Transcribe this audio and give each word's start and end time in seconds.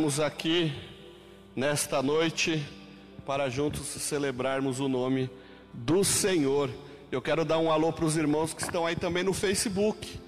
Estamos 0.00 0.18
aqui 0.18 0.72
nesta 1.54 2.02
noite 2.02 2.66
para 3.26 3.50
juntos 3.50 3.82
celebrarmos 3.82 4.80
o 4.80 4.88
nome 4.88 5.28
do 5.74 6.02
Senhor. 6.02 6.70
Eu 7.12 7.20
quero 7.20 7.44
dar 7.44 7.58
um 7.58 7.70
alô 7.70 7.92
para 7.92 8.06
os 8.06 8.16
irmãos 8.16 8.54
que 8.54 8.62
estão 8.62 8.86
aí 8.86 8.96
também 8.96 9.22
no 9.22 9.34
Facebook. 9.34 10.18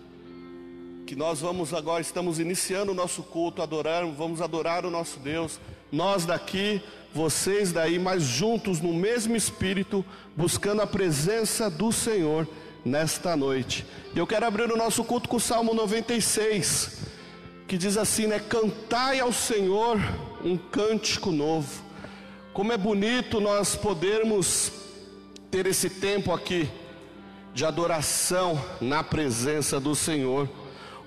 Que 1.07 1.17
nós 1.17 1.41
vamos 1.41 1.73
agora, 1.73 2.03
estamos 2.03 2.39
iniciando 2.39 2.93
o 2.93 2.95
nosso 2.95 3.23
culto, 3.23 3.63
adorar, 3.63 4.05
vamos 4.05 4.43
adorar 4.43 4.85
o 4.85 4.91
nosso 4.91 5.19
Deus. 5.21 5.59
Nós 5.91 6.27
daqui, 6.27 6.83
vocês 7.15 7.73
daí, 7.73 7.99
mas 7.99 8.23
juntos 8.25 8.79
no 8.79 8.93
mesmo 8.93 9.35
espírito, 9.35 10.05
buscando 10.37 10.83
a 10.83 10.87
presença 10.87 11.71
do 11.71 11.91
Senhor 11.91 12.47
nesta 12.85 13.35
noite. 13.35 13.87
Eu 14.15 14.27
quero 14.27 14.45
abrir 14.45 14.71
o 14.71 14.77
nosso 14.77 15.03
culto 15.03 15.31
com 15.31 15.39
o 15.39 15.41
Salmo 15.41 15.73
96, 15.73 17.02
que 17.73 17.79
diz 17.79 17.97
assim, 17.97 18.27
né? 18.27 18.39
Cantai 18.39 19.19
ao 19.19 19.33
Senhor 19.33 19.99
um 20.45 20.59
cântico 20.59 21.31
novo. 21.31 21.83
Como 22.53 22.71
é 22.71 22.77
bonito 22.77 23.41
nós 23.41 23.75
podermos 23.75 24.71
ter 25.51 25.67
esse 25.67 25.89
tempo 25.89 26.35
aqui 26.35 26.69
de 27.55 27.65
adoração 27.65 28.63
na 28.79 29.03
presença 29.03 29.81
do 29.81 29.95
Senhor. 29.95 30.51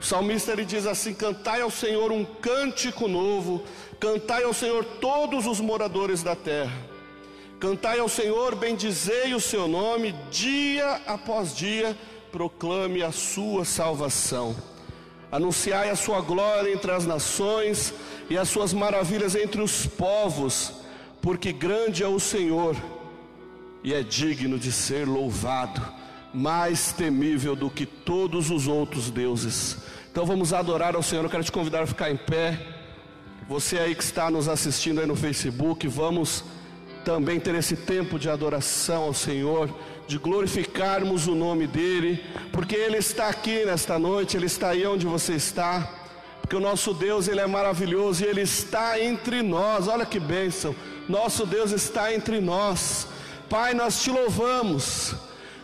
O 0.01 0.03
salmista 0.03 0.53
ele 0.53 0.65
diz 0.65 0.87
assim: 0.87 1.13
Cantai 1.13 1.61
ao 1.61 1.69
Senhor 1.69 2.11
um 2.11 2.25
cântico 2.25 3.07
novo, 3.07 3.63
cantai 3.99 4.41
ao 4.41 4.51
Senhor 4.51 4.83
todos 4.99 5.45
os 5.45 5.59
moradores 5.59 6.23
da 6.23 6.35
terra. 6.35 6.73
Cantai 7.59 7.99
ao 7.99 8.09
Senhor, 8.09 8.55
bendizei 8.55 9.35
o 9.35 9.39
seu 9.39 9.67
nome, 9.67 10.15
dia 10.31 10.99
após 11.05 11.55
dia, 11.55 11.95
proclame 12.31 13.03
a 13.03 13.11
sua 13.11 13.63
salvação. 13.63 14.55
Anunciai 15.31 15.89
a 15.89 15.95
sua 15.95 16.21
glória 16.21 16.71
entre 16.71 16.91
as 16.91 17.05
nações 17.05 17.93
e 18.29 18.37
as 18.37 18.47
suas 18.49 18.73
maravilhas 18.73 19.35
entre 19.35 19.61
os 19.61 19.85
povos, 19.85 20.73
porque 21.21 21.51
grande 21.51 22.03
é 22.03 22.07
o 22.07 22.19
Senhor 22.19 22.75
e 23.83 23.93
é 23.93 24.01
digno 24.01 24.57
de 24.57 24.71
ser 24.71 25.07
louvado, 25.07 25.81
mais 26.33 26.91
temível 26.91 27.55
do 27.55 27.69
que 27.69 27.85
todos 27.85 28.49
os 28.49 28.67
outros 28.67 29.09
deuses. 29.09 29.77
Então 30.11 30.25
vamos 30.25 30.53
adorar 30.53 30.95
ao 30.95 31.03
Senhor. 31.03 31.23
Eu 31.23 31.29
quero 31.29 31.43
te 31.43 31.51
convidar 31.51 31.83
a 31.83 31.87
ficar 31.87 32.09
em 32.09 32.17
pé. 32.17 32.59
Você 33.47 33.77
aí 33.77 33.93
que 33.93 34.03
está 34.03 34.31
nos 34.31 34.47
assistindo 34.47 34.99
aí 34.99 35.05
no 35.05 35.15
Facebook, 35.15 35.87
vamos 35.87 36.43
também 37.03 37.39
ter 37.39 37.53
esse 37.53 37.75
tempo 37.75 38.17
de 38.17 38.27
adoração 38.27 39.03
ao 39.03 39.13
Senhor, 39.13 39.69
de 40.07 40.17
glorificarmos 40.17 41.27
o 41.27 41.35
nome 41.35 41.65
dEle, 41.67 42.23
porque 42.51 42.75
Ele 42.75 42.97
está 42.97 43.27
aqui 43.27 43.65
nesta 43.65 43.97
noite, 43.97 44.37
Ele 44.37 44.45
está 44.45 44.69
aí 44.69 44.85
onde 44.85 45.05
você 45.05 45.33
está, 45.33 45.89
porque 46.41 46.55
o 46.55 46.59
nosso 46.59 46.93
Deus, 46.93 47.27
Ele 47.27 47.39
é 47.39 47.47
maravilhoso 47.47 48.23
e 48.23 48.27
Ele 48.27 48.41
está 48.41 48.99
entre 48.99 49.41
nós, 49.41 49.87
olha 49.87 50.05
que 50.05 50.19
bênção, 50.19 50.75
nosso 51.09 51.45
Deus 51.45 51.71
está 51.71 52.13
entre 52.13 52.39
nós, 52.39 53.07
Pai, 53.49 53.73
nós 53.73 54.01
te 54.01 54.09
louvamos, 54.09 55.15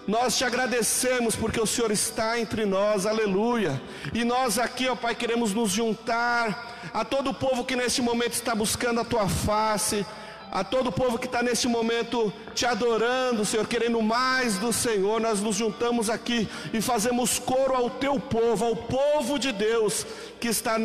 nós 0.08 0.38
te 0.38 0.44
agradecemos 0.44 1.36
porque 1.36 1.60
o 1.60 1.66
Senhor 1.66 1.92
está 1.92 2.40
entre 2.40 2.66
nós, 2.66 3.06
aleluia. 3.06 3.82
E 4.14 4.24
nós 4.24 4.60
aqui, 4.60 4.88
ó 4.88 4.96
Pai, 4.96 5.16
queremos 5.16 5.54
nos 5.54 5.72
juntar 5.72 6.90
a 6.94 7.06
todo 7.06 7.30
o 7.30 7.34
povo 7.34 7.64
que 7.64 7.76
neste 7.76 8.02
momento 8.02 8.34
está 8.34 8.54
buscando 8.54 9.00
a 9.00 9.06
tua 9.06 9.28
face, 9.30 10.06
a 10.52 10.66
todo 10.66 10.88
o 10.88 10.92
povo 10.92 11.18
que 11.18 11.28
está 11.28 11.42
neste 11.42 11.66
momento 11.66 12.32
te 12.54 12.66
adorando, 12.66 13.46
Senhor, 13.46 13.66
querendo 13.66 14.02
mais 14.02 14.58
do 14.58 14.74
Senhor, 14.74 15.22
nós 15.22 15.40
nos 15.40 15.56
juntamos 15.56 16.10
aqui 16.10 16.46
e 16.74 16.82
fazemos 16.82 17.40
coro 17.40 17.74
ao 17.74 17.90
teu 17.90 18.20
povo, 18.20 18.66
ao 18.66 18.76
povo 18.76 19.40
de 19.40 19.54
Deus 19.54 20.06
que 20.42 20.50
está 20.50 20.78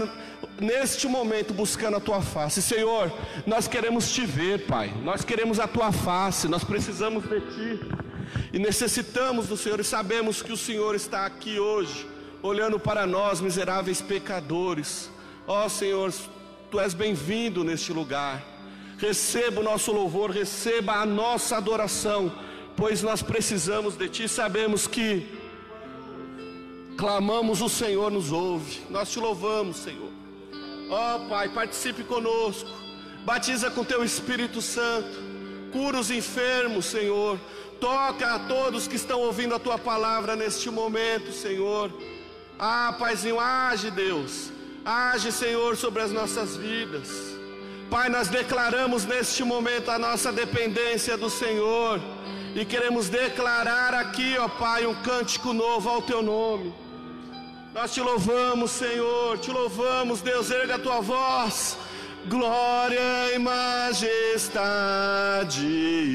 neste 0.60 1.08
momento 1.08 1.52
buscando 1.52 1.96
a 1.96 2.00
tua 2.00 2.22
face. 2.22 2.62
Senhor, 2.62 3.12
nós 3.44 3.66
queremos 3.66 4.12
te 4.12 4.24
ver, 4.24 4.66
Pai, 4.66 4.94
nós 5.02 5.24
queremos 5.24 5.58
a 5.58 5.66
tua 5.66 5.90
face, 5.90 6.46
nós 6.46 6.62
precisamos 6.62 7.24
de 7.24 7.40
ti. 7.40 7.80
E 8.52 8.60
necessitamos 8.60 9.48
do 9.48 9.56
Senhor 9.56 9.80
e 9.80 9.84
sabemos 9.84 10.42
que 10.42 10.52
o 10.52 10.56
Senhor 10.56 10.94
está 10.94 11.26
aqui 11.26 11.58
hoje, 11.58 12.06
olhando 12.40 12.78
para 12.78 13.04
nós, 13.04 13.40
miseráveis 13.40 14.00
pecadores. 14.00 15.10
Ó 15.44 15.66
oh, 15.66 15.68
Senhor, 15.68 16.12
tu 16.70 16.78
és 16.78 16.94
bem-vindo 16.94 17.64
neste 17.64 17.92
lugar 17.92 18.55
receba 18.98 19.60
o 19.60 19.64
nosso 19.64 19.92
louvor, 19.92 20.30
receba 20.30 20.94
a 20.94 21.06
nossa 21.06 21.56
adoração, 21.56 22.32
pois 22.76 23.02
nós 23.02 23.22
precisamos 23.22 23.96
de 23.96 24.08
Ti, 24.08 24.28
sabemos 24.28 24.86
que 24.86 25.26
clamamos, 26.96 27.60
o 27.60 27.68
Senhor 27.68 28.10
nos 28.10 28.32
ouve, 28.32 28.80
nós 28.88 29.10
te 29.10 29.18
louvamos, 29.18 29.76
Senhor. 29.76 30.10
Ó 30.88 31.16
oh, 31.16 31.28
Pai, 31.28 31.48
participe 31.48 32.04
conosco, 32.04 32.70
batiza 33.24 33.70
com 33.70 33.84
Teu 33.84 34.04
Espírito 34.04 34.62
Santo, 34.62 35.18
cura 35.72 35.98
os 35.98 36.10
enfermos, 36.10 36.86
Senhor, 36.86 37.38
toca 37.80 38.34
a 38.34 38.38
todos 38.38 38.88
que 38.88 38.96
estão 38.96 39.20
ouvindo 39.20 39.54
a 39.54 39.58
Tua 39.58 39.78
palavra 39.78 40.34
neste 40.36 40.70
momento, 40.70 41.32
Senhor. 41.32 41.92
Ah, 42.58 42.96
Paizinho, 42.98 43.38
age, 43.38 43.90
Deus, 43.90 44.50
age, 44.84 45.30
Senhor, 45.30 45.76
sobre 45.76 46.02
as 46.02 46.10
nossas 46.10 46.56
vidas. 46.56 47.35
Pai, 47.90 48.08
nós 48.08 48.28
declaramos 48.28 49.04
neste 49.04 49.44
momento 49.44 49.90
a 49.90 49.98
nossa 49.98 50.32
dependência 50.32 51.16
do 51.16 51.30
Senhor 51.30 52.00
e 52.54 52.64
queremos 52.64 53.08
declarar 53.08 53.94
aqui, 53.94 54.36
ó 54.38 54.48
Pai, 54.48 54.86
um 54.86 54.94
cântico 55.02 55.52
novo 55.52 55.88
ao 55.88 56.02
teu 56.02 56.20
nome. 56.22 56.74
Nós 57.72 57.94
te 57.94 58.00
louvamos, 58.00 58.70
Senhor, 58.72 59.38
te 59.38 59.52
louvamos, 59.52 60.20
Deus, 60.20 60.50
erga 60.50 60.74
a 60.76 60.78
tua 60.78 61.00
voz. 61.00 61.78
Glória 62.26 63.34
e 63.34 63.38
majestade 63.38 64.24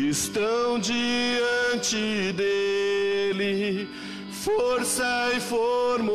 estão 0.09 0.77
diante 0.77 2.33
dele 2.33 3.87
força 4.41 5.31
e 5.35 5.39
formosura 5.39 6.07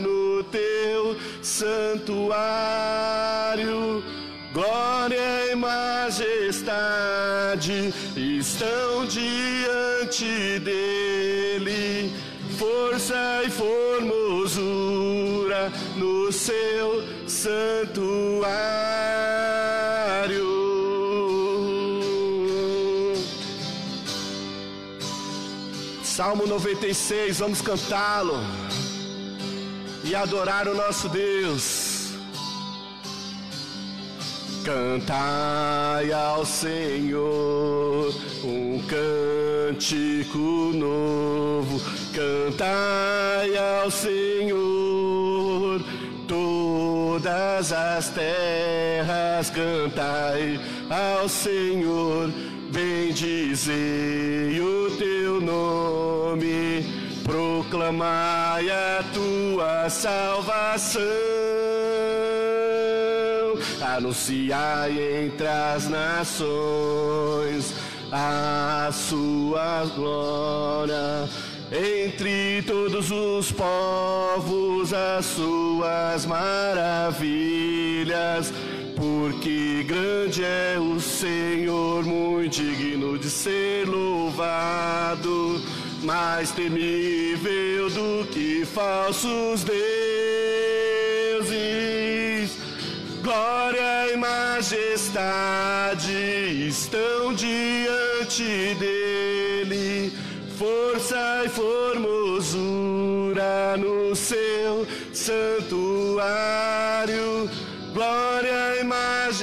no 0.00 0.42
teu 0.44 1.16
santuário. 1.40 2.34
Glória 4.52 5.52
e 5.52 5.54
majestade 5.54 6.34
estão 8.16 9.06
diante 9.06 10.58
dele, 10.58 12.12
força 12.58 13.42
e 13.44 13.50
formosura 13.50 15.70
no 15.96 16.32
seu 16.32 17.04
santuário. 17.28 19.43
Salmo 26.16 26.46
96, 26.46 27.40
vamos 27.40 27.60
cantá-lo 27.60 28.34
e 30.04 30.14
adorar 30.14 30.68
o 30.68 30.74
nosso 30.76 31.08
Deus. 31.08 32.12
Cantai 34.64 36.12
ao 36.12 36.46
Senhor 36.46 38.14
um 38.44 38.80
cântico 38.86 40.38
novo, 40.72 41.82
cantai 42.14 43.56
ao 43.56 43.90
Senhor 43.90 45.80
todas 46.28 47.72
as 47.72 48.08
terras, 48.10 49.50
cantai 49.50 50.60
ao 50.88 51.28
Senhor 51.28 52.30
Bendizei 52.74 54.60
o 54.60 54.90
teu 54.96 55.33
proclamai 57.94 58.68
a 58.70 59.04
tua 59.12 59.88
salvação, 59.88 61.02
anunciai 63.80 65.24
entre 65.24 65.46
as 65.46 65.88
nações 65.88 67.74
a 68.10 68.90
sua 68.92 69.84
glória. 69.94 71.28
Entre 71.72 72.62
todos 72.62 73.10
os 73.10 73.50
povos, 73.50 74.92
as 74.92 75.24
suas 75.24 76.26
maravilhas. 76.26 77.32
Porque 78.94 79.84
grande 79.88 80.44
é 80.44 80.76
o 80.78 81.00
Senhor, 81.00 82.04
muito 82.04 82.62
digno 82.62 83.18
de 83.18 83.28
ser 83.28 83.88
louvado, 83.88 85.60
mais 86.04 86.50
temível 86.50 87.88
do 87.90 88.26
que 88.26 88.64
falsos 88.66 89.64
deuses. 89.64 89.74
Glória 93.22 94.12
e 94.12 94.16
majestade 94.16 95.16
estão 96.68 97.32
diante 97.32 98.74
dele, 98.78 100.12
força 100.58 101.42
e 101.46 101.48
formosura 101.48 102.54
no 103.78 104.14
seu 104.14 104.86
santuário 105.12 106.54
glória 107.94 108.80
e 108.80 108.84
majestade 108.84 109.38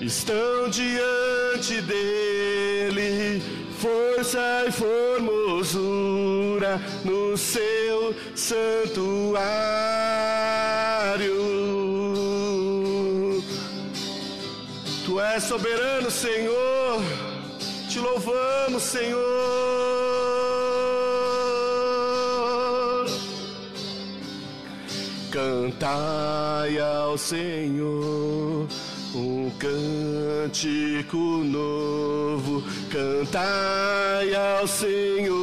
estão 0.00 0.68
diante 0.68 1.80
dele. 1.82 2.37
Força 3.80 4.64
e 4.66 4.72
formosura 4.72 5.78
no 7.04 7.36
seu 7.36 8.12
santuário. 8.34 9.38
Tu 15.06 15.20
és 15.20 15.44
soberano, 15.44 16.10
Senhor. 16.10 17.00
Te 17.88 18.00
louvamos, 18.00 18.82
Senhor. 18.82 19.18
Cantai 25.30 26.80
ao 26.80 27.16
Senhor 27.16 28.66
um 29.14 29.50
cântico 29.58 31.16
novo, 31.16 32.62
cantai 32.90 34.34
ao 34.34 34.66
Senhor. 34.66 35.38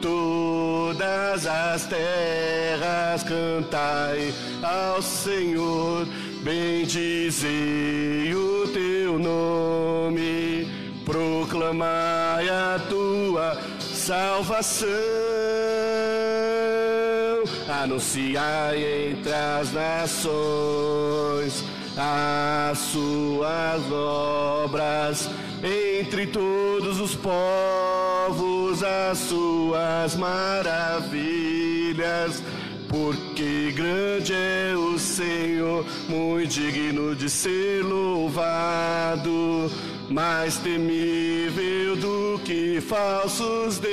Todas 0.00 1.46
as 1.46 1.86
terras, 1.86 3.22
cantai 3.22 4.34
ao 4.62 5.00
Senhor, 5.00 6.06
bendizei 6.42 8.34
o 8.34 8.66
teu 8.68 9.18
nome, 9.18 10.66
proclamai 11.04 12.48
a 12.48 12.80
tua 12.88 13.56
salvação. 13.80 14.88
Anunciai 17.68 19.10
entre 19.10 19.32
as 19.32 19.72
nações 19.72 21.64
as 21.96 22.78
suas 22.78 23.90
obras, 23.92 25.28
entre 25.62 26.26
todos 26.26 27.00
os 27.00 27.14
povos 27.14 28.82
as 28.82 29.18
suas 29.18 30.16
maravilhas. 30.16 31.12
Porque 32.88 33.72
grande 33.74 34.34
é 34.34 34.74
o 34.76 34.98
Senhor, 34.98 35.86
muito 36.08 36.48
digno 36.48 37.14
de 37.16 37.30
ser 37.30 37.82
louvado, 37.82 39.70
mais 40.10 40.58
temível 40.58 41.96
do 41.96 42.38
que 42.44 42.82
falsos 42.82 43.78
deuses 43.78 43.92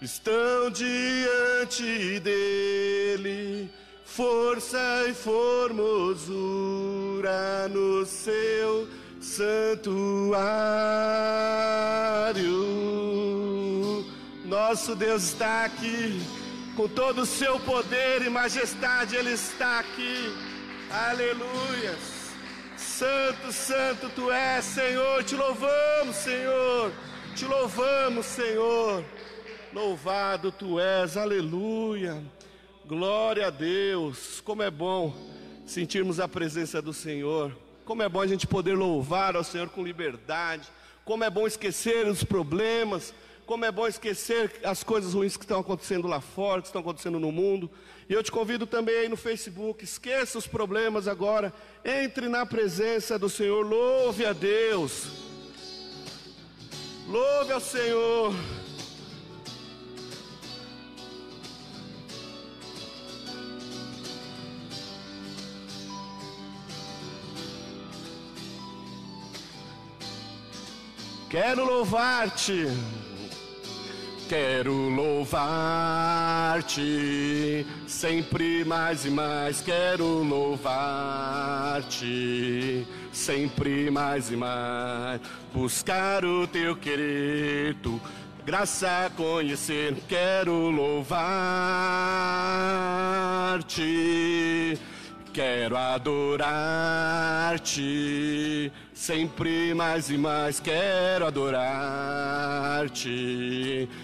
estão 0.00 0.70
diante 0.70 2.20
dele, 2.20 3.68
força 4.04 5.04
e 5.08 5.14
formosura 5.14 6.06
no 7.70 8.06
seu 8.06 8.86
santuário. 9.20 10.38
Nosso 14.44 14.94
Deus 14.94 15.24
está 15.24 15.64
aqui, 15.64 16.22
com 16.76 16.86
todo 16.86 17.22
o 17.22 17.26
seu 17.26 17.58
poder 17.58 18.22
e 18.22 18.30
majestade, 18.30 19.16
Ele 19.16 19.32
está 19.32 19.80
aqui. 19.80 20.32
Aleluias. 20.88 22.17
Santo, 22.98 23.52
santo 23.52 24.08
tu 24.08 24.28
és, 24.28 24.64
Senhor. 24.64 25.22
Te 25.22 25.36
louvamos, 25.36 26.16
Senhor. 26.16 26.92
Te 27.36 27.46
louvamos, 27.46 28.26
Senhor. 28.26 29.04
Louvado 29.72 30.50
tu 30.50 30.80
és, 30.80 31.16
aleluia. 31.16 32.20
Glória 32.84 33.46
a 33.46 33.50
Deus. 33.50 34.40
Como 34.40 34.64
é 34.64 34.70
bom 34.70 35.14
sentirmos 35.64 36.18
a 36.18 36.26
presença 36.26 36.82
do 36.82 36.92
Senhor. 36.92 37.56
Como 37.84 38.02
é 38.02 38.08
bom 38.08 38.20
a 38.20 38.26
gente 38.26 38.48
poder 38.48 38.74
louvar 38.76 39.36
ao 39.36 39.44
Senhor 39.44 39.68
com 39.68 39.84
liberdade. 39.84 40.68
Como 41.04 41.22
é 41.22 41.30
bom 41.30 41.46
esquecer 41.46 42.04
os 42.08 42.24
problemas. 42.24 43.14
Como 43.46 43.64
é 43.64 43.70
bom 43.70 43.86
esquecer 43.86 44.60
as 44.64 44.82
coisas 44.82 45.14
ruins 45.14 45.36
que 45.36 45.44
estão 45.44 45.60
acontecendo 45.60 46.08
lá 46.08 46.20
fora, 46.20 46.62
que 46.62 46.66
estão 46.66 46.80
acontecendo 46.80 47.20
no 47.20 47.30
mundo. 47.30 47.70
E 48.08 48.14
eu 48.14 48.22
te 48.22 48.32
convido 48.32 48.66
também 48.66 49.00
aí 49.00 49.08
no 49.08 49.18
Facebook, 49.18 49.84
esqueça 49.84 50.38
os 50.38 50.46
problemas 50.46 51.06
agora, 51.06 51.52
entre 51.84 52.26
na 52.26 52.46
presença 52.46 53.18
do 53.18 53.28
Senhor, 53.28 53.62
louve 53.66 54.24
a 54.24 54.32
Deus. 54.32 55.04
Louve 57.06 57.52
ao 57.52 57.60
Senhor. 57.60 58.34
Quero 71.28 71.62
louvar-te. 71.62 72.68
Quero 74.28 74.90
louvar-te, 74.90 75.64
sempre 77.86 78.62
mais 78.64 79.06
e 79.06 79.10
mais 79.10 79.62
quero 79.62 80.22
louvar-te, 80.22 80.76
sempre 83.10 83.90
mais 83.90 84.30
e 84.30 84.36
mais. 84.36 85.20
Buscar 85.54 86.26
o 86.26 86.46
teu 86.46 86.76
querer, 86.76 87.74
tu 87.76 87.98
graça 88.44 89.10
conhecer, 89.16 89.96
quero 90.06 90.70
louvar-te 90.70 91.78
Quero 95.38 95.76
adorar-te, 95.76 96.42
sempre 98.98 99.72
mais 99.74 100.10
e 100.10 100.18
mais 100.18 100.58
quero 100.58 101.24
adorar-te, 101.24 101.78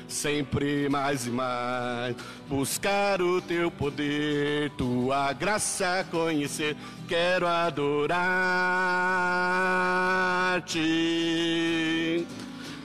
sempre 0.07 0.89
mais 0.89 1.27
e 1.27 1.31
mais 1.31 2.15
buscar 2.49 3.21
o 3.21 3.43
teu 3.43 3.73
poder, 3.73 4.71
tua 4.79 5.33
graça 5.33 6.07
conhecer, 6.13 6.77
quero 7.09 7.45
adorar-te. 7.49 8.15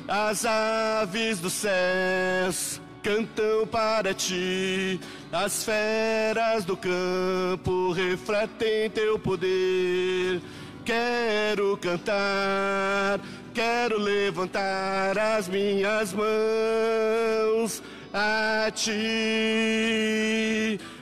As 0.07 0.45
aves 0.45 1.39
dos 1.39 1.53
céus 1.53 2.81
cantam 3.03 3.67
para 3.67 4.15
ti. 4.15 4.99
As 5.31 5.63
feras 5.63 6.65
do 6.65 6.75
campo 6.75 7.91
refletem 7.91 8.89
teu 8.89 9.19
poder. 9.19 10.41
Quero 10.89 11.77
cantar, 11.77 13.21
quero 13.53 13.99
levantar 13.99 15.15
as 15.19 15.47
minhas 15.47 16.11
mãos 16.11 17.83
a 18.11 18.71
ti. 18.73 18.89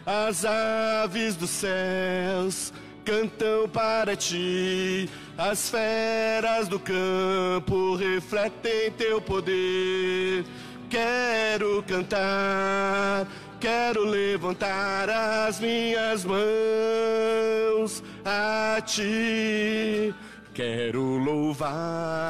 As 0.06 0.44
aves 0.44 1.38
dos 1.38 1.51
céus 1.51 2.74
cantam 3.06 3.70
para 3.70 4.13
ti. 4.17 5.10
As 5.38 5.70
feras 5.70 6.67
do 6.67 6.82
campo 6.82 7.96
refletem 7.96 8.91
teu 8.91 9.22
poder. 9.22 10.44
Quero 10.89 11.82
cantar, 11.88 13.25
quero 13.60 14.04
levantar 14.04 15.10
as 15.10 15.60
minhas 15.60 16.24
mãos 16.24 18.04
a 18.24 18.82
ti. 18.82 20.14
Quero 20.54 21.18
louvar-te, 21.18 22.24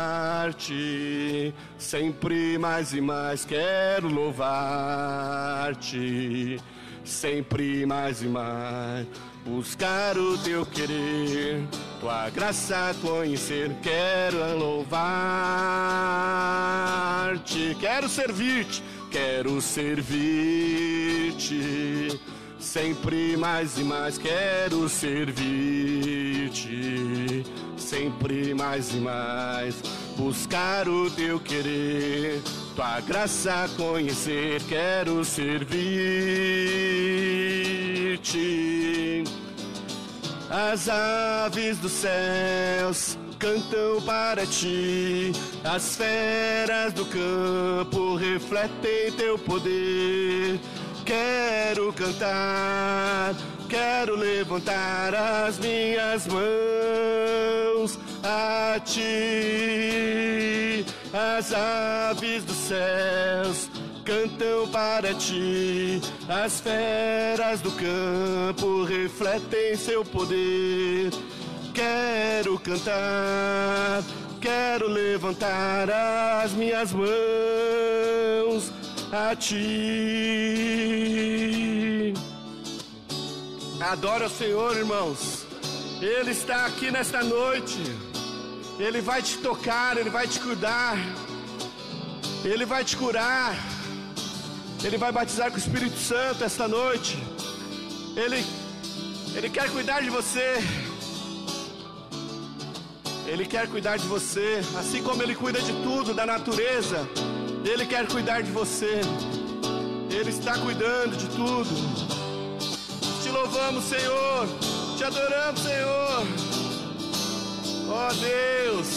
sempre 1.77 2.57
mais 2.57 2.91
e 2.93 2.99
mais 2.99 3.45
quero 3.45 4.09
louvar-te, 4.09 4.51
sempre 7.05 7.85
mais 7.85 8.21
e 8.21 8.27
mais. 8.27 9.07
Buscar 9.45 10.17
o 10.17 10.37
teu 10.39 10.65
querer, 10.65 11.63
tua 12.01 12.29
graça 12.29 12.93
conhecer, 13.01 13.71
quero 13.81 14.57
louvar-te, 14.57 15.07
quero 17.79 18.09
servir-te, 18.09 18.83
quero 19.17 19.59
servir-te. 19.59 20.19
Sempre 22.59 23.35
mais 23.37 23.77
e 23.79 23.83
mais 23.83 24.17
quero 24.17 24.89
servir-te, 24.89 25.43
sempre 27.77 28.53
mais 28.53 28.93
e 28.93 28.97
mais 28.97 29.81
buscar 30.17 30.89
o 30.89 31.09
teu 31.09 31.39
querer, 31.39 32.41
tua 32.75 32.99
graça 32.99 33.69
conhecer, 33.77 34.61
quero 34.63 35.23
servir-te. 35.23 35.77
As 40.59 40.89
aves 40.89 41.77
dos 41.77 41.91
céus 41.91 43.15
cantam 43.37 44.01
para 44.03 44.43
ti, 44.47 45.31
as 45.63 45.95
feras 45.95 46.91
do 46.93 47.05
campo 47.05 48.15
refletem 48.15 49.11
teu 49.15 49.37
poder. 49.37 50.59
Quero 51.05 51.93
cantar, 51.93 53.35
quero 53.69 54.15
levantar 54.15 55.13
as 55.13 55.59
minhas 55.59 56.25
mãos 56.25 57.99
a 58.23 58.79
ti. 58.79 59.03
As 61.13 61.53
aves 61.53 62.43
dos 62.43 62.57
céus 62.57 63.66
cantam 64.07 64.67
para 64.69 65.13
ti, 65.15 66.01
as 66.29 66.61
feras 66.61 67.59
do 67.59 67.69
campo 67.71 68.85
refletem 68.85 69.75
seu 69.75 70.05
poder. 70.05 71.11
Quero 71.73 72.57
cantar, 72.57 74.01
quero 74.39 74.87
levantar 74.87 75.89
as 76.41 76.53
minhas 76.53 76.93
mãos 76.93 77.11
a 79.11 79.35
ti. 79.35 80.53
Adora 83.81 84.27
o 84.27 84.29
Senhor, 84.29 84.77
irmãos. 84.77 85.45
Ele 86.01 86.31
está 86.31 86.65
aqui 86.65 86.89
nesta 86.91 87.21
noite. 87.21 87.81
Ele 88.79 89.01
vai 89.01 89.21
te 89.21 89.37
tocar, 89.39 89.97
ele 89.97 90.09
vai 90.09 90.25
te 90.29 90.39
cuidar. 90.39 90.95
Ele 92.45 92.65
vai 92.65 92.85
te 92.85 92.95
curar. 92.95 93.76
Ele 94.83 94.97
vai 94.97 95.11
batizar 95.11 95.49
com 95.49 95.55
o 95.55 95.59
Espírito 95.59 95.97
Santo 95.97 96.43
esta 96.43 96.67
noite. 96.67 97.17
Ele 98.15 98.43
ele 99.37 99.49
quer 99.51 99.69
cuidar 99.69 100.01
de 100.01 100.09
você. 100.09 100.63
Ele 103.27 103.45
quer 103.45 103.67
cuidar 103.67 103.97
de 103.97 104.07
você, 104.07 104.61
assim 104.79 105.03
como 105.03 105.21
ele 105.21 105.35
cuida 105.35 105.61
de 105.61 105.73
tudo, 105.83 106.13
da 106.13 106.25
natureza. 106.25 107.07
Ele 107.63 107.85
quer 107.85 108.07
cuidar 108.07 108.41
de 108.41 108.51
você. 108.51 109.01
Ele 110.09 110.29
está 110.29 110.57
cuidando 110.57 111.15
de 111.17 111.27
tudo. 111.27 111.69
Te 113.21 113.29
louvamos, 113.29 113.83
Senhor. 113.83 114.47
Te 114.97 115.03
adoramos, 115.03 115.61
Senhor. 115.61 116.27
Ó 117.89 118.07
oh, 118.07 118.13
Deus. 118.15 118.87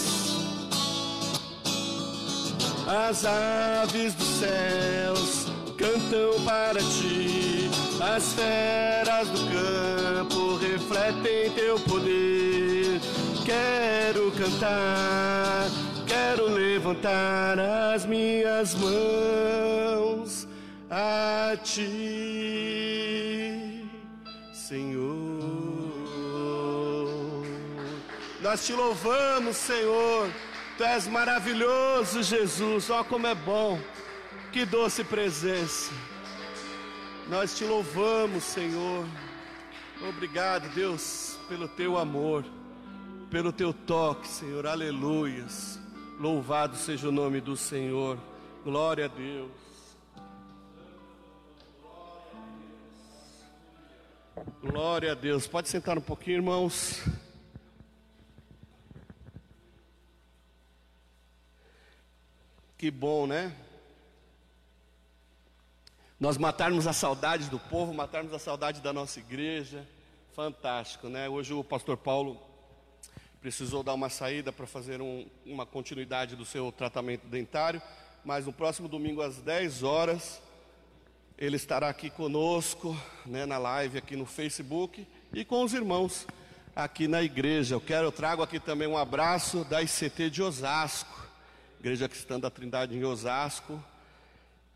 As 2.87 3.25
aves 3.25 4.15
dos 4.15 4.29
céus 4.41 5.40
cantam 5.81 6.45
para 6.45 6.81
ti. 6.81 7.71
As 8.01 8.33
feras 8.35 9.29
do 9.31 9.41
campo 9.51 10.57
refletem 10.57 11.51
teu 11.55 11.81
poder. 11.81 13.01
Quero 13.45 14.31
cantar 14.33 15.69
quero 16.11 16.47
levantar 16.49 17.59
as 17.59 18.05
minhas 18.05 18.75
mãos 18.75 20.47
a 20.91 21.57
ti, 21.63 21.89
Senhor. 24.53 25.07
Nós 28.41 28.67
te 28.67 28.73
louvamos, 28.73 29.57
Senhor. 29.57 30.31
Tu 30.77 30.85
és 30.85 31.07
maravilhoso, 31.07 32.23
Jesus. 32.23 32.91
Ó, 32.91 33.05
como 33.05 33.27
é 33.27 33.35
bom, 33.35 33.79
que 34.53 34.65
doce 34.65 35.05
presença. 35.05 35.93
Nós 37.29 37.57
te 37.57 37.65
louvamos, 37.65 38.43
Senhor. 38.43 39.07
Obrigado, 40.09 40.69
Deus, 40.75 41.39
pelo 41.49 41.69
teu 41.69 41.97
amor, 41.97 42.45
pelo 43.31 43.53
teu 43.53 43.73
toque, 43.73 44.27
Senhor. 44.27 44.67
Aleluias. 44.67 45.79
Louvado 46.19 46.77
seja 46.77 47.09
o 47.09 47.13
nome 47.13 47.41
do 47.41 47.57
Senhor. 47.57 48.19
Glória 48.65 49.05
a 49.05 49.09
Deus. 49.09 49.51
Glória 54.61 55.13
a 55.13 55.15
Deus. 55.15 55.47
Pode 55.47 55.69
sentar 55.69 55.97
um 55.97 56.03
pouquinho, 56.03 56.39
irmãos. 56.39 57.03
Que 62.77 62.91
bom, 62.91 63.27
né? 63.27 63.55
Nós 66.21 66.37
matarmos 66.37 66.87
a 66.87 66.93
saudade 66.93 67.49
do 67.49 67.59
povo, 67.59 67.95
matarmos 67.95 68.35
a 68.35 68.39
saudade 68.39 68.83
da 68.83 68.93
nossa 68.93 69.19
igreja. 69.19 69.89
Fantástico, 70.37 71.09
né? 71.09 71.27
Hoje 71.31 71.55
o 71.55 71.65
pastor 71.65 71.97
Paulo 71.97 72.39
precisou 73.41 73.83
dar 73.83 73.95
uma 73.95 74.11
saída 74.11 74.53
para 74.53 74.67
fazer 74.67 75.01
um, 75.01 75.27
uma 75.47 75.65
continuidade 75.65 76.37
do 76.37 76.45
seu 76.45 76.71
tratamento 76.71 77.27
dentário, 77.27 77.81
mas 78.23 78.45
no 78.45 78.53
próximo 78.53 78.87
domingo 78.87 79.23
às 79.23 79.39
10 79.39 79.83
horas 79.83 80.43
ele 81.39 81.57
estará 81.57 81.89
aqui 81.89 82.11
conosco, 82.11 82.95
né, 83.25 83.47
na 83.47 83.57
live 83.57 83.97
aqui 83.97 84.15
no 84.15 84.27
Facebook 84.27 85.07
e 85.33 85.43
com 85.43 85.65
os 85.65 85.73
irmãos 85.73 86.27
aqui 86.77 87.09
na 87.09 87.23
igreja. 87.23 87.77
Eu 87.77 87.81
quero, 87.81 88.09
eu 88.09 88.13
trago 88.13 88.43
aqui 88.43 88.61
também 88.61 88.87
um 88.87 88.99
abraço 88.99 89.65
da 89.65 89.81
ICT 89.81 90.29
de 90.29 90.43
Osasco, 90.43 91.31
Igreja 91.81 92.11
Cristã 92.11 92.39
da 92.39 92.51
Trindade 92.51 92.95
em 92.95 93.05
Osasco. 93.05 93.83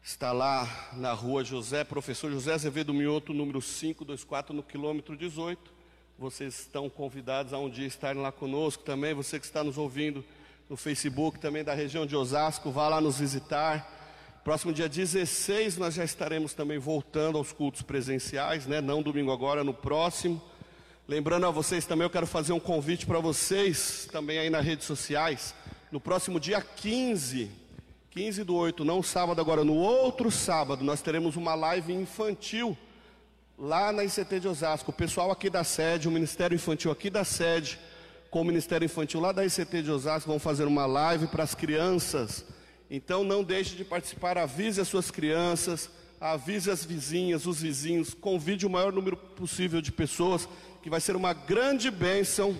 Está 0.06 0.32
lá 0.32 0.90
na 0.92 1.14
rua 1.14 1.42
José, 1.42 1.82
professor 1.82 2.30
José 2.30 2.52
Azevedo 2.52 2.92
Mioto, 2.92 3.32
número 3.32 3.58
524, 3.58 4.54
no 4.54 4.62
quilômetro 4.62 5.16
18. 5.16 5.72
Vocês 6.18 6.60
estão 6.60 6.90
convidados 6.90 7.54
a 7.54 7.58
um 7.58 7.70
dia 7.70 7.86
estarem 7.86 8.20
lá 8.20 8.30
conosco 8.30 8.82
também. 8.82 9.14
Você 9.14 9.40
que 9.40 9.46
está 9.46 9.64
nos 9.64 9.78
ouvindo 9.78 10.22
no 10.68 10.76
Facebook 10.76 11.38
também 11.38 11.64
da 11.64 11.72
região 11.72 12.04
de 12.04 12.14
Osasco, 12.14 12.70
vá 12.70 12.86
lá 12.86 13.00
nos 13.00 13.18
visitar. 13.18 14.42
Próximo 14.44 14.74
dia 14.74 14.90
16 14.90 15.78
nós 15.78 15.94
já 15.94 16.04
estaremos 16.04 16.52
também 16.52 16.78
voltando 16.78 17.38
aos 17.38 17.50
cultos 17.50 17.80
presenciais, 17.80 18.66
né? 18.66 18.82
Não 18.82 19.02
domingo 19.02 19.32
agora, 19.32 19.64
no 19.64 19.72
próximo. 19.72 20.38
Lembrando 21.08 21.46
a 21.46 21.50
vocês 21.50 21.86
também, 21.86 22.04
eu 22.04 22.10
quero 22.10 22.26
fazer 22.26 22.52
um 22.52 22.60
convite 22.60 23.06
para 23.06 23.20
vocês 23.20 24.06
também 24.12 24.38
aí 24.38 24.50
nas 24.50 24.66
redes 24.66 24.84
sociais. 24.84 25.54
No 25.90 25.98
próximo 25.98 26.38
dia 26.38 26.60
15, 26.60 27.63
15 28.14 28.44
do 28.44 28.54
8, 28.54 28.84
não 28.84 29.02
sábado 29.02 29.40
agora, 29.40 29.64
no 29.64 29.74
outro 29.74 30.30
sábado, 30.30 30.84
nós 30.84 31.02
teremos 31.02 31.34
uma 31.34 31.56
live 31.56 31.92
infantil 31.92 32.78
lá 33.58 33.90
na 33.90 34.04
ICT 34.04 34.38
de 34.38 34.46
Osasco, 34.46 34.92
o 34.92 34.94
pessoal 34.94 35.32
aqui 35.32 35.50
da 35.50 35.64
sede, 35.64 36.06
o 36.06 36.12
Ministério 36.12 36.54
Infantil 36.54 36.92
aqui 36.92 37.10
da 37.10 37.24
sede, 37.24 37.76
com 38.30 38.42
o 38.42 38.44
Ministério 38.44 38.84
Infantil 38.84 39.18
lá 39.18 39.32
da 39.32 39.44
ICT 39.44 39.82
de 39.82 39.90
Osasco, 39.90 40.30
vão 40.30 40.38
fazer 40.38 40.64
uma 40.64 40.86
live 40.86 41.26
para 41.26 41.42
as 41.42 41.56
crianças. 41.56 42.44
Então 42.88 43.24
não 43.24 43.42
deixe 43.42 43.74
de 43.74 43.84
participar, 43.84 44.38
avise 44.38 44.80
as 44.80 44.86
suas 44.86 45.10
crianças, 45.10 45.90
avise 46.20 46.70
as 46.70 46.84
vizinhas, 46.84 47.46
os 47.46 47.62
vizinhos, 47.62 48.14
convide 48.14 48.64
o 48.64 48.70
maior 48.70 48.92
número 48.92 49.16
possível 49.16 49.80
de 49.80 49.90
pessoas, 49.90 50.48
que 50.84 50.88
vai 50.88 51.00
ser 51.00 51.16
uma 51.16 51.32
grande 51.32 51.90
bênção 51.90 52.56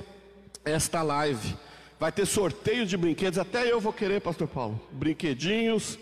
esta 0.65 1.01
live. 1.01 1.57
Vai 1.99 2.13
ter 2.13 2.27
sorteio 2.27 2.85
de 2.85 2.97
brinquedos, 2.97 3.39
até 3.39 3.71
eu 3.71 3.81
vou 3.81 3.93
querer, 3.93 4.21
Pastor 4.21 4.49
Paulo, 4.49 4.81
brinquedinhos 4.93 5.99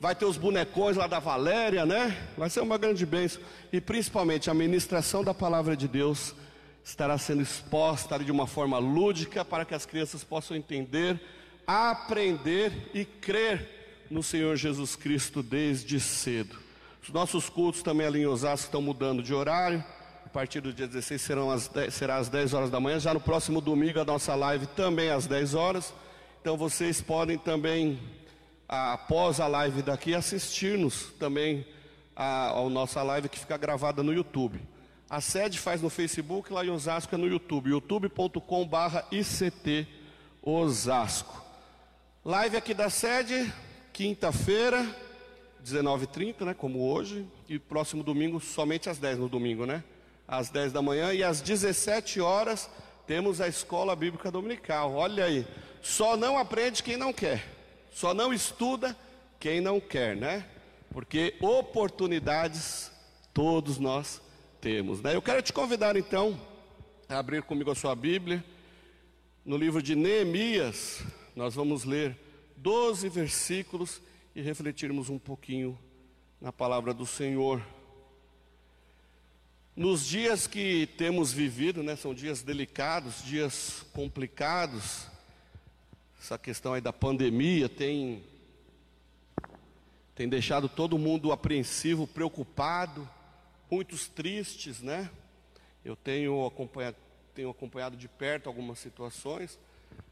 vai 0.00 0.14
ter 0.14 0.24
os 0.24 0.36
bonecões 0.36 0.96
lá 0.96 1.06
da 1.06 1.18
Valéria, 1.18 1.84
né? 1.84 2.16
Vai 2.36 2.48
ser 2.48 2.60
uma 2.60 2.78
grande 2.78 3.04
bênção. 3.04 3.42
E 3.72 3.80
principalmente 3.80 4.48
a 4.48 4.54
ministração 4.54 5.24
da 5.24 5.34
palavra 5.34 5.76
de 5.76 5.88
Deus 5.88 6.34
estará 6.84 7.18
sendo 7.18 7.42
exposta 7.42 8.18
de 8.18 8.30
uma 8.30 8.46
forma 8.46 8.78
lúdica 8.78 9.44
para 9.44 9.64
que 9.64 9.74
as 9.74 9.84
crianças 9.84 10.24
possam 10.24 10.56
entender, 10.56 11.20
aprender 11.66 12.90
e 12.94 13.04
crer 13.04 14.06
no 14.10 14.22
Senhor 14.22 14.56
Jesus 14.56 14.96
Cristo 14.96 15.42
desde 15.42 16.00
cedo. 16.00 16.56
Os 17.02 17.10
nossos 17.10 17.48
cultos 17.48 17.82
também 17.82 18.06
ali 18.06 18.20
em 18.20 18.26
Osasco 18.26 18.66
estão 18.66 18.80
mudando 18.80 19.22
de 19.22 19.34
horário. 19.34 19.84
A 20.28 20.30
partir 20.30 20.60
do 20.60 20.74
dia 20.74 20.86
16 20.86 21.22
serão 21.22 21.50
as 21.50 21.68
10, 21.68 21.94
será 21.94 22.16
às 22.16 22.28
10 22.28 22.52
horas 22.52 22.70
da 22.70 22.78
manhã. 22.78 23.00
Já 23.00 23.14
no 23.14 23.20
próximo 23.20 23.62
domingo 23.62 23.98
a 23.98 24.04
nossa 24.04 24.34
live 24.34 24.66
também 24.66 25.08
às 25.08 25.26
10 25.26 25.54
horas. 25.54 25.94
Então 26.38 26.54
vocês 26.54 27.00
podem 27.00 27.38
também 27.38 27.98
após 28.68 29.40
a 29.40 29.46
live 29.46 29.80
daqui, 29.80 30.14
assistir-nos 30.14 31.14
também 31.18 31.66
a 32.14 32.52
nossa 32.70 33.02
live 33.02 33.30
que 33.30 33.38
fica 33.38 33.56
gravada 33.56 34.02
no 34.02 34.12
YouTube. 34.12 34.60
A 35.08 35.18
sede 35.22 35.58
faz 35.58 35.80
no 35.80 35.88
Facebook, 35.88 36.52
lá 36.52 36.62
em 36.62 36.68
Osasco 36.68 37.14
é 37.14 37.18
no 37.18 37.26
YouTube, 37.26 37.70
youtube.com/barra 37.70 39.06
ICT 39.10 39.88
Osasco. 40.42 41.42
Live 42.22 42.54
aqui 42.54 42.74
da 42.74 42.90
sede, 42.90 43.50
quinta-feira, 43.94 44.86
19h30, 45.64 46.44
né, 46.44 46.52
como 46.52 46.86
hoje, 46.86 47.26
e 47.48 47.58
próximo 47.58 48.02
domingo, 48.02 48.38
somente 48.38 48.90
às 48.90 48.98
10 48.98 49.20
no 49.20 49.28
domingo, 49.30 49.64
né? 49.64 49.82
Às 50.28 50.50
10 50.50 50.72
da 50.72 50.82
manhã 50.82 51.12
e 51.14 51.24
às 51.24 51.40
17 51.40 52.20
horas 52.20 52.68
temos 53.06 53.40
a 53.40 53.48
escola 53.48 53.96
bíblica 53.96 54.30
dominical. 54.30 54.94
Olha 54.94 55.24
aí, 55.24 55.46
só 55.80 56.14
não 56.14 56.36
aprende 56.36 56.82
quem 56.82 56.98
não 56.98 57.14
quer, 57.14 57.42
só 57.90 58.12
não 58.12 58.30
estuda 58.30 58.94
quem 59.40 59.58
não 59.62 59.80
quer, 59.80 60.14
né? 60.14 60.46
Porque 60.90 61.34
oportunidades 61.40 62.92
todos 63.32 63.78
nós 63.78 64.20
temos, 64.60 65.00
né? 65.00 65.14
Eu 65.14 65.22
quero 65.22 65.40
te 65.40 65.52
convidar 65.52 65.96
então 65.96 66.38
a 67.08 67.18
abrir 67.18 67.42
comigo 67.42 67.70
a 67.70 67.74
sua 67.74 67.94
Bíblia 67.94 68.44
no 69.44 69.56
livro 69.56 69.82
de 69.82 69.96
Neemias. 69.96 71.02
Nós 71.34 71.54
vamos 71.54 71.84
ler 71.84 72.14
12 72.58 73.08
versículos 73.08 74.02
e 74.34 74.42
refletirmos 74.42 75.08
um 75.08 75.18
pouquinho 75.18 75.78
na 76.38 76.52
palavra 76.52 76.92
do 76.92 77.06
Senhor. 77.06 77.62
Nos 79.78 80.04
dias 80.04 80.48
que 80.48 80.88
temos 80.96 81.32
vivido, 81.32 81.84
né, 81.84 81.94
são 81.94 82.12
dias 82.12 82.42
delicados, 82.42 83.22
dias 83.22 83.86
complicados. 83.92 85.06
Essa 86.20 86.36
questão 86.36 86.74
aí 86.74 86.80
da 86.80 86.92
pandemia 86.92 87.68
tem 87.68 88.24
tem 90.16 90.28
deixado 90.28 90.68
todo 90.68 90.98
mundo 90.98 91.30
apreensivo, 91.30 92.08
preocupado, 92.08 93.08
muitos 93.70 94.08
tristes, 94.08 94.82
né? 94.82 95.08
Eu 95.84 95.94
tenho 95.94 96.44
acompanhado, 96.44 96.96
tenho 97.32 97.48
acompanhado 97.48 97.96
de 97.96 98.08
perto 98.08 98.48
algumas 98.48 98.80
situações, 98.80 99.60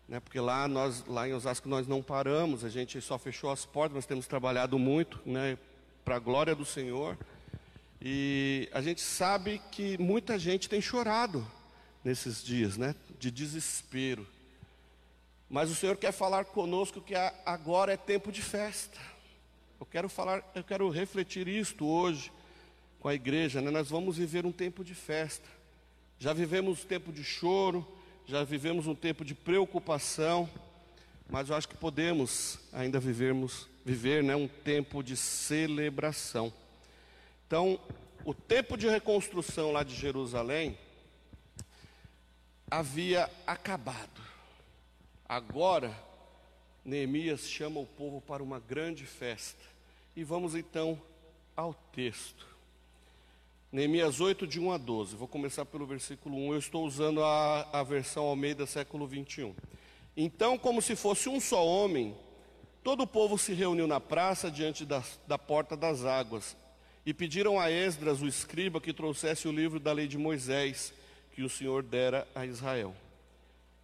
né? 0.08 0.20
Porque 0.20 0.38
lá 0.38 0.68
nós, 0.68 1.04
lá 1.08 1.28
em 1.28 1.34
Osasco 1.34 1.68
nós 1.68 1.88
não 1.88 2.04
paramos, 2.04 2.64
a 2.64 2.68
gente 2.68 3.00
só 3.00 3.18
fechou 3.18 3.50
as 3.50 3.66
portas, 3.66 3.96
mas 3.96 4.06
temos 4.06 4.28
trabalhado 4.28 4.78
muito, 4.78 5.20
né? 5.26 5.58
Para 6.04 6.14
a 6.14 6.20
glória 6.20 6.54
do 6.54 6.64
Senhor. 6.64 7.18
E 8.00 8.68
a 8.72 8.80
gente 8.80 9.00
sabe 9.00 9.60
que 9.72 9.96
muita 9.98 10.38
gente 10.38 10.68
tem 10.68 10.80
chorado 10.80 11.46
nesses 12.04 12.42
dias, 12.42 12.76
né? 12.76 12.94
De 13.18 13.30
desespero. 13.30 14.26
Mas 15.48 15.70
o 15.70 15.74
Senhor 15.74 15.96
quer 15.96 16.12
falar 16.12 16.44
conosco 16.44 17.00
que 17.00 17.14
agora 17.44 17.92
é 17.92 17.96
tempo 17.96 18.30
de 18.30 18.42
festa. 18.42 18.98
Eu 19.78 19.86
quero 19.86 20.08
falar, 20.08 20.42
eu 20.54 20.64
quero 20.64 20.88
refletir 20.88 21.46
isto 21.48 21.86
hoje 21.86 22.32
com 23.00 23.08
a 23.08 23.14
igreja, 23.14 23.60
né? 23.60 23.70
Nós 23.70 23.88
vamos 23.88 24.16
viver 24.16 24.44
um 24.44 24.52
tempo 24.52 24.84
de 24.84 24.94
festa. 24.94 25.48
Já 26.18 26.32
vivemos 26.32 26.82
um 26.82 26.86
tempo 26.86 27.12
de 27.12 27.22
choro, 27.22 27.86
já 28.26 28.42
vivemos 28.42 28.86
um 28.86 28.94
tempo 28.94 29.24
de 29.24 29.34
preocupação, 29.34 30.48
mas 31.28 31.48
eu 31.48 31.56
acho 31.56 31.68
que 31.68 31.76
podemos 31.76 32.58
ainda 32.72 32.98
vivermos, 32.98 33.68
viver, 33.84 34.22
né, 34.24 34.34
um 34.34 34.48
tempo 34.48 35.02
de 35.02 35.16
celebração. 35.16 36.52
Então, 37.46 37.78
o 38.24 38.34
tempo 38.34 38.76
de 38.76 38.88
reconstrução 38.88 39.70
lá 39.70 39.84
de 39.84 39.94
Jerusalém 39.94 40.76
havia 42.68 43.30
acabado. 43.46 44.20
Agora, 45.28 45.96
Neemias 46.84 47.48
chama 47.48 47.78
o 47.78 47.86
povo 47.86 48.20
para 48.20 48.42
uma 48.42 48.58
grande 48.58 49.06
festa. 49.06 49.62
E 50.16 50.24
vamos 50.24 50.56
então 50.56 51.00
ao 51.56 51.72
texto. 51.92 52.48
Neemias 53.70 54.20
8, 54.20 54.44
de 54.44 54.58
1 54.58 54.72
a 54.72 54.76
12. 54.76 55.14
Vou 55.14 55.28
começar 55.28 55.64
pelo 55.64 55.86
versículo 55.86 56.36
1. 56.48 56.52
Eu 56.52 56.58
estou 56.58 56.84
usando 56.84 57.22
a, 57.22 57.68
a 57.72 57.82
versão 57.84 58.24
Almeida 58.24 58.66
século 58.66 59.06
21. 59.06 59.54
Então, 60.16 60.58
como 60.58 60.82
se 60.82 60.96
fosse 60.96 61.28
um 61.28 61.38
só 61.38 61.64
homem, 61.64 62.16
todo 62.82 63.04
o 63.04 63.06
povo 63.06 63.38
se 63.38 63.52
reuniu 63.52 63.86
na 63.86 64.00
praça 64.00 64.50
diante 64.50 64.84
da, 64.84 65.04
da 65.28 65.38
porta 65.38 65.76
das 65.76 66.04
águas 66.04 66.56
e 67.06 67.14
pediram 67.14 67.60
a 67.60 67.70
Esdras, 67.70 68.20
o 68.20 68.26
escriba, 68.26 68.80
que 68.80 68.92
trouxesse 68.92 69.46
o 69.46 69.52
livro 69.52 69.78
da 69.78 69.92
lei 69.92 70.08
de 70.08 70.18
Moisés, 70.18 70.92
que 71.32 71.44
o 71.44 71.48
Senhor 71.48 71.84
dera 71.84 72.26
a 72.34 72.44
Israel. 72.44 72.92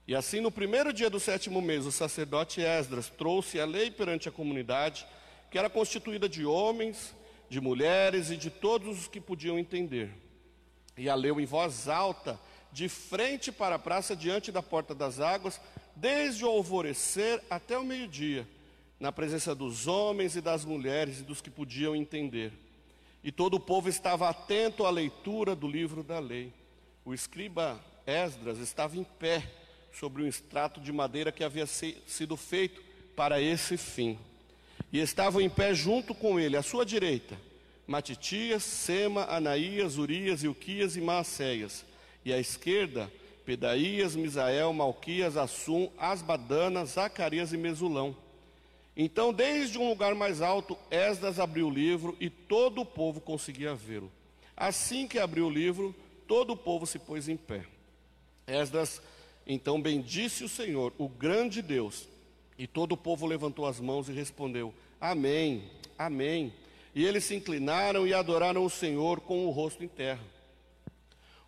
E 0.09 0.16
assim, 0.16 0.40
no 0.40 0.51
primeiro 0.51 0.92
dia 0.92 1.09
do 1.09 1.20
sétimo 1.20 1.62
mês, 1.62 1.87
o 1.87 1.92
sacerdote 1.92 2.61
Esdras 2.61 3.09
trouxe 3.09 3.61
a 3.61 3.64
lei 3.64 3.92
perante 3.92 4.29
a 4.29 4.33
comunidade, 4.33 5.07
que 5.53 5.57
era 5.57 5.70
constituída 5.70 6.29
de 6.29 6.44
homens, 6.44 7.14
de 7.49 7.61
mulheres 7.61 8.29
e 8.29 8.37
de 8.37 8.51
todos 8.51 8.99
os 8.99 9.07
que 9.07 9.20
podiam 9.20 9.57
entender. 9.57 10.11
E 10.99 11.09
a 11.09 11.14
leu 11.14 11.40
em 11.40 11.47
voz 11.47 11.87
alta, 11.87 12.40
de 12.73 12.88
frente 12.88 13.53
para 13.53 13.77
a 13.77 13.79
praça, 13.79 14.16
diante 14.16 14.51
da 14.51 14.62
porta 14.62 14.97
das 14.97 15.20
águas, 15.20 15.61
desde 15.94 16.44
o 16.44 16.49
alvorecer 16.49 17.40
até 17.49 17.79
o 17.79 17.85
meio-dia, 17.85 18.49
na 18.99 19.12
presença 19.12 19.55
dos 19.55 19.87
homens 19.87 20.35
e 20.35 20.40
das 20.40 20.64
mulheres 20.64 21.20
e 21.20 21.23
dos 21.23 21.40
que 21.40 21.51
podiam 21.51 21.94
entender. 21.94 22.53
E 23.25 23.31
todo 23.31 23.55
o 23.55 23.61
povo 23.61 23.89
estava 23.89 24.29
atento 24.29 24.85
à 24.85 24.91
leitura 24.91 25.55
do 25.55 25.69
livro 25.69 26.03
da 26.03 26.19
lei. 26.19 26.53
O 27.05 27.15
escriba 27.15 27.81
Esdras 28.07 28.59
estava 28.59 28.97
em 28.97 29.05
pé 29.05 29.49
sobre 29.93 30.23
um 30.23 30.27
extrato 30.27 30.81
de 30.81 30.93
madeira 30.93 31.31
que 31.31 31.45
havia 31.45 31.67
sido 31.67 32.37
feito 32.37 32.83
para 33.15 33.41
esse 33.41 33.77
fim. 33.77 34.19
E 34.93 34.99
estavam 34.99 35.41
em 35.41 35.49
pé 35.49 35.75
junto 35.75 36.15
com 36.15 36.39
ele, 36.39 36.57
à 36.57 36.63
sua 36.63 36.85
direita, 36.85 37.39
Matitias, 37.87 38.63
Sema, 38.63 39.25
Anaías, 39.25 39.99
Urias, 39.99 40.43
Ilquias 40.43 40.97
e 40.97 41.01
Maacéias. 41.01 41.85
E 42.25 42.33
à 42.33 42.39
esquerda, 42.39 43.11
Pedaías, 43.45 44.15
Misael, 44.15 44.73
Malquias, 44.73 45.37
Assum, 45.37 45.91
Asbadana, 45.99 46.85
Zacarias 46.85 47.53
e 47.53 47.57
Mesulão. 47.57 48.17
Então, 48.96 49.33
desde 49.33 49.78
um 49.78 49.88
lugar 49.88 50.14
mais 50.14 50.42
alto, 50.42 50.76
Esdras 50.90 51.40
abriu 51.40 51.68
o 51.68 51.70
livro 51.70 52.16
e 52.20 52.28
todo 52.28 52.83
o 52.83 52.87
povo 52.87 53.20
conseguia 53.20 53.74
vê-lo. 53.74 54.11
Assim 54.57 55.09
que 55.09 55.18
abriu 55.18 55.46
o 55.46 55.50
livro, 55.50 55.94
todo 56.26 56.52
o 56.52 56.57
povo 56.57 56.87
se 56.87 56.98
pôs 56.98 57.28
em 57.28 57.37
pé. 57.37 57.64
Esdras 58.46 59.00
então 59.46 59.81
bendisse 59.81 60.44
o 60.44 60.48
Senhor, 60.48 60.92
o 60.98 61.09
grande 61.09 61.62
Deus, 61.62 62.07
e 62.59 62.66
todo 62.66 62.92
o 62.92 62.96
povo 62.96 63.26
levantou 63.26 63.66
as 63.66 63.81
mãos 63.81 64.09
e 64.09 64.12
respondeu: 64.12 64.74
Amém, 65.00 65.70
Amém. 65.98 66.52
E 66.94 67.05
eles 67.05 67.24
se 67.24 67.37
inclinaram 67.37 68.07
e 68.07 68.12
adoraram 68.12 68.64
o 68.64 68.70
Senhor 68.70 69.20
com 69.20 69.46
o 69.46 69.50
rosto 69.50 69.85
em 69.85 69.88
terra. 69.88 70.22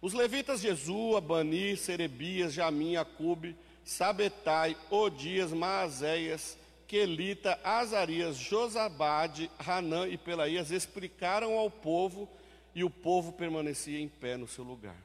Os 0.00 0.12
levitas 0.12 0.60
Jesua, 0.60 1.20
Bani, 1.20 1.76
Serebias, 1.76 2.52
Jamim, 2.52 2.94
Acube, 2.94 3.56
Sabetai, 3.84 4.76
Odias, 4.90 5.52
Maazéias, 5.52 6.56
Quelita, 6.94 7.58
Azarias, 7.64 8.36
Josabade, 8.36 9.50
Hanã 9.58 10.06
e 10.06 10.16
Pelaías 10.16 10.70
explicaram 10.70 11.58
ao 11.58 11.68
povo 11.68 12.28
e 12.72 12.84
o 12.84 12.88
povo 12.88 13.32
permanecia 13.32 13.98
em 13.98 14.06
pé 14.06 14.36
no 14.36 14.46
seu 14.46 14.62
lugar. 14.62 15.02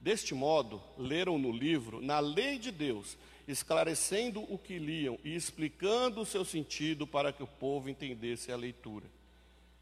Deste 0.00 0.34
modo, 0.34 0.82
leram 0.96 1.38
no 1.38 1.52
livro, 1.52 2.02
na 2.02 2.18
lei 2.18 2.58
de 2.58 2.72
Deus, 2.72 3.16
esclarecendo 3.46 4.52
o 4.52 4.58
que 4.58 4.80
liam 4.80 5.16
e 5.22 5.36
explicando 5.36 6.22
o 6.22 6.26
seu 6.26 6.44
sentido 6.44 7.06
para 7.06 7.32
que 7.32 7.44
o 7.44 7.46
povo 7.46 7.88
entendesse 7.88 8.50
a 8.50 8.56
leitura. 8.56 9.06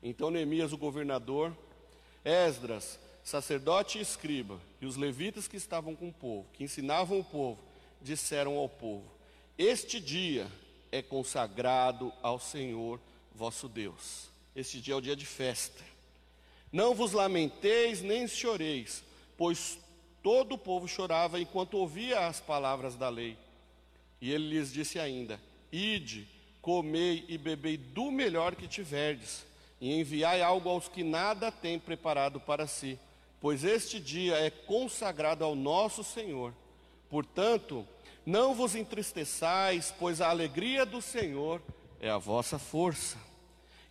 Então 0.03 0.31
Neemias, 0.31 0.75
o 0.75 0.77
governador, 0.77 1.57
Esdras, 2.23 3.01
sacerdote 3.25 3.97
e 3.97 4.03
escriba, 4.03 4.61
e 4.79 4.85
os 4.85 4.97
levitas 4.97 5.49
que 5.49 5.57
estavam 5.57 5.97
com 5.97 6.11
o 6.11 6.13
povo, 6.13 6.47
que 6.53 6.65
ensinavam 6.65 7.19
o 7.19 7.25
povo, 7.25 7.59
disseram 8.03 8.59
ao 8.59 8.69
povo: 8.69 9.11
Este 9.57 9.99
dia 9.99 10.47
é 10.91 11.03
consagrado 11.03 12.13
ao 12.23 12.39
Senhor 12.39 13.01
vosso 13.35 13.69
Deus. 13.69 14.29
Este 14.55 14.81
dia 14.81 14.95
é 14.95 14.97
o 14.97 15.01
dia 15.01 15.17
de 15.17 15.27
festa. 15.27 15.85
Não 16.73 16.95
vos 16.95 17.13
lamenteis 17.13 18.01
nem 18.01 18.27
choreis, 18.27 19.05
pois 19.37 19.79
todo 20.23 20.55
o 20.55 20.59
povo 20.59 20.89
chorava 20.89 21.41
enquanto 21.41 21.75
ouvia 21.75 22.27
as 22.27 22.41
palavras 22.41 22.97
da 22.97 23.09
lei. 23.09 23.37
E 24.21 24.33
ele 24.33 24.49
lhes 24.49 24.73
disse 24.73 24.99
ainda: 24.99 25.41
Ide, 25.71 26.27
comei 26.61 27.25
e 27.29 27.39
bebei 27.39 27.77
do 27.77 28.11
melhor 28.11 28.57
que 28.57 28.67
tiverdes, 28.67 29.45
e 29.81 30.01
enviai 30.01 30.43
algo 30.43 30.69
aos 30.69 30.89
que 30.89 31.05
nada 31.05 31.53
têm 31.53 31.79
preparado 31.79 32.41
para 32.41 32.67
si, 32.67 32.99
pois 33.41 33.63
este 33.63 34.01
dia 34.01 34.35
é 34.37 34.51
consagrado 34.51 35.45
ao 35.45 35.55
nosso 35.55 36.03
Senhor. 36.03 36.53
Portanto, 37.09 37.87
não 38.27 38.55
vos 38.55 38.75
entristeçais, 38.75 39.95
pois 39.97 40.21
a 40.21 40.29
alegria 40.29 40.85
do 40.85 41.01
Senhor 41.01 41.63
é 42.01 42.11
a 42.11 42.19
vossa 42.19 42.59
força. 42.59 43.17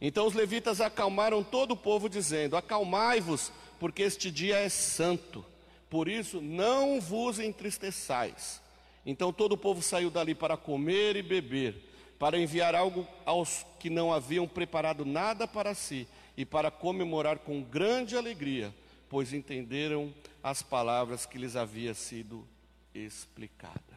Então 0.02 0.28
os 0.28 0.34
levitas 0.34 0.82
acalmaram 0.82 1.42
todo 1.42 1.72
o 1.72 1.78
povo, 1.78 2.10
dizendo: 2.10 2.58
Acalmai-vos, 2.58 3.52
porque 3.80 4.04
este 4.04 4.30
dia 4.30 4.58
é 4.58 4.68
santo. 4.68 5.44
Por 5.90 6.10
isso, 6.10 6.42
não 6.42 7.00
vos 7.00 7.40
entristeçais. 7.40 8.62
Então 9.06 9.32
todo 9.32 9.54
o 9.54 9.58
povo 9.58 9.82
saiu 9.82 10.10
dali 10.12 10.36
para 10.36 10.58
comer 10.58 11.16
e 11.16 11.24
beber. 11.24 11.94
para 12.18 12.40
enviar 12.40 12.74
algo 12.76 13.06
aos 13.26 13.66
que 13.78 13.90
não 13.90 14.12
haviam 14.12 14.48
preparado 14.48 15.06
nada 15.06 15.46
para 15.48 15.76
si 15.76 16.08
e 16.38 16.46
para 16.46 16.72
comemorar 16.72 17.40
com 17.40 17.62
grande 17.62 18.16
alegria, 18.16 18.74
pois 19.10 19.34
entenderam 19.34 20.14
as 20.42 20.62
palavras 20.62 21.26
que 21.26 21.38
lhes 21.38 21.56
havia 21.58 21.94
sido 21.94 22.48
explicada. 22.94 23.95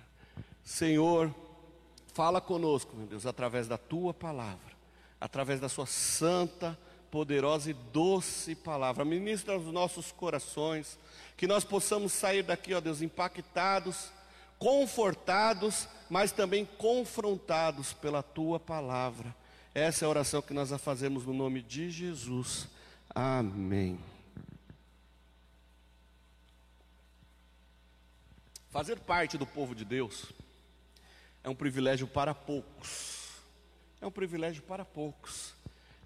Senhor, 0.69 1.35
fala 2.13 2.43
conosco, 2.43 2.95
meu 2.95 3.07
Deus, 3.07 3.25
através 3.25 3.67
da 3.67 3.79
tua 3.79 4.13
palavra, 4.13 4.77
através 5.19 5.59
da 5.59 5.67
sua 5.67 5.87
santa, 5.87 6.79
poderosa 7.11 7.71
e 7.71 7.73
doce 7.73 8.55
palavra. 8.55 9.03
Ministra 9.03 9.57
os 9.57 9.73
nossos 9.73 10.13
corações, 10.13 10.99
que 11.39 11.47
nós 11.47 11.65
possamos 11.65 12.13
sair 12.13 12.43
daqui, 12.43 12.75
ó 12.75 12.83
Deus, 12.83 13.01
impactados 13.01 14.11
confortados, 14.59 15.89
mas 16.11 16.33
também 16.33 16.67
confrontados 16.67 17.95
pela 17.95 18.23
tua 18.23 18.61
palavra. 18.61 19.35
Essa 19.75 20.05
é 20.05 20.07
a 20.07 20.11
oração 20.11 20.43
que 20.43 20.53
nós 20.53 20.71
a 20.71 20.77
fazemos 20.77 21.25
no 21.25 21.33
nome 21.33 21.63
de 21.63 21.91
Jesus. 21.91 22.69
Amém. 23.15 23.99
Fazer 28.69 28.99
parte 29.01 29.39
do 29.39 29.47
povo 29.47 29.75
de 29.75 29.83
Deus 29.83 30.31
é 31.49 31.51
um 31.51 31.55
privilégio 31.55 32.07
para 32.07 32.35
poucos. 32.35 33.41
É 34.01 34.07
um 34.07 34.11
privilégio 34.11 34.63
para 34.63 34.85
poucos. 34.85 35.55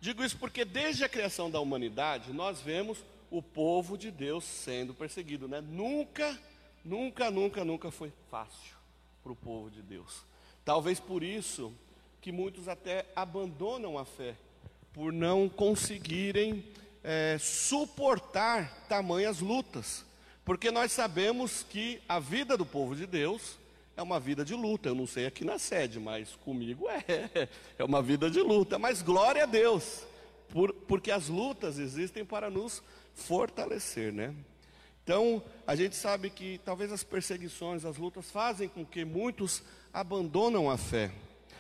Digo 0.01 0.25
isso 0.25 0.37
porque 0.39 0.65
desde 0.65 1.05
a 1.05 1.09
criação 1.09 1.51
da 1.51 1.61
humanidade 1.61 2.33
nós 2.33 2.61
vemos 2.61 2.99
o 3.31 3.43
povo 3.43 3.99
de 3.99 4.11
Deus 4.11 4.45
sendo 4.45 4.95
perseguido, 4.95 5.47
né? 5.47 5.61
Nunca 5.61 6.39
Nunca, 6.85 7.31
nunca, 7.31 7.65
nunca 7.65 7.91
foi 7.91 8.13
fácil 8.29 8.77
para 9.23 9.33
o 9.33 9.37
povo 9.37 9.71
de 9.71 9.81
Deus. 9.83 10.25
Talvez 10.65 10.99
por 10.99 11.23
isso 11.23 11.73
que 12.21 12.33
muitos 12.33 12.67
até 12.69 13.07
abandonam 13.15 13.97
a 13.97 14.05
fé, 14.05 14.35
por 14.93 15.13
não 15.13 15.49
conseguirem 15.49 16.65
é, 17.03 17.37
suportar 17.39 18.87
tamanhas 18.89 19.41
lutas. 19.41 20.05
Porque 20.45 20.73
nós 20.73 20.91
sabemos 20.91 21.63
que 21.63 22.03
a 22.09 22.19
vida 22.19 22.57
do 22.57 22.67
povo 22.67 22.97
de 22.97 23.07
Deus 23.07 23.57
é 23.97 24.03
uma 24.03 24.19
vida 24.19 24.45
de 24.45 24.55
luta. 24.55 24.89
Eu 24.89 24.95
não 24.95 25.07
sei 25.07 25.27
aqui 25.27 25.45
na 25.45 25.59
sede, 25.59 26.01
mas 26.01 26.35
comigo 26.45 26.89
é. 26.89 27.49
É 27.79 27.85
uma 27.85 28.03
vida 28.03 28.31
de 28.31 28.41
luta. 28.41 28.79
Mas 28.79 29.03
glória 29.03 29.43
a 29.43 29.47
Deus, 29.47 30.03
por, 30.49 30.73
porque 30.73 31.11
as 31.11 31.29
lutas 31.29 31.79
existem 31.79 32.25
para 32.25 32.51
nos 32.51 32.83
fortalecer, 33.15 34.13
né? 34.13 34.35
Então, 35.05 35.43
a 35.67 35.75
gente 35.75 35.97
sabe 35.97 36.31
que 36.31 36.61
talvez 36.65 36.93
as 36.93 37.03
perseguições, 37.03 37.85
as 37.85 37.97
lutas 37.97 38.31
fazem 38.31 38.69
com 38.69 38.85
que 38.85 39.05
muitos 39.05 39.63
abandonam 39.93 40.71
a 40.71 40.79
fé, 40.79 41.11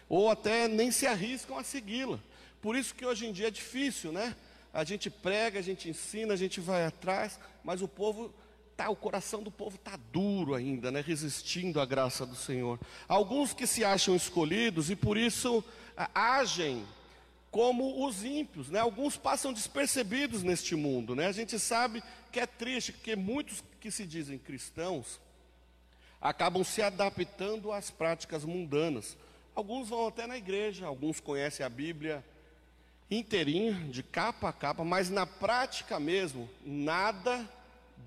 ou 0.08 0.30
até 0.30 0.68
nem 0.68 0.92
se 0.92 1.06
arriscam 1.06 1.58
a 1.58 1.64
segui-la. 1.64 2.20
Por 2.60 2.76
isso 2.76 2.94
que 2.94 3.04
hoje 3.04 3.26
em 3.26 3.32
dia 3.32 3.48
é 3.48 3.50
difícil, 3.50 4.12
né? 4.12 4.36
A 4.72 4.84
gente 4.84 5.10
prega, 5.10 5.58
a 5.58 5.62
gente 5.62 5.88
ensina, 5.88 6.32
a 6.32 6.36
gente 6.36 6.60
vai 6.60 6.84
atrás, 6.84 7.38
mas 7.64 7.82
o 7.82 7.88
povo 7.88 8.32
tá, 8.82 8.90
o 8.90 8.96
coração 8.96 9.42
do 9.42 9.50
povo 9.50 9.76
está 9.76 9.96
duro 10.12 10.54
ainda, 10.54 10.90
né? 10.90 11.00
Resistindo 11.00 11.80
à 11.80 11.86
graça 11.86 12.26
do 12.26 12.34
Senhor. 12.34 12.80
Alguns 13.06 13.54
que 13.54 13.66
se 13.66 13.84
acham 13.84 14.16
escolhidos 14.16 14.90
e 14.90 14.96
por 14.96 15.16
isso 15.16 15.64
agem 16.14 16.84
como 17.50 18.06
os 18.06 18.24
ímpios, 18.24 18.70
né? 18.70 18.80
Alguns 18.80 19.16
passam 19.16 19.52
despercebidos 19.52 20.42
neste 20.42 20.74
mundo, 20.74 21.14
né? 21.14 21.26
A 21.26 21.32
gente 21.32 21.58
sabe 21.58 22.02
que 22.32 22.40
é 22.40 22.46
triste, 22.46 22.92
porque 22.92 23.14
muitos 23.14 23.62
que 23.80 23.90
se 23.90 24.06
dizem 24.06 24.38
cristãos 24.38 25.20
acabam 26.20 26.64
se 26.64 26.80
adaptando 26.80 27.72
às 27.72 27.90
práticas 27.90 28.44
mundanas. 28.44 29.16
Alguns 29.54 29.88
vão 29.88 30.08
até 30.08 30.26
na 30.26 30.36
igreja, 30.38 30.86
alguns 30.86 31.20
conhecem 31.20 31.64
a 31.64 31.68
Bíblia 31.68 32.24
inteirinha, 33.10 33.74
de 33.90 34.02
capa 34.02 34.48
a 34.48 34.52
capa, 34.52 34.82
mas 34.82 35.10
na 35.10 35.26
prática 35.26 36.00
mesmo, 36.00 36.48
nada 36.64 37.46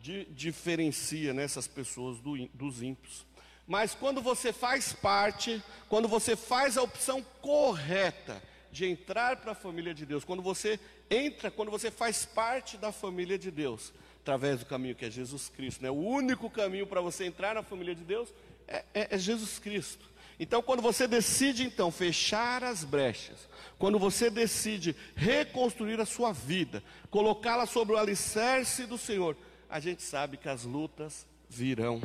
de, 0.02 0.26
diferencia 0.26 1.34
nessas 1.34 1.68
pessoas 1.68 2.20
do, 2.20 2.36
dos 2.54 2.82
ímpios. 2.82 3.26
Mas 3.68 3.96
quando 3.96 4.22
você 4.22 4.54
faz 4.54 4.94
parte, 4.94 5.62
quando 5.90 6.08
você 6.08 6.36
faz 6.36 6.78
a 6.78 6.84
opção 6.84 7.26
correta, 7.42 8.42
de 8.76 8.86
entrar 8.86 9.38
para 9.38 9.54
a 9.54 9.56
família 9.56 9.94
de 9.94 10.06
Deus, 10.06 10.26
quando 10.26 10.42
você 10.42 10.78
entra, 11.10 11.50
quando 11.50 11.72
você 11.72 11.90
faz 11.90 12.26
parte 12.26 12.76
da 12.76 12.92
família 12.92 13.40
de 13.40 13.50
Deus, 13.50 13.94
através 14.22 14.60
do 14.60 14.66
caminho 14.66 14.94
que 14.94 15.06
é 15.06 15.10
Jesus 15.10 15.48
Cristo, 15.48 15.82
né? 15.82 15.90
o 15.90 15.94
único 15.94 16.50
caminho 16.50 16.86
para 16.86 17.00
você 17.00 17.24
entrar 17.24 17.56
na 17.56 17.64
família 17.64 17.96
de 17.96 18.04
Deus 18.04 18.34
é, 18.68 18.84
é, 18.94 19.16
é 19.16 19.18
Jesus 19.18 19.60
Cristo. 19.60 20.06
Então, 20.38 20.62
quando 20.62 20.82
você 20.82 21.08
decide 21.08 21.64
então 21.64 21.90
fechar 21.90 22.66
as 22.66 22.84
brechas, 22.84 23.48
quando 23.80 23.98
você 23.98 24.30
decide 24.30 24.94
reconstruir 25.16 26.02
a 26.02 26.06
sua 26.06 26.34
vida, 26.34 26.84
colocá-la 27.10 27.66
sobre 27.66 27.96
o 27.96 27.98
alicerce 27.98 28.86
do 28.86 28.98
Senhor, 28.98 29.38
a 29.70 29.80
gente 29.80 30.04
sabe 30.04 30.38
que 30.38 30.50
as 30.50 30.64
lutas 30.64 31.26
virão, 31.50 32.02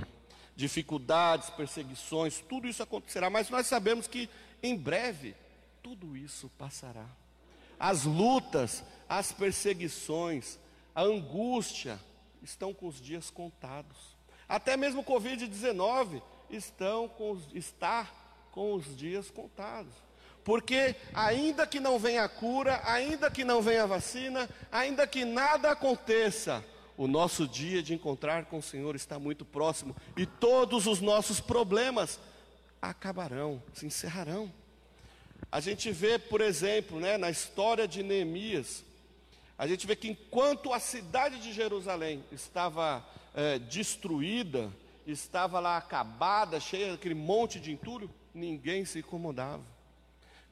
dificuldades, 0.57 1.51
perseguições, 1.51 2.41
tudo 2.49 2.69
isso 2.69 2.83
acontecerá, 2.83 3.31
mas 3.31 3.49
nós 3.51 3.67
sabemos 3.67 4.07
que 4.07 4.29
em 4.63 4.77
breve 4.77 5.35
tudo 5.83 6.17
isso 6.17 6.51
passará. 6.59 7.07
As 7.79 8.05
lutas, 8.05 8.85
as 9.09 9.33
perseguições, 9.33 10.59
a 10.95 11.03
angústia 11.03 11.99
estão 12.43 12.75
com 12.75 12.87
os 12.87 13.01
dias 13.01 13.31
contados. 13.31 13.97
Até 14.49 14.77
mesmo 14.77 15.01
o 15.01 15.05
Covid-19 15.05 16.21
estão 16.51 17.09
com 17.09 17.31
os, 17.33 17.43
está 17.55 18.11
com 18.51 18.75
os 18.75 18.97
dias 18.97 19.31
contados. 19.31 19.95
Porque 20.45 20.97
ainda 21.15 21.67
que 21.67 21.79
não 21.79 21.99
venha 21.99 22.25
a 22.25 22.29
cura, 22.29 22.81
ainda 22.85 23.31
que 23.31 23.45
não 23.45 23.63
venha 23.63 23.85
a 23.85 23.87
vacina, 23.87 24.49
ainda 24.73 25.07
que 25.07 25.25
nada 25.25 25.71
aconteça, 25.71 26.65
o 27.01 27.09
nosso 27.09 27.49
dia 27.49 27.83
de 27.83 27.95
encontrar 27.95 28.45
com 28.45 28.59
o 28.59 28.63
Senhor 28.63 28.95
está 28.95 29.19
muito 29.19 29.43
próximo 29.43 29.97
e 30.19 30.27
todos 30.27 30.87
os 30.87 31.01
nossos 31.01 31.41
problemas 31.41 32.21
acabarão, 32.83 33.63
se 33.73 33.87
encerrarão. 33.87 34.53
A 35.51 35.61
gente 35.61 35.91
vê, 35.91 36.19
por 36.19 36.43
exemplo, 36.43 37.01
né, 37.01 37.17
na 37.17 37.31
história 37.31 37.89
de 37.89 38.03
Neemias, 38.03 38.85
a 39.57 39.67
gente 39.67 39.87
vê 39.87 39.97
que 39.97 40.09
enquanto 40.09 40.75
a 40.75 40.79
cidade 40.79 41.41
de 41.41 41.55
Jerusalém 41.55 42.23
estava 42.31 43.03
é, 43.35 43.59
destruída, 43.59 44.71
estava 45.07 45.59
lá 45.59 45.79
acabada, 45.79 46.61
cheia 46.61 46.91
daquele 46.91 47.15
monte 47.15 47.59
de 47.59 47.73
entulho, 47.73 48.11
ninguém 48.35 48.85
se 48.85 48.99
incomodava. 48.99 49.65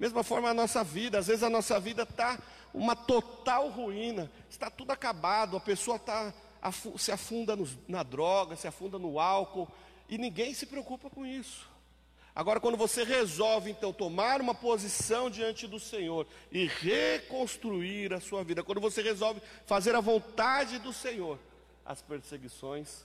Mesma 0.01 0.23
forma 0.23 0.49
a 0.49 0.55
nossa 0.55 0.83
vida, 0.83 1.19
às 1.19 1.27
vezes 1.27 1.43
a 1.43 1.51
nossa 1.51 1.79
vida 1.79 2.05
está 2.05 2.39
uma 2.73 2.95
total 2.95 3.69
ruína, 3.69 4.31
está 4.49 4.71
tudo 4.71 4.91
acabado, 4.91 5.57
a 5.57 5.61
pessoa 5.61 5.99
tá, 5.99 6.33
se 6.97 7.11
afunda 7.11 7.57
na 7.87 8.03
droga, 8.03 8.57
se 8.57 8.67
afunda 8.67 8.99
no 8.99 9.19
álcool, 9.19 9.69
e 10.09 10.19
ninguém 10.19 10.55
se 10.55 10.67
preocupa 10.67 11.11
com 11.11 11.27
isso. 11.27 11.69
Agora, 12.35 12.61
quando 12.61 12.77
você 12.77 13.03
resolve, 13.03 13.69
então, 13.69 13.93
tomar 13.93 14.41
uma 14.41 14.55
posição 14.55 15.29
diante 15.29 15.67
do 15.67 15.81
Senhor 15.81 16.25
e 16.53 16.69
reconstruir 16.69 18.15
a 18.15 18.21
sua 18.21 18.45
vida, 18.45 18.63
quando 18.63 18.81
você 18.81 19.03
resolve 19.03 19.43
fazer 19.67 19.95
a 19.97 20.01
vontade 20.01 20.79
do 20.79 20.93
Senhor, 20.93 21.37
as 21.85 22.01
perseguições 22.01 23.05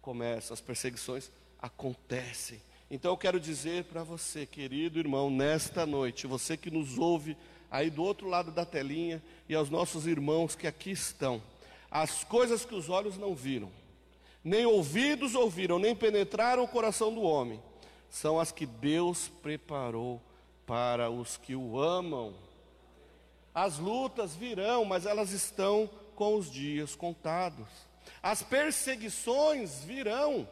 começam, 0.00 0.54
as 0.54 0.60
perseguições 0.60 1.32
acontecem. 1.58 2.62
Então, 2.88 3.10
eu 3.10 3.16
quero 3.16 3.40
dizer 3.40 3.84
para 3.84 4.04
você, 4.04 4.46
querido 4.46 5.00
irmão, 5.00 5.30
nesta 5.30 5.84
noite, 5.84 6.28
você 6.28 6.56
que 6.56 6.70
nos 6.70 6.96
ouve 6.96 7.36
aí 7.70 7.90
do 7.90 8.02
outro 8.02 8.28
lado 8.28 8.50
da 8.50 8.64
telinha 8.64 9.22
e 9.48 9.54
aos 9.54 9.70
nossos 9.70 10.06
irmãos 10.06 10.54
que 10.54 10.66
aqui 10.66 10.90
estão, 10.90 11.42
as 11.90 12.24
coisas 12.24 12.64
que 12.64 12.74
os 12.74 12.88
olhos 12.88 13.16
não 13.16 13.34
viram, 13.34 13.70
nem 14.42 14.66
ouvidos 14.66 15.34
ouviram, 15.34 15.78
nem 15.78 15.94
penetraram 15.94 16.64
o 16.64 16.68
coração 16.68 17.12
do 17.14 17.22
homem 17.22 17.60
são 18.10 18.40
as 18.40 18.50
que 18.50 18.66
Deus 18.66 19.28
preparou 19.40 20.20
para 20.66 21.08
os 21.08 21.36
que 21.36 21.54
o 21.54 21.80
amam. 21.80 22.34
As 23.54 23.78
lutas 23.78 24.34
virão, 24.34 24.84
mas 24.84 25.06
elas 25.06 25.30
estão 25.30 25.88
com 26.14 26.34
os 26.34 26.50
dias 26.50 26.94
contados. 26.94 27.68
As 28.22 28.42
perseguições 28.42 29.84
virão, 29.84 30.48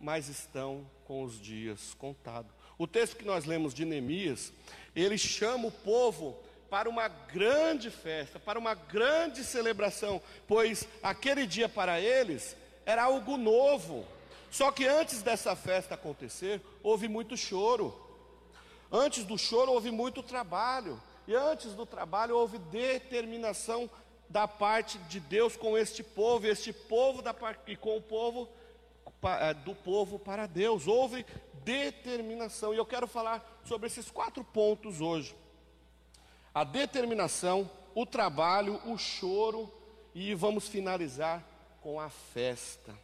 mas 0.00 0.28
estão 0.28 0.86
com 1.04 1.22
os 1.22 1.40
dias 1.40 1.94
contados. 1.94 2.50
O 2.78 2.86
texto 2.86 3.16
que 3.16 3.24
nós 3.24 3.44
lemos 3.44 3.72
de 3.72 3.84
Neemias, 3.84 4.52
ele 4.94 5.16
chama 5.16 5.68
o 5.68 5.72
povo 5.72 6.36
para 6.70 6.88
uma 6.88 7.08
grande 7.08 7.90
festa, 7.90 8.38
para 8.38 8.58
uma 8.58 8.74
grande 8.74 9.44
celebração, 9.44 10.20
pois 10.46 10.86
aquele 11.02 11.46
dia 11.46 11.68
para 11.68 12.00
eles 12.00 12.56
era 12.84 13.04
algo 13.04 13.36
novo. 13.36 14.06
Só 14.50 14.70
que 14.70 14.86
antes 14.86 15.22
dessa 15.22 15.54
festa 15.54 15.94
acontecer, 15.94 16.60
houve 16.82 17.08
muito 17.08 17.36
choro. 17.36 17.94
Antes 18.90 19.24
do 19.24 19.36
choro, 19.36 19.72
houve 19.72 19.90
muito 19.90 20.22
trabalho. 20.22 21.00
E 21.26 21.34
antes 21.34 21.72
do 21.72 21.84
trabalho, 21.84 22.36
houve 22.36 22.58
determinação 22.58 23.90
da 24.28 24.46
parte 24.46 24.98
de 24.98 25.20
Deus 25.20 25.56
com 25.56 25.76
este 25.76 26.02
povo, 26.02 26.46
este 26.46 26.72
povo 26.72 27.20
da 27.22 27.34
parte, 27.34 27.72
e 27.72 27.76
com 27.76 27.96
o 27.96 28.02
povo 28.02 28.48
eh, 29.22 29.54
do 29.54 29.74
povo 29.74 30.18
para 30.18 30.46
Deus. 30.46 30.86
Houve 30.86 31.26
determinação. 31.64 32.72
E 32.72 32.76
eu 32.76 32.86
quero 32.86 33.06
falar 33.06 33.60
sobre 33.64 33.88
esses 33.88 34.10
quatro 34.10 34.44
pontos 34.44 35.00
hoje: 35.00 35.34
a 36.56 36.64
determinação, 36.64 37.70
o 37.94 38.06
trabalho, 38.06 38.80
o 38.86 38.96
choro 38.96 39.70
e 40.14 40.32
vamos 40.32 40.66
finalizar 40.66 41.46
com 41.82 42.00
a 42.00 42.08
festa. 42.08 42.94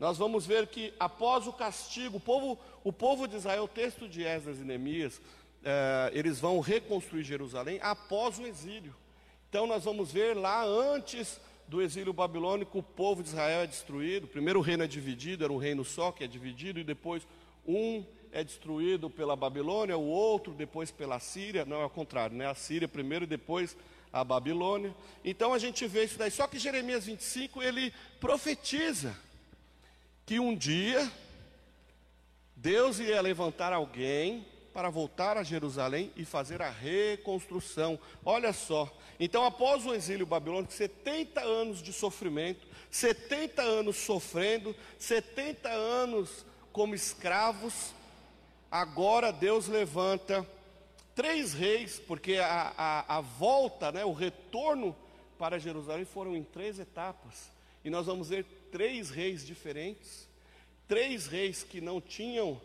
Nós 0.00 0.18
vamos 0.18 0.44
ver 0.44 0.66
que 0.66 0.92
após 0.98 1.46
o 1.46 1.52
castigo, 1.52 2.16
o 2.16 2.20
povo, 2.20 2.58
o 2.82 2.92
povo 2.92 3.28
de 3.28 3.36
Israel, 3.36 3.62
o 3.62 3.68
texto 3.68 4.08
de 4.08 4.24
Esdras 4.24 4.58
e 4.58 4.64
Neemias, 4.64 5.20
eh, 5.62 6.10
eles 6.12 6.40
vão 6.40 6.58
reconstruir 6.58 7.22
Jerusalém 7.22 7.78
após 7.80 8.36
o 8.40 8.46
exílio. 8.48 8.96
Então 9.48 9.64
nós 9.64 9.84
vamos 9.84 10.10
ver 10.10 10.36
lá 10.36 10.64
antes 10.64 11.40
do 11.68 11.80
exílio 11.80 12.12
babilônico, 12.12 12.80
o 12.80 12.82
povo 12.82 13.22
de 13.22 13.28
Israel 13.28 13.60
é 13.60 13.66
destruído. 13.68 14.24
O 14.24 14.28
primeiro 14.28 14.60
reino 14.60 14.82
é 14.82 14.88
dividido, 14.88 15.44
era 15.44 15.52
um 15.52 15.56
reino 15.56 15.84
só 15.84 16.10
que 16.10 16.24
é 16.24 16.26
dividido, 16.26 16.80
e 16.80 16.84
depois 16.84 17.24
um 17.64 18.04
é 18.32 18.44
destruído 18.44 19.08
pela 19.08 19.36
Babilônia, 19.36 19.96
o 19.96 20.06
outro 20.06 20.52
depois 20.52 20.90
pela 20.90 21.18
Síria. 21.18 21.64
Não 21.64 21.80
é 21.80 21.84
o 21.84 21.90
contrário, 21.90 22.36
né? 22.36 22.46
A 22.46 22.54
Síria 22.54 22.88
primeiro 22.88 23.24
e 23.24 23.28
depois 23.28 23.76
a 24.12 24.24
Babilônia. 24.24 24.94
Então 25.24 25.52
a 25.52 25.58
gente 25.58 25.86
vê 25.86 26.04
isso 26.04 26.18
daí. 26.18 26.30
Só 26.30 26.46
que 26.46 26.58
Jeremias 26.58 27.06
25 27.06 27.62
ele 27.62 27.92
profetiza 28.20 29.16
que 30.24 30.38
um 30.38 30.54
dia 30.54 31.10
Deus 32.54 32.98
ia 32.98 33.20
levantar 33.20 33.72
alguém 33.72 34.44
para 34.74 34.90
voltar 34.90 35.36
a 35.36 35.42
Jerusalém 35.42 36.12
e 36.16 36.24
fazer 36.24 36.60
a 36.60 36.70
reconstrução. 36.70 37.98
Olha 38.24 38.52
só. 38.52 38.92
Então, 39.18 39.44
após 39.44 39.86
o 39.86 39.94
exílio 39.94 40.26
babilônico, 40.26 40.72
70 40.72 41.40
anos 41.40 41.82
de 41.82 41.92
sofrimento, 41.92 42.66
70 42.90 43.62
anos 43.62 43.96
sofrendo, 43.96 44.74
70 44.98 45.68
anos 45.68 46.44
como 46.72 46.94
escravos, 46.94 47.92
agora 48.70 49.32
Deus 49.32 49.66
levanta 49.66 50.46
três 51.14 51.52
reis, 51.52 51.98
porque 51.98 52.36
a, 52.36 52.72
a, 52.76 53.18
a 53.18 53.20
volta, 53.20 53.90
né, 53.90 54.04
o 54.04 54.12
retorno 54.12 54.94
para 55.38 55.58
Jerusalém 55.58 56.04
foram 56.04 56.36
em 56.36 56.42
três 56.42 56.78
etapas. 56.78 57.50
E 57.84 57.90
nós 57.90 58.06
vamos 58.06 58.28
ver 58.28 58.44
três 58.70 59.10
reis 59.10 59.46
diferentes, 59.46 60.28
três 60.86 61.26
reis 61.26 61.62
que 61.62 61.80
não 61.80 62.00
tinham 62.00 62.60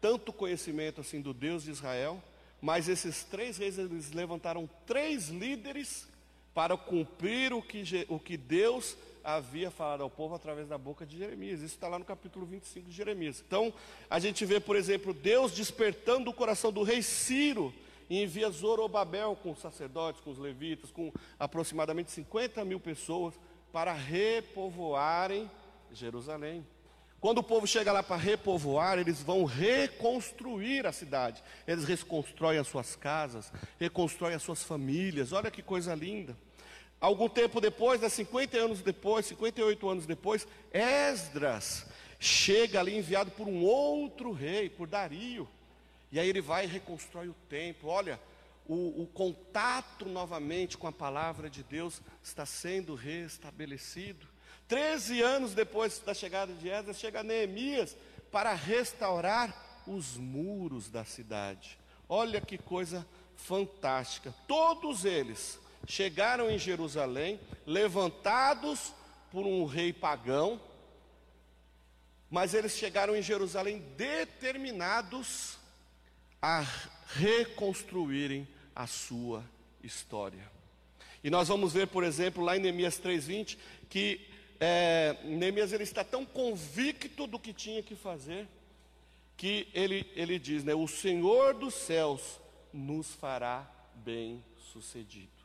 tanto 0.00 0.32
conhecimento 0.32 1.00
assim 1.00 1.20
do 1.20 1.34
Deus 1.34 1.64
de 1.64 1.70
Israel, 1.70 2.22
mas 2.60 2.88
esses 2.88 3.24
três 3.24 3.58
reis 3.58 3.78
eles 3.78 4.12
levantaram 4.12 4.68
três 4.86 5.28
líderes 5.28 6.06
para 6.54 6.76
cumprir 6.76 7.52
o 7.52 7.62
que, 7.62 8.06
o 8.08 8.18
que 8.18 8.36
Deus 8.36 8.96
havia 9.22 9.70
falado 9.70 10.02
ao 10.02 10.10
povo 10.10 10.34
através 10.34 10.68
da 10.68 10.78
boca 10.78 11.04
de 11.06 11.18
Jeremias. 11.18 11.60
Isso 11.60 11.74
está 11.74 11.88
lá 11.88 11.98
no 11.98 12.04
capítulo 12.04 12.46
25 12.46 12.88
de 12.88 12.94
Jeremias. 12.94 13.42
Então, 13.46 13.72
a 14.08 14.18
gente 14.18 14.44
vê, 14.44 14.60
por 14.60 14.76
exemplo, 14.76 15.12
Deus 15.12 15.52
despertando 15.52 16.30
o 16.30 16.34
coração 16.34 16.72
do 16.72 16.82
rei 16.82 17.02
Ciro 17.02 17.74
e 18.08 18.22
envia 18.22 18.50
Zorobabel 18.50 19.36
com 19.42 19.52
os 19.52 19.60
sacerdotes, 19.60 20.20
com 20.20 20.30
os 20.30 20.38
levitas, 20.38 20.90
com 20.90 21.12
aproximadamente 21.38 22.10
50 22.10 22.64
mil 22.64 22.80
pessoas 22.80 23.34
para 23.72 23.92
repovoarem 23.92 25.50
Jerusalém. 25.92 26.66
Quando 27.20 27.38
o 27.38 27.42
povo 27.42 27.66
chega 27.66 27.92
lá 27.92 28.02
para 28.02 28.16
repovoar, 28.16 28.98
eles 28.98 29.20
vão 29.20 29.44
reconstruir 29.44 30.86
a 30.86 30.92
cidade. 30.92 31.42
Eles 31.66 31.84
reconstroem 31.84 32.58
as 32.58 32.68
suas 32.68 32.94
casas, 32.94 33.52
reconstroem 33.78 34.34
as 34.34 34.42
suas 34.42 34.62
famílias. 34.62 35.32
Olha 35.32 35.50
que 35.50 35.62
coisa 35.62 35.94
linda. 35.94 36.36
Algum 37.00 37.28
tempo 37.28 37.60
depois, 37.60 38.00
né, 38.00 38.08
50 38.08 38.56
anos 38.56 38.82
depois, 38.82 39.26
58 39.26 39.88
anos 39.88 40.06
depois, 40.06 40.46
Esdras 40.72 41.86
chega 42.18 42.80
ali 42.80 42.96
enviado 42.96 43.30
por 43.30 43.46
um 43.46 43.62
outro 43.62 44.32
rei, 44.32 44.68
por 44.68 44.88
Dario. 44.88 45.48
E 46.10 46.18
aí 46.18 46.28
ele 46.28 46.40
vai 46.40 46.64
e 46.64 46.68
reconstrói 46.68 47.28
o 47.28 47.34
templo. 47.48 47.88
Olha, 47.88 48.20
o, 48.66 49.02
o, 49.02 49.06
contato 49.06 50.06
novamente 50.06 50.76
com 50.76 50.86
a 50.86 50.92
palavra 50.92 51.48
de 51.48 51.62
Deus 51.62 52.02
está 52.22 52.44
sendo 52.44 52.94
restabelecido. 52.94 54.26
Treze 54.66 55.22
anos 55.22 55.54
depois 55.54 56.00
da 56.00 56.12
chegada 56.12 56.52
de 56.52 56.68
Esdras, 56.68 56.98
chega 56.98 57.22
Neemias 57.22 57.96
para 58.30 58.52
restaurar 58.54 59.82
os 59.86 60.16
muros 60.16 60.90
da 60.90 61.04
cidade. 61.04 61.78
Olha 62.08 62.40
que 62.40 62.58
coisa 62.58 63.06
fantástica. 63.36 64.34
Todos 64.46 65.04
eles 65.04 65.58
chegaram 65.88 66.50
em 66.50 66.58
Jerusalém, 66.58 67.40
levantados 67.66 68.92
por 69.32 69.46
um 69.46 69.64
rei 69.64 69.90
pagão, 69.90 70.60
mas 72.30 72.52
eles 72.52 72.76
chegaram 72.76 73.16
em 73.16 73.22
Jerusalém 73.22 73.82
determinados 73.96 75.56
a 76.42 76.62
reconstruírem 77.14 78.46
a 78.76 78.86
sua 78.86 79.42
história. 79.82 80.46
E 81.24 81.30
nós 81.30 81.48
vamos 81.48 81.72
ver, 81.72 81.86
por 81.88 82.04
exemplo, 82.04 82.44
lá 82.44 82.56
em 82.56 82.60
Neemias 82.60 82.98
3:20, 82.98 83.56
que 83.88 84.20
é, 84.60 85.16
Neemias 85.24 85.72
ele 85.72 85.84
está 85.84 86.04
tão 86.04 86.24
convicto 86.26 87.26
do 87.26 87.38
que 87.38 87.52
tinha 87.54 87.82
que 87.82 87.96
fazer, 87.96 88.46
que 89.38 89.66
ele, 89.72 90.06
ele 90.14 90.38
diz, 90.38 90.64
né, 90.64 90.74
o 90.74 90.86
Senhor 90.86 91.54
dos 91.54 91.74
céus 91.74 92.38
nos 92.72 93.14
fará 93.14 93.66
bem 93.94 94.44
sucedidos. 94.72 95.37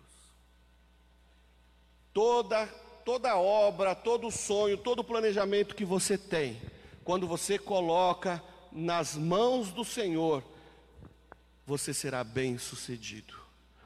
Toda, 2.13 2.67
toda 3.03 3.35
obra, 3.35 3.95
todo 3.95 4.29
sonho, 4.29 4.77
todo 4.77 5.03
planejamento 5.03 5.75
que 5.75 5.83
você 5.83 6.17
tem, 6.17 6.61
quando 7.03 7.27
você 7.27 7.57
coloca 7.57 8.41
nas 8.71 9.15
mãos 9.15 9.71
do 9.71 9.83
Senhor, 9.83 10.43
você 11.65 11.93
será 11.93 12.23
bem 12.23 12.57
sucedido, 12.57 13.35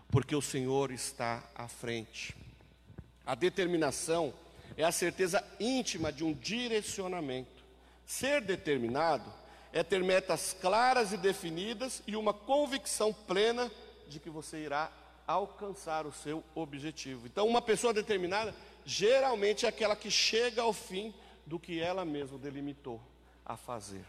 porque 0.10 0.36
o 0.36 0.42
Senhor 0.42 0.92
está 0.92 1.44
à 1.56 1.68
frente. 1.68 2.36
A 3.26 3.36
determinação 3.36 4.34
é 4.76 4.84
a 4.84 4.92
certeza 4.92 5.44
íntima 5.60 6.12
de 6.12 6.24
um 6.24 6.34
direcionamento. 6.34 7.64
Ser 8.06 8.42
determinado 8.42 9.32
é 9.74 9.84
ter 9.84 10.04
metas 10.04 10.56
claras 10.60 11.12
e 11.12 11.18
definidas 11.18 12.02
e 12.08 12.16
uma 12.16 12.34
convicção 12.34 13.14
plena 13.14 13.72
de 14.08 14.20
que 14.20 14.30
você 14.30 14.58
irá 14.60 14.92
alcançar 15.28 16.08
o 16.08 16.12
seu 16.12 16.42
objetivo. 16.56 17.28
Então, 17.28 17.46
uma 17.46 17.62
pessoa 17.62 17.94
determinada 17.94 18.56
geralmente 18.86 19.66
é 19.66 19.70
aquela 19.70 19.96
que 19.96 20.10
chega 20.10 20.62
ao 20.62 20.72
fim 20.72 21.14
do 21.46 21.60
que 21.60 21.82
ela 21.82 22.06
mesma 22.06 22.38
delimitou 22.38 23.02
a 23.46 23.58
fazer. 23.58 24.06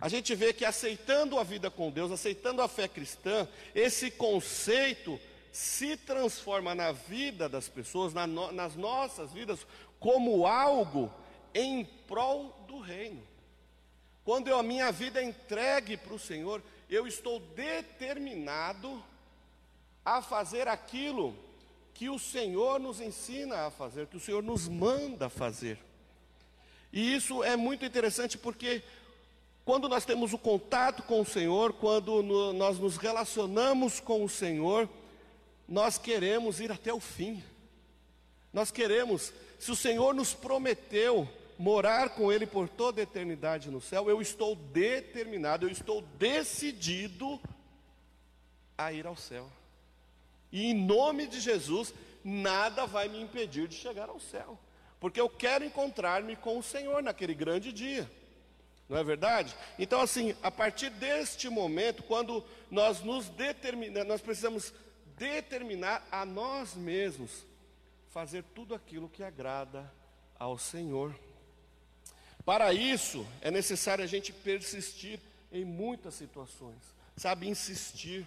A 0.00 0.08
gente 0.08 0.34
vê 0.34 0.52
que 0.52 0.64
aceitando 0.64 1.38
a 1.38 1.42
vida 1.42 1.70
com 1.70 1.90
Deus, 1.90 2.12
aceitando 2.12 2.62
a 2.62 2.68
fé 2.68 2.86
cristã, 2.86 3.48
esse 3.74 4.10
conceito 4.10 5.18
se 5.50 5.96
transforma 5.96 6.74
na 6.74 6.92
vida 6.92 7.48
das 7.48 7.68
pessoas, 7.68 8.12
na 8.12 8.26
no, 8.26 8.52
nas 8.52 8.76
nossas 8.76 9.32
vidas, 9.32 9.66
como 9.98 10.46
algo 10.46 11.12
em 11.54 11.84
prol 12.06 12.64
do 12.66 12.80
reino. 12.80 13.22
Quando 14.24 14.48
eu, 14.48 14.58
a 14.58 14.62
minha 14.62 14.90
vida 14.90 15.20
é 15.20 15.24
entregue 15.24 15.96
para 15.96 16.14
o 16.14 16.18
Senhor, 16.18 16.62
eu 16.88 17.06
estou 17.06 17.38
determinado 17.38 19.02
a 20.04 20.20
fazer 20.20 20.68
aquilo 20.68 21.34
que 21.94 22.08
o 22.08 22.18
Senhor 22.18 22.80
nos 22.80 23.00
ensina 23.00 23.66
a 23.66 23.70
fazer, 23.70 24.06
que 24.06 24.16
o 24.16 24.20
Senhor 24.20 24.42
nos 24.42 24.68
manda 24.68 25.28
fazer. 25.28 25.78
E 26.92 27.14
isso 27.14 27.42
é 27.42 27.56
muito 27.56 27.84
interessante 27.84 28.36
porque 28.36 28.82
quando 29.64 29.88
nós 29.88 30.04
temos 30.04 30.32
o 30.32 30.38
contato 30.38 31.02
com 31.04 31.20
o 31.20 31.26
Senhor, 31.26 31.72
quando 31.72 32.22
no, 32.22 32.52
nós 32.52 32.78
nos 32.78 32.96
relacionamos 32.96 33.98
com 33.98 34.22
o 34.22 34.28
Senhor, 34.28 34.88
nós 35.68 35.96
queremos 35.96 36.60
ir 36.60 36.70
até 36.70 36.92
o 36.92 37.00
fim. 37.00 37.42
Nós 38.52 38.70
queremos, 38.70 39.32
se 39.58 39.70
o 39.70 39.76
Senhor 39.76 40.14
nos 40.14 40.34
prometeu 40.34 41.28
morar 41.58 42.10
com 42.10 42.30
Ele 42.30 42.46
por 42.46 42.68
toda 42.68 43.00
a 43.00 43.04
eternidade 43.04 43.70
no 43.70 43.80
céu, 43.80 44.10
eu 44.10 44.20
estou 44.20 44.54
determinado, 44.54 45.66
eu 45.66 45.70
estou 45.70 46.02
decidido 46.18 47.40
a 48.76 48.92
ir 48.92 49.06
ao 49.06 49.16
céu. 49.16 49.50
E 50.54 50.66
em 50.66 50.72
nome 50.72 51.26
de 51.26 51.40
Jesus, 51.40 51.92
nada 52.22 52.86
vai 52.86 53.08
me 53.08 53.20
impedir 53.20 53.66
de 53.66 53.74
chegar 53.74 54.08
ao 54.08 54.20
céu, 54.20 54.56
porque 55.00 55.20
eu 55.20 55.28
quero 55.28 55.64
encontrar-me 55.64 56.36
com 56.36 56.56
o 56.56 56.62
Senhor 56.62 57.02
naquele 57.02 57.34
grande 57.34 57.72
dia. 57.72 58.08
Não 58.88 58.96
é 58.96 59.02
verdade? 59.02 59.52
Então, 59.76 60.00
assim, 60.00 60.32
a 60.44 60.52
partir 60.52 60.90
deste 60.90 61.48
momento, 61.48 62.04
quando 62.04 62.44
nós 62.70 63.00
nos 63.00 63.28
determinamos, 63.30 64.06
nós 64.06 64.20
precisamos 64.20 64.72
determinar 65.18 66.06
a 66.08 66.24
nós 66.24 66.76
mesmos 66.76 67.44
fazer 68.10 68.44
tudo 68.54 68.76
aquilo 68.76 69.08
que 69.08 69.24
agrada 69.24 69.92
ao 70.38 70.56
Senhor. 70.56 71.18
Para 72.44 72.72
isso, 72.72 73.26
é 73.40 73.50
necessário 73.50 74.04
a 74.04 74.06
gente 74.06 74.32
persistir 74.32 75.18
em 75.50 75.64
muitas 75.64 76.14
situações, 76.14 76.78
sabe, 77.16 77.48
insistir, 77.48 78.24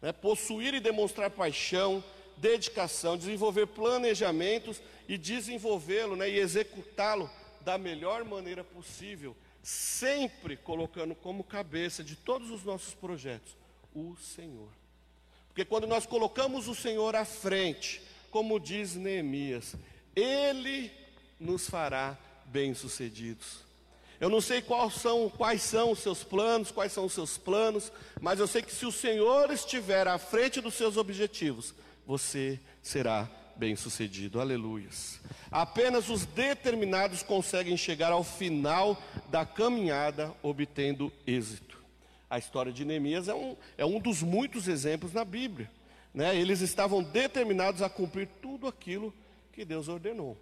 né? 0.00 0.12
possuir 0.12 0.74
e 0.74 0.80
demonstrar 0.80 1.30
paixão, 1.30 2.02
dedicação, 2.36 3.16
desenvolver 3.16 3.66
planejamentos 3.66 4.80
e 5.08 5.18
desenvolvê-lo 5.18 6.16
né? 6.16 6.28
e 6.28 6.38
executá-lo 6.38 7.30
da 7.60 7.76
melhor 7.76 8.24
maneira 8.24 8.64
possível, 8.64 9.36
sempre 9.62 10.56
colocando 10.56 11.14
como 11.14 11.44
cabeça 11.44 12.02
de 12.02 12.16
todos 12.16 12.50
os 12.50 12.64
nossos 12.64 12.94
projetos 12.94 13.56
o 13.94 14.16
Senhor. 14.16 14.70
Porque 15.48 15.64
quando 15.64 15.86
nós 15.86 16.06
colocamos 16.06 16.68
o 16.68 16.74
Senhor 16.74 17.16
à 17.16 17.24
frente, 17.24 18.00
como 18.30 18.60
diz 18.60 18.94
Neemias, 18.94 19.74
Ele 20.14 20.90
nos 21.38 21.68
fará 21.68 22.16
bem-sucedidos. 22.46 23.67
Eu 24.20 24.28
não 24.28 24.40
sei 24.40 24.60
quais 24.60 24.94
são, 24.94 25.30
quais 25.30 25.62
são 25.62 25.92
os 25.92 26.00
seus 26.00 26.24
planos, 26.24 26.72
quais 26.72 26.92
são 26.92 27.04
os 27.04 27.12
seus 27.12 27.38
planos, 27.38 27.92
mas 28.20 28.40
eu 28.40 28.48
sei 28.48 28.62
que 28.62 28.74
se 28.74 28.84
o 28.84 28.92
Senhor 28.92 29.50
estiver 29.52 30.08
à 30.08 30.18
frente 30.18 30.60
dos 30.60 30.74
seus 30.74 30.96
objetivos, 30.96 31.72
você 32.04 32.58
será 32.82 33.28
bem-sucedido. 33.54 34.40
Aleluias. 34.40 35.20
Apenas 35.50 36.08
os 36.08 36.24
determinados 36.24 37.22
conseguem 37.22 37.76
chegar 37.76 38.12
ao 38.12 38.24
final 38.24 39.00
da 39.28 39.46
caminhada 39.46 40.34
obtendo 40.42 41.12
êxito. 41.26 41.78
A 42.28 42.38
história 42.38 42.72
de 42.72 42.84
Neemias 42.84 43.28
é 43.28 43.34
um, 43.34 43.56
é 43.76 43.86
um 43.86 44.00
dos 44.00 44.22
muitos 44.22 44.68
exemplos 44.68 45.12
na 45.12 45.24
Bíblia. 45.24 45.70
Né? 46.12 46.36
Eles 46.36 46.60
estavam 46.60 47.02
determinados 47.02 47.82
a 47.82 47.88
cumprir 47.88 48.28
tudo 48.42 48.66
aquilo 48.66 49.14
que 49.52 49.64
Deus 49.64 49.88
ordenou. 49.88 50.36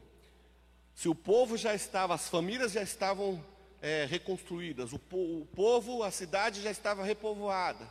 Se 0.94 1.08
o 1.08 1.14
povo 1.14 1.56
já 1.56 1.74
estava, 1.74 2.14
as 2.14 2.28
famílias 2.28 2.72
já 2.72 2.82
estavam 2.82 3.42
é, 3.86 4.04
reconstruídas, 4.04 4.92
o, 4.92 4.98
po 4.98 5.16
o, 5.16 5.46
povo, 5.54 6.02
a 6.02 6.10
cidade 6.10 6.60
já 6.60 6.72
estava 6.72 7.04
repovoada, 7.04 7.88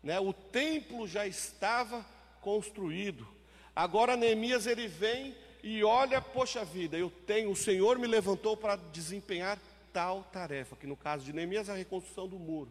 né? 0.00 0.20
o 0.20 0.32
templo 0.32 1.08
já 1.08 1.26
estava 1.26 2.06
construído. 2.40 3.26
Agora 3.74 4.16
Neemias 4.16 4.64
ele 4.64 4.86
vem 4.86 5.34
e 5.60 5.82
olha, 5.82 6.22
poxa 6.22 6.64
vida, 6.64 6.96
eu 6.96 7.10
tenho, 7.26 7.50
o 7.50 7.56
Senhor 7.56 7.98
me 7.98 8.06
levantou 8.06 8.56
para 8.56 8.76
desempenhar 8.76 9.58
tal 9.92 10.22
tarefa, 10.32 10.76
que 10.76 10.86
no 10.86 10.96
caso 10.96 11.24
de 11.24 11.32
Neemias 11.32 11.68
a 11.68 11.74
reconstrução 11.74 12.28
do 12.28 12.38
muro. 12.38 12.70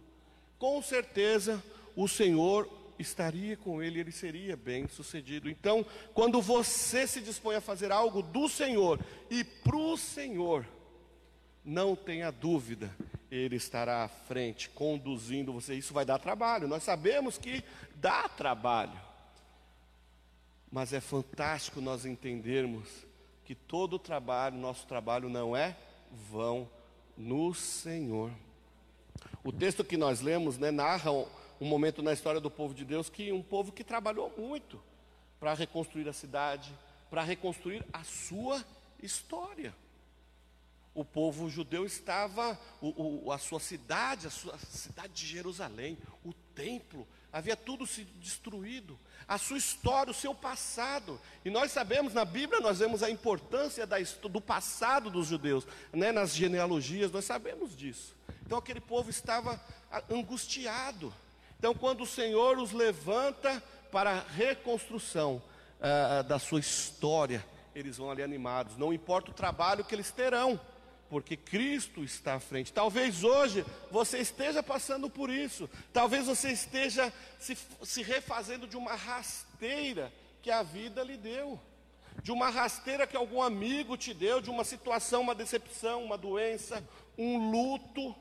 Com 0.58 0.82
certeza 0.82 1.62
o 1.98 2.08
Senhor 2.08 2.70
estaria 2.98 3.58
com 3.58 3.84
ele, 3.84 4.00
ele 4.00 4.12
seria 4.14 4.56
bem 4.56 4.88
sucedido. 4.88 5.50
Então, 5.50 5.86
quando 6.14 6.42
você 6.42 7.06
se 7.06 7.20
dispõe 7.20 7.58
a 7.58 7.62
fazer 7.62 7.92
algo 7.92 8.22
do 8.22 8.48
Senhor 8.48 9.02
e 9.30 9.44
para 9.44 9.76
o 9.76 9.98
Senhor, 9.98 10.66
não 11.68 11.98
tenha 11.98 12.32
dúvida, 12.32 12.90
Ele 13.30 13.58
estará 13.58 14.06
à 14.06 14.08
frente, 14.08 14.70
conduzindo 14.70 15.52
você. 15.52 15.76
Isso 15.76 15.94
vai 15.94 16.06
dar 16.06 16.18
trabalho, 16.18 16.68
nós 16.68 16.82
sabemos 16.82 17.38
que 17.38 17.62
dá 17.96 18.30
trabalho, 18.30 18.98
mas 20.72 20.94
é 20.94 21.02
fantástico 21.02 21.82
nós 21.82 22.06
entendermos 22.06 22.88
que 23.44 23.54
todo 23.54 23.98
o 23.98 24.00
trabalho, 24.00 24.58
nosso 24.58 24.88
trabalho 24.88 25.28
não 25.28 25.56
é 25.56 25.76
vão 26.30 26.70
no 27.18 27.54
Senhor. 27.54 28.32
O 29.44 29.52
texto 29.52 29.84
que 29.84 29.98
nós 29.98 30.22
lemos 30.22 30.58
né, 30.58 30.72
narra 30.72 31.12
um 31.12 31.66
momento 31.66 32.02
na 32.02 32.14
história 32.14 32.40
do 32.40 32.50
povo 32.50 32.74
de 32.74 32.86
Deus 32.86 33.10
que 33.10 33.32
um 33.32 33.42
povo 33.42 33.74
que 33.74 33.84
trabalhou 33.84 34.34
muito 34.38 34.82
para 35.40 35.54
reconstruir 35.54 36.08
a 36.08 36.14
cidade, 36.14 36.72
para 37.10 37.24
reconstruir 37.24 37.86
a 37.92 38.04
sua 38.04 38.64
história. 39.02 39.74
O 40.98 41.06
povo 41.06 41.48
judeu 41.48 41.86
estava, 41.86 42.60
o, 42.82 43.28
o, 43.28 43.32
a 43.32 43.38
sua 43.38 43.60
cidade, 43.60 44.26
a 44.26 44.32
sua 44.32 44.58
cidade 44.58 45.14
de 45.14 45.28
Jerusalém, 45.28 45.96
o 46.26 46.34
templo, 46.34 47.08
havia 47.32 47.56
tudo 47.56 47.86
se 47.86 48.04
destruído, 48.04 48.98
a 49.28 49.38
sua 49.38 49.60
história, 49.60 50.10
o 50.10 50.16
seu 50.16 50.34
passado. 50.34 51.22
E 51.46 51.52
nós 51.52 51.72
sabemos, 51.72 52.16
na 52.16 52.26
Bíblia, 52.26 52.60
nós 52.62 52.80
vemos 52.80 53.04
a 53.04 53.12
importância 53.12 53.86
da, 53.86 53.98
do 54.24 54.42
passado 54.42 55.12
dos 55.12 55.28
judeus, 55.28 55.68
né, 55.94 56.12
nas 56.12 56.34
genealogias, 56.34 57.12
nós 57.12 57.26
sabemos 57.26 57.78
disso. 57.78 58.16
Então 58.44 58.58
aquele 58.58 58.82
povo 58.82 59.12
estava 59.12 59.62
angustiado. 60.10 61.14
Então, 61.60 61.76
quando 61.76 62.02
o 62.02 62.08
Senhor 62.08 62.58
os 62.58 62.72
levanta 62.72 63.62
para 63.92 64.14
a 64.14 64.24
reconstrução 64.32 65.44
uh, 65.78 66.24
da 66.24 66.40
sua 66.40 66.60
história, 66.60 67.46
eles 67.76 67.98
vão 67.98 68.10
ali 68.10 68.24
animados, 68.24 68.78
não 68.78 68.92
importa 68.92 69.30
o 69.30 69.36
trabalho 69.36 69.86
que 69.86 69.94
eles 69.94 70.10
terão, 70.10 70.60
porque 71.10 71.38
Cristo 71.38 72.04
está 72.04 72.36
à 72.36 72.39
frente. 72.39 72.74
Talvez 72.74 73.24
hoje 73.24 73.65
você 73.91 74.20
esteja 74.20 74.62
passando 74.62 75.10
por 75.10 75.30
isso, 75.30 75.70
talvez 75.93 76.26
você 76.26 76.52
esteja 76.52 77.12
se, 77.39 77.58
se 77.84 78.02
refazendo 78.02 78.67
de 78.67 78.76
uma 78.76 78.96
rasteira 78.96 80.12
que 80.41 80.52
a 80.52 80.63
vida 80.63 81.04
lhe 81.04 81.17
deu, 81.17 81.60
de 82.22 82.32
uma 82.32 82.50
rasteira 82.50 83.08
que 83.08 83.15
algum 83.15 83.41
amigo 83.41 83.96
te 83.96 84.13
deu, 84.13 84.41
de 84.41 84.50
uma 84.50 84.63
situação, 84.63 85.22
uma 85.22 85.36
decepção, 85.36 86.04
uma 86.04 86.17
doença, 86.17 86.84
um 87.17 87.52
luto. 87.52 88.15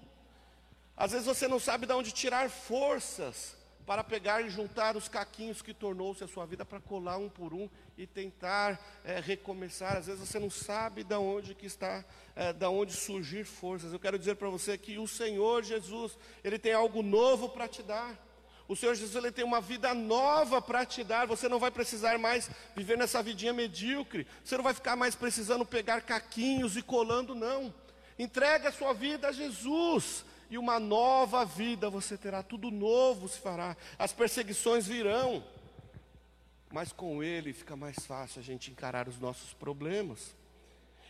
Às 0.96 1.12
vezes 1.12 1.26
você 1.26 1.48
não 1.48 1.58
sabe 1.58 1.86
de 1.86 1.92
onde 1.92 2.12
tirar 2.12 2.48
forças 2.50 3.55
para 3.86 4.02
pegar 4.02 4.42
e 4.42 4.50
juntar 4.50 4.96
os 4.96 5.08
caquinhos 5.08 5.62
que 5.62 5.72
tornou-se 5.72 6.24
a 6.24 6.26
sua 6.26 6.44
vida 6.44 6.64
para 6.64 6.80
colar 6.80 7.18
um 7.18 7.28
por 7.28 7.54
um 7.54 7.70
e 7.96 8.04
tentar 8.04 8.78
é, 9.04 9.20
recomeçar. 9.20 9.96
Às 9.96 10.08
vezes 10.08 10.28
você 10.28 10.40
não 10.40 10.50
sabe 10.50 11.04
de 11.04 11.14
onde 11.14 11.54
que 11.54 11.66
está, 11.66 12.04
é, 12.34 12.52
de 12.52 12.66
onde 12.66 12.92
surgir 12.92 13.44
forças. 13.44 13.92
Eu 13.92 14.00
quero 14.00 14.18
dizer 14.18 14.34
para 14.34 14.48
você 14.48 14.76
que 14.76 14.98
o 14.98 15.06
Senhor 15.06 15.62
Jesus, 15.62 16.18
Ele 16.42 16.58
tem 16.58 16.72
algo 16.72 17.00
novo 17.00 17.48
para 17.48 17.68
te 17.68 17.82
dar. 17.82 18.20
O 18.68 18.74
Senhor 18.74 18.96
Jesus 18.96 19.14
ele 19.14 19.30
tem 19.30 19.44
uma 19.44 19.60
vida 19.60 19.94
nova 19.94 20.60
para 20.60 20.84
te 20.84 21.04
dar. 21.04 21.24
Você 21.28 21.48
não 21.48 21.60
vai 21.60 21.70
precisar 21.70 22.18
mais 22.18 22.50
viver 22.74 22.98
nessa 22.98 23.22
vidinha 23.22 23.52
medíocre. 23.52 24.26
Você 24.42 24.56
não 24.56 24.64
vai 24.64 24.74
ficar 24.74 24.96
mais 24.96 25.14
precisando 25.14 25.64
pegar 25.64 26.00
caquinhos 26.00 26.76
e 26.76 26.82
colando, 26.82 27.32
não. 27.32 27.72
Entregue 28.18 28.66
a 28.66 28.72
sua 28.72 28.92
vida 28.92 29.28
a 29.28 29.32
Jesus 29.32 30.24
e 30.50 30.58
uma 30.58 30.78
nova 30.78 31.44
vida 31.44 31.90
você 31.90 32.16
terá, 32.16 32.42
tudo 32.42 32.70
novo 32.70 33.28
se 33.28 33.38
fará, 33.38 33.76
as 33.98 34.12
perseguições 34.12 34.86
virão, 34.86 35.44
mas 36.70 36.92
com 36.92 37.22
Ele 37.22 37.52
fica 37.52 37.76
mais 37.76 37.96
fácil 38.06 38.40
a 38.40 38.44
gente 38.44 38.70
encarar 38.70 39.08
os 39.08 39.18
nossos 39.18 39.52
problemas. 39.52 40.34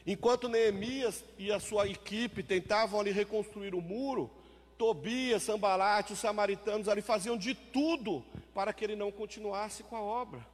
Enquanto 0.07 0.49
Neemias 0.49 1.25
e 1.37 1.51
a 1.51 1.59
sua 1.59 1.89
equipe 1.89 2.43
tentavam 2.43 3.01
ali 3.01 3.11
reconstruir 3.11 3.75
o 3.75 3.81
muro, 3.81 4.31
Tobias, 4.79 5.43
Sambalate, 5.43 6.13
os 6.13 6.19
samaritanos 6.19 6.89
ali 6.89 7.03
faziam 7.03 7.37
de 7.37 7.55
tudo 7.55 8.25
para 8.55 8.73
que 8.73 8.85
ele 8.85 8.95
não 8.95 9.11
continuasse 9.11 9.83
com 9.83 9.97
a 9.97 10.01
obra. 10.01 10.47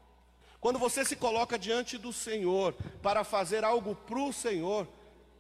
Quando 0.61 0.79
você 0.79 1.05
se 1.05 1.17
coloca 1.17 1.59
diante 1.59 1.99
do 1.99 2.13
Senhor 2.13 2.73
para 3.03 3.25
fazer 3.25 3.65
algo 3.65 3.97
para 3.97 4.19
o 4.21 4.33
Senhor, 4.33 4.87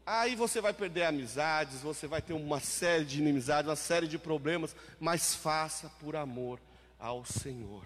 Aí 0.04 0.34
você 0.34 0.60
vai 0.60 0.72
perder 0.72 1.04
amizades, 1.04 1.80
você 1.80 2.06
vai 2.06 2.20
ter 2.20 2.32
uma 2.32 2.58
série 2.58 3.04
de 3.04 3.20
inimizades, 3.20 3.68
uma 3.68 3.76
série 3.76 4.08
de 4.08 4.18
problemas, 4.18 4.74
mas 4.98 5.34
faça 5.34 5.88
por 6.00 6.16
amor 6.16 6.60
ao 6.98 7.24
Senhor. 7.24 7.84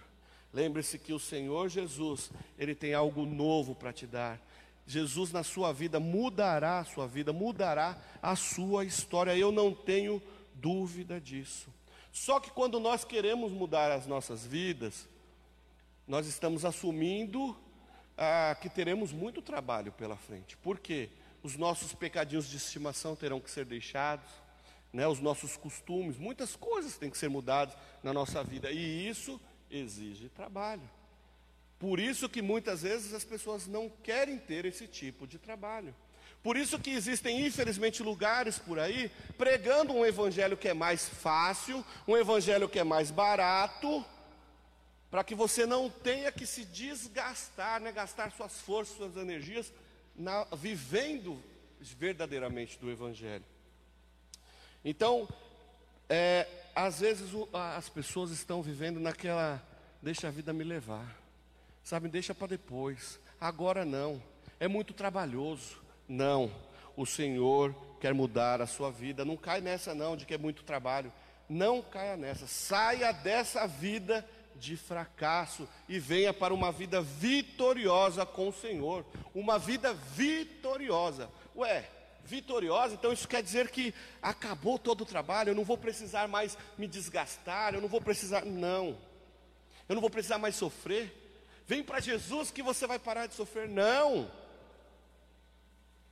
Lembre-se 0.52 0.98
que 0.98 1.12
o 1.12 1.18
Senhor 1.18 1.68
Jesus, 1.68 2.30
Ele 2.58 2.74
tem 2.74 2.94
algo 2.94 3.26
novo 3.26 3.74
para 3.74 3.92
te 3.92 4.06
dar. 4.06 4.40
Jesus 4.86 5.30
na 5.30 5.42
sua 5.42 5.72
vida 5.72 6.00
mudará 6.00 6.78
a 6.78 6.84
sua 6.84 7.06
vida, 7.06 7.32
mudará 7.32 7.98
a 8.22 8.34
sua 8.34 8.84
história, 8.84 9.36
eu 9.36 9.52
não 9.52 9.74
tenho 9.74 10.22
dúvida 10.54 11.20
disso. 11.20 11.68
Só 12.10 12.40
que 12.40 12.50
quando 12.50 12.80
nós 12.80 13.04
queremos 13.04 13.52
mudar 13.52 13.92
as 13.92 14.06
nossas 14.06 14.46
vidas, 14.46 15.06
nós 16.08 16.26
estamos 16.26 16.64
assumindo 16.64 17.54
ah, 18.16 18.56
que 18.58 18.70
teremos 18.70 19.12
muito 19.12 19.42
trabalho 19.42 19.92
pela 19.92 20.16
frente. 20.16 20.56
Por 20.56 20.78
quê? 20.78 21.10
Os 21.46 21.56
nossos 21.56 21.94
pecadinhos 21.94 22.48
de 22.48 22.56
estimação 22.56 23.14
terão 23.14 23.40
que 23.40 23.48
ser 23.48 23.64
deixados, 23.64 24.28
né, 24.92 25.06
os 25.06 25.20
nossos 25.20 25.56
costumes, 25.56 26.18
muitas 26.18 26.56
coisas 26.56 26.98
têm 26.98 27.08
que 27.08 27.16
ser 27.16 27.28
mudadas 27.28 27.76
na 28.02 28.12
nossa 28.12 28.42
vida, 28.42 28.72
e 28.72 29.08
isso 29.08 29.40
exige 29.70 30.28
trabalho. 30.28 30.82
Por 31.78 32.00
isso 32.00 32.28
que 32.28 32.42
muitas 32.42 32.82
vezes 32.82 33.14
as 33.14 33.22
pessoas 33.22 33.68
não 33.68 33.88
querem 33.88 34.38
ter 34.38 34.64
esse 34.64 34.88
tipo 34.88 35.24
de 35.24 35.38
trabalho. 35.38 35.94
Por 36.42 36.56
isso 36.56 36.80
que 36.80 36.90
existem, 36.90 37.46
infelizmente, 37.46 38.02
lugares 38.02 38.58
por 38.58 38.80
aí 38.80 39.08
pregando 39.38 39.92
um 39.92 40.04
evangelho 40.04 40.56
que 40.56 40.68
é 40.68 40.74
mais 40.74 41.08
fácil, 41.08 41.84
um 42.08 42.16
evangelho 42.16 42.68
que 42.68 42.80
é 42.80 42.84
mais 42.84 43.12
barato, 43.12 44.04
para 45.12 45.22
que 45.22 45.34
você 45.34 45.64
não 45.64 45.88
tenha 45.88 46.32
que 46.32 46.44
se 46.44 46.64
desgastar, 46.64 47.80
né, 47.80 47.92
gastar 47.92 48.32
suas 48.32 48.60
forças, 48.60 48.96
suas 48.96 49.16
energias 49.16 49.72
na, 50.16 50.44
vivendo 50.52 51.42
verdadeiramente 51.80 52.78
do 52.78 52.90
Evangelho. 52.90 53.44
Então, 54.84 55.28
é, 56.08 56.46
às 56.74 57.00
vezes 57.00 57.32
o, 57.32 57.48
as 57.52 57.88
pessoas 57.88 58.30
estão 58.30 58.62
vivendo 58.62 59.00
naquela, 59.00 59.62
deixa 60.00 60.28
a 60.28 60.30
vida 60.30 60.52
me 60.52 60.64
levar, 60.64 61.16
sabe, 61.82 62.08
deixa 62.08 62.34
para 62.34 62.48
depois, 62.48 63.18
agora 63.40 63.84
não, 63.84 64.22
é 64.58 64.68
muito 64.68 64.94
trabalhoso. 64.94 65.84
Não, 66.08 66.52
o 66.96 67.04
Senhor 67.04 67.74
quer 68.00 68.14
mudar 68.14 68.60
a 68.60 68.66
sua 68.66 68.90
vida, 68.90 69.24
não 69.24 69.36
cai 69.36 69.60
nessa 69.60 69.94
não, 69.94 70.16
de 70.16 70.24
que 70.24 70.34
é 70.34 70.38
muito 70.38 70.62
trabalho, 70.62 71.12
não 71.48 71.82
caia 71.82 72.16
nessa, 72.16 72.46
saia 72.46 73.12
dessa 73.12 73.66
vida 73.66 74.26
de 74.58 74.76
fracasso 74.76 75.68
e 75.88 75.98
venha 75.98 76.32
para 76.32 76.54
uma 76.54 76.72
vida 76.72 77.00
vitoriosa 77.00 78.24
com 78.24 78.48
o 78.48 78.52
Senhor. 78.52 79.04
Uma 79.34 79.58
vida 79.58 79.94
vitoriosa. 79.94 81.30
Ué, 81.54 81.88
vitoriosa, 82.24 82.94
então 82.94 83.12
isso 83.12 83.28
quer 83.28 83.42
dizer 83.42 83.70
que 83.70 83.94
acabou 84.20 84.78
todo 84.78 85.02
o 85.02 85.06
trabalho, 85.06 85.50
eu 85.50 85.54
não 85.54 85.64
vou 85.64 85.78
precisar 85.78 86.26
mais 86.26 86.58
me 86.76 86.86
desgastar, 86.86 87.74
eu 87.74 87.80
não 87.80 87.88
vou 87.88 88.00
precisar. 88.00 88.44
Não, 88.44 88.98
eu 89.88 89.94
não 89.94 90.00
vou 90.00 90.10
precisar 90.10 90.38
mais 90.38 90.56
sofrer. 90.56 91.22
Vem 91.66 91.82
para 91.82 92.00
Jesus 92.00 92.50
que 92.50 92.62
você 92.62 92.86
vai 92.86 92.98
parar 92.98 93.26
de 93.26 93.34
sofrer. 93.34 93.68
Não. 93.68 94.30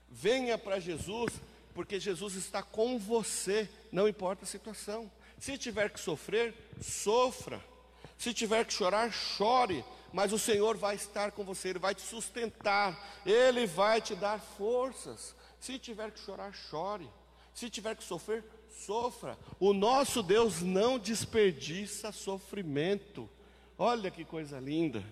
Venha 0.09 0.57
para 0.57 0.79
Jesus, 0.79 1.33
porque 1.75 1.99
Jesus 1.99 2.35
está 2.35 2.63
com 2.63 2.99
você, 2.99 3.69
não 3.91 4.09
importa 4.09 4.45
a 4.45 4.49
situação. 4.49 5.11
Se 5.39 5.59
tiver 5.59 5.91
que 5.91 5.99
sofrer, 5.99 6.55
sofra. 6.81 7.61
Se 8.19 8.33
tiver 8.33 8.65
que 8.65 8.73
chorar, 8.73 9.13
chore. 9.13 9.85
Mas 10.13 10.33
o 10.33 10.39
Senhor 10.39 10.77
vai 10.77 10.95
estar 10.95 11.33
com 11.33 11.43
você, 11.43 11.71
Ele 11.71 11.81
vai 11.81 11.93
te 11.93 12.03
sustentar, 12.03 13.21
Ele 13.27 13.67
vai 13.67 14.01
te 14.01 14.15
dar 14.15 14.39
forças. 14.39 15.35
Se 15.59 15.77
tiver 15.77 16.13
que 16.13 16.21
chorar, 16.21 16.53
chore. 16.55 17.11
Se 17.53 17.69
tiver 17.69 17.97
que 17.97 18.05
sofrer, 18.05 18.45
sofra. 18.87 19.37
O 19.59 19.73
nosso 19.73 20.23
Deus 20.23 20.63
não 20.63 20.99
desperdiça 20.99 22.13
sofrimento. 22.13 23.29
Olha 23.77 24.11
que 24.11 24.25
coisa 24.25 24.61
linda. 24.61 25.05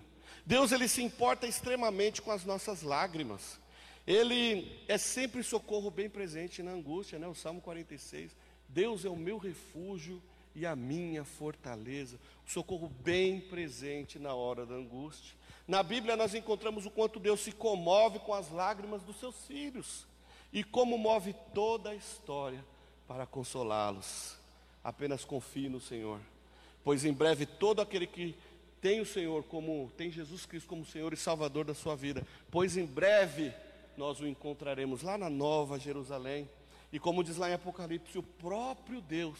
Deus 0.45 0.71
ele 0.71 0.87
se 0.87 1.01
importa 1.01 1.47
extremamente 1.47 2.21
com 2.21 2.31
as 2.31 2.45
nossas 2.45 2.81
lágrimas. 2.81 3.59
Ele 4.05 4.81
é 4.87 4.97
sempre 4.97 5.43
socorro 5.43 5.89
bem 5.89 6.09
presente 6.09 6.61
na 6.61 6.71
angústia, 6.71 7.17
né? 7.17 7.27
O 7.27 7.35
Salmo 7.35 7.61
46. 7.61 8.31
Deus 8.67 9.05
é 9.05 9.09
o 9.09 9.15
meu 9.15 9.37
refúgio 9.37 10.21
e 10.55 10.65
a 10.65 10.75
minha 10.75 11.23
fortaleza, 11.23 12.19
o 12.45 12.51
socorro 12.51 12.89
bem 13.03 13.39
presente 13.41 14.19
na 14.19 14.33
hora 14.33 14.65
da 14.65 14.75
angústia. 14.75 15.35
Na 15.67 15.81
Bíblia 15.81 16.15
nós 16.15 16.35
encontramos 16.35 16.85
o 16.85 16.91
quanto 16.91 17.19
Deus 17.19 17.39
se 17.39 17.51
comove 17.51 18.19
com 18.19 18.33
as 18.33 18.51
lágrimas 18.51 19.01
dos 19.01 19.19
seus 19.19 19.45
filhos 19.45 20.05
e 20.51 20.63
como 20.63 20.97
move 20.97 21.33
toda 21.53 21.89
a 21.89 21.95
história 21.95 22.63
para 23.07 23.25
consolá-los. 23.25 24.37
Apenas 24.83 25.23
confie 25.23 25.69
no 25.69 25.79
Senhor, 25.79 26.19
pois 26.83 27.05
em 27.05 27.13
breve 27.13 27.45
todo 27.45 27.81
aquele 27.81 28.05
que 28.05 28.35
tem 28.81 28.99
o 28.99 29.05
Senhor 29.05 29.43
como 29.45 29.89
tem 29.95 30.11
Jesus 30.11 30.45
Cristo 30.45 30.67
como 30.67 30.85
Senhor 30.85 31.13
e 31.13 31.17
Salvador 31.17 31.63
da 31.63 31.73
sua 31.73 31.95
vida, 31.95 32.27
pois 32.51 32.75
em 32.75 32.85
breve 32.85 33.53
nós 33.95 34.19
o 34.19 34.27
encontraremos 34.27 35.01
lá 35.01 35.17
na 35.17 35.29
Nova 35.29 35.79
Jerusalém. 35.79 36.49
E 36.91 36.99
como 36.99 37.23
diz 37.23 37.37
lá 37.37 37.49
em 37.49 37.53
Apocalipse, 37.53 38.17
o 38.17 38.23
próprio 38.23 39.01
Deus 39.01 39.39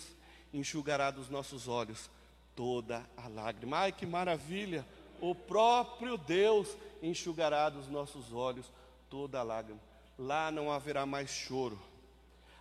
enxugará 0.53 1.11
dos 1.11 1.29
nossos 1.29 1.67
olhos 1.67 2.09
toda 2.55 3.03
a 3.17 3.27
lágrima. 3.27 3.77
Ai 3.77 3.91
que 3.91 4.05
maravilha! 4.05 4.85
O 5.19 5.33
próprio 5.33 6.17
Deus 6.17 6.67
enxugará 7.01 7.69
dos 7.69 7.87
nossos 7.87 8.33
olhos 8.33 8.71
toda 9.09 9.39
a 9.39 9.43
lágrima. 9.43 9.79
Lá 10.17 10.51
não 10.51 10.71
haverá 10.71 11.05
mais 11.05 11.29
choro. 11.29 11.79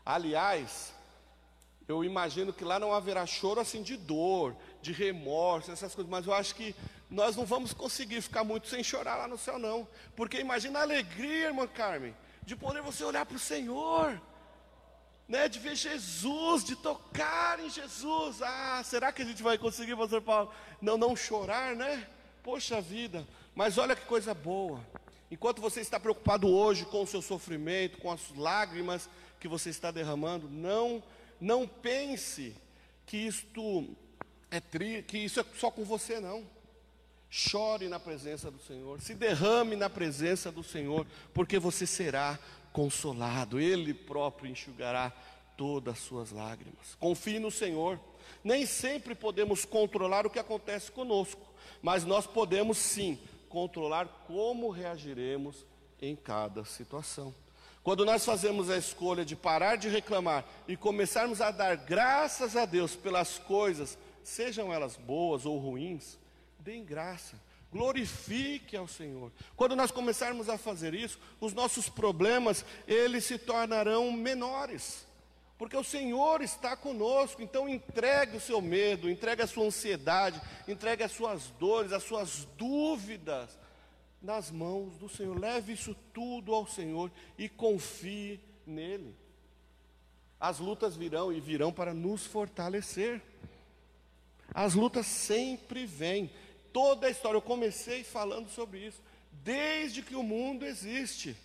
Aliás, 0.04 0.94
eu 1.88 2.04
imagino 2.04 2.52
que 2.52 2.64
lá 2.64 2.78
não 2.78 2.92
haverá 2.92 3.26
choro 3.26 3.60
assim 3.60 3.82
de 3.82 3.96
dor, 3.96 4.56
de 4.80 4.92
remorso, 4.92 5.70
essas 5.70 5.94
coisas, 5.94 6.10
mas 6.10 6.26
eu 6.26 6.32
acho 6.32 6.54
que 6.54 6.74
nós 7.10 7.36
não 7.36 7.44
vamos 7.44 7.72
conseguir 7.72 8.22
ficar 8.22 8.44
muito 8.44 8.68
sem 8.68 8.82
chorar 8.82 9.16
lá 9.16 9.28
no 9.28 9.36
céu, 9.36 9.58
não. 9.58 9.86
Porque 10.16 10.38
imagina 10.38 10.78
a 10.78 10.82
alegria, 10.82 11.48
irmã 11.48 11.66
Carmen, 11.66 12.14
de 12.42 12.56
poder 12.56 12.80
você 12.80 13.04
olhar 13.04 13.26
para 13.26 13.36
o 13.36 13.40
Senhor, 13.40 14.20
né, 15.32 15.48
de 15.48 15.58
ver 15.58 15.74
Jesus, 15.74 16.62
de 16.62 16.76
tocar 16.76 17.58
em 17.58 17.70
Jesus. 17.70 18.42
Ah, 18.42 18.82
será 18.84 19.10
que 19.10 19.22
a 19.22 19.24
gente 19.24 19.42
vai 19.42 19.56
conseguir, 19.56 19.96
pastor 19.96 20.20
Paulo, 20.20 20.52
não, 20.78 20.98
não 20.98 21.16
chorar, 21.16 21.74
né? 21.74 22.06
Poxa 22.42 22.82
vida, 22.82 23.26
mas 23.54 23.78
olha 23.78 23.96
que 23.96 24.04
coisa 24.04 24.34
boa. 24.34 24.86
Enquanto 25.30 25.62
você 25.62 25.80
está 25.80 25.98
preocupado 25.98 26.46
hoje 26.46 26.84
com 26.84 27.02
o 27.02 27.06
seu 27.06 27.22
sofrimento, 27.22 27.96
com 27.96 28.12
as 28.12 28.20
lágrimas 28.36 29.08
que 29.40 29.48
você 29.48 29.70
está 29.70 29.90
derramando, 29.90 30.50
não 30.50 31.02
não 31.40 31.66
pense 31.66 32.54
que 33.06 33.16
isto 33.16 33.88
é 34.50 34.60
tri, 34.60 35.02
que 35.02 35.16
isso 35.16 35.40
é 35.40 35.44
só 35.58 35.70
com 35.70 35.82
você 35.82 36.20
não. 36.20 36.46
Chore 37.30 37.88
na 37.88 37.98
presença 37.98 38.50
do 38.50 38.60
Senhor, 38.60 39.00
se 39.00 39.14
derrame 39.14 39.76
na 39.76 39.88
presença 39.88 40.52
do 40.52 40.62
Senhor, 40.62 41.06
porque 41.32 41.58
você 41.58 41.86
será 41.86 42.38
consolado, 42.72 43.60
Ele 43.60 43.92
próprio 43.94 44.50
enxugará 44.50 45.12
todas 45.56 45.94
as 45.94 46.00
suas 46.00 46.30
lágrimas. 46.32 46.96
Confie 46.98 47.38
no 47.38 47.50
Senhor. 47.50 48.00
Nem 48.42 48.66
sempre 48.66 49.14
podemos 49.14 49.64
controlar 49.64 50.26
o 50.26 50.30
que 50.30 50.38
acontece 50.38 50.90
conosco, 50.90 51.40
mas 51.80 52.04
nós 52.04 52.26
podemos 52.26 52.78
sim 52.78 53.18
controlar 53.48 54.08
como 54.26 54.70
reagiremos 54.70 55.64
em 56.00 56.16
cada 56.16 56.64
situação. 56.64 57.34
Quando 57.82 58.04
nós 58.04 58.24
fazemos 58.24 58.70
a 58.70 58.76
escolha 58.76 59.24
de 59.24 59.34
parar 59.34 59.76
de 59.76 59.88
reclamar 59.88 60.44
e 60.68 60.76
começarmos 60.76 61.40
a 61.40 61.50
dar 61.50 61.76
graças 61.76 62.56
a 62.56 62.64
Deus 62.64 62.94
pelas 62.94 63.38
coisas, 63.38 63.98
sejam 64.22 64.72
elas 64.72 64.96
boas 64.96 65.44
ou 65.44 65.58
ruins, 65.58 66.16
deem 66.60 66.84
graça, 66.84 67.40
glorifique 67.72 68.76
ao 68.76 68.86
Senhor. 68.86 69.32
Quando 69.56 69.74
nós 69.74 69.90
começarmos 69.90 70.48
a 70.48 70.58
fazer 70.58 70.94
isso, 70.94 71.18
os 71.40 71.54
nossos 71.54 71.88
problemas, 71.88 72.64
eles 72.86 73.24
se 73.24 73.38
tornarão 73.38 74.12
menores. 74.12 75.06
Porque 75.56 75.76
o 75.76 75.84
Senhor 75.84 76.42
está 76.42 76.76
conosco, 76.76 77.40
então 77.40 77.68
entregue 77.68 78.36
o 78.36 78.40
seu 78.40 78.60
medo, 78.60 79.08
entregue 79.08 79.42
a 79.42 79.46
sua 79.46 79.66
ansiedade, 79.66 80.40
entregue 80.68 81.04
as 81.04 81.12
suas 81.12 81.50
dores, 81.58 81.92
as 81.92 82.02
suas 82.02 82.46
dúvidas 82.58 83.58
nas 84.20 84.50
mãos 84.50 84.98
do 84.98 85.08
Senhor. 85.08 85.38
Leve 85.38 85.72
isso 85.72 85.96
tudo 86.12 86.54
ao 86.54 86.66
Senhor 86.66 87.10
e 87.38 87.48
confie 87.48 88.40
nele. 88.66 89.14
As 90.38 90.58
lutas 90.58 90.96
virão 90.96 91.32
e 91.32 91.40
virão 91.40 91.72
para 91.72 91.94
nos 91.94 92.26
fortalecer. 92.26 93.22
As 94.52 94.74
lutas 94.74 95.06
sempre 95.06 95.86
vêm. 95.86 96.30
Toda 96.72 97.06
a 97.06 97.10
história, 97.10 97.36
eu 97.36 97.42
comecei 97.42 98.02
falando 98.02 98.48
sobre 98.48 98.86
isso. 98.86 99.02
Desde 99.30 100.02
que 100.02 100.14
o 100.14 100.22
mundo 100.22 100.64
existe, 100.64 101.36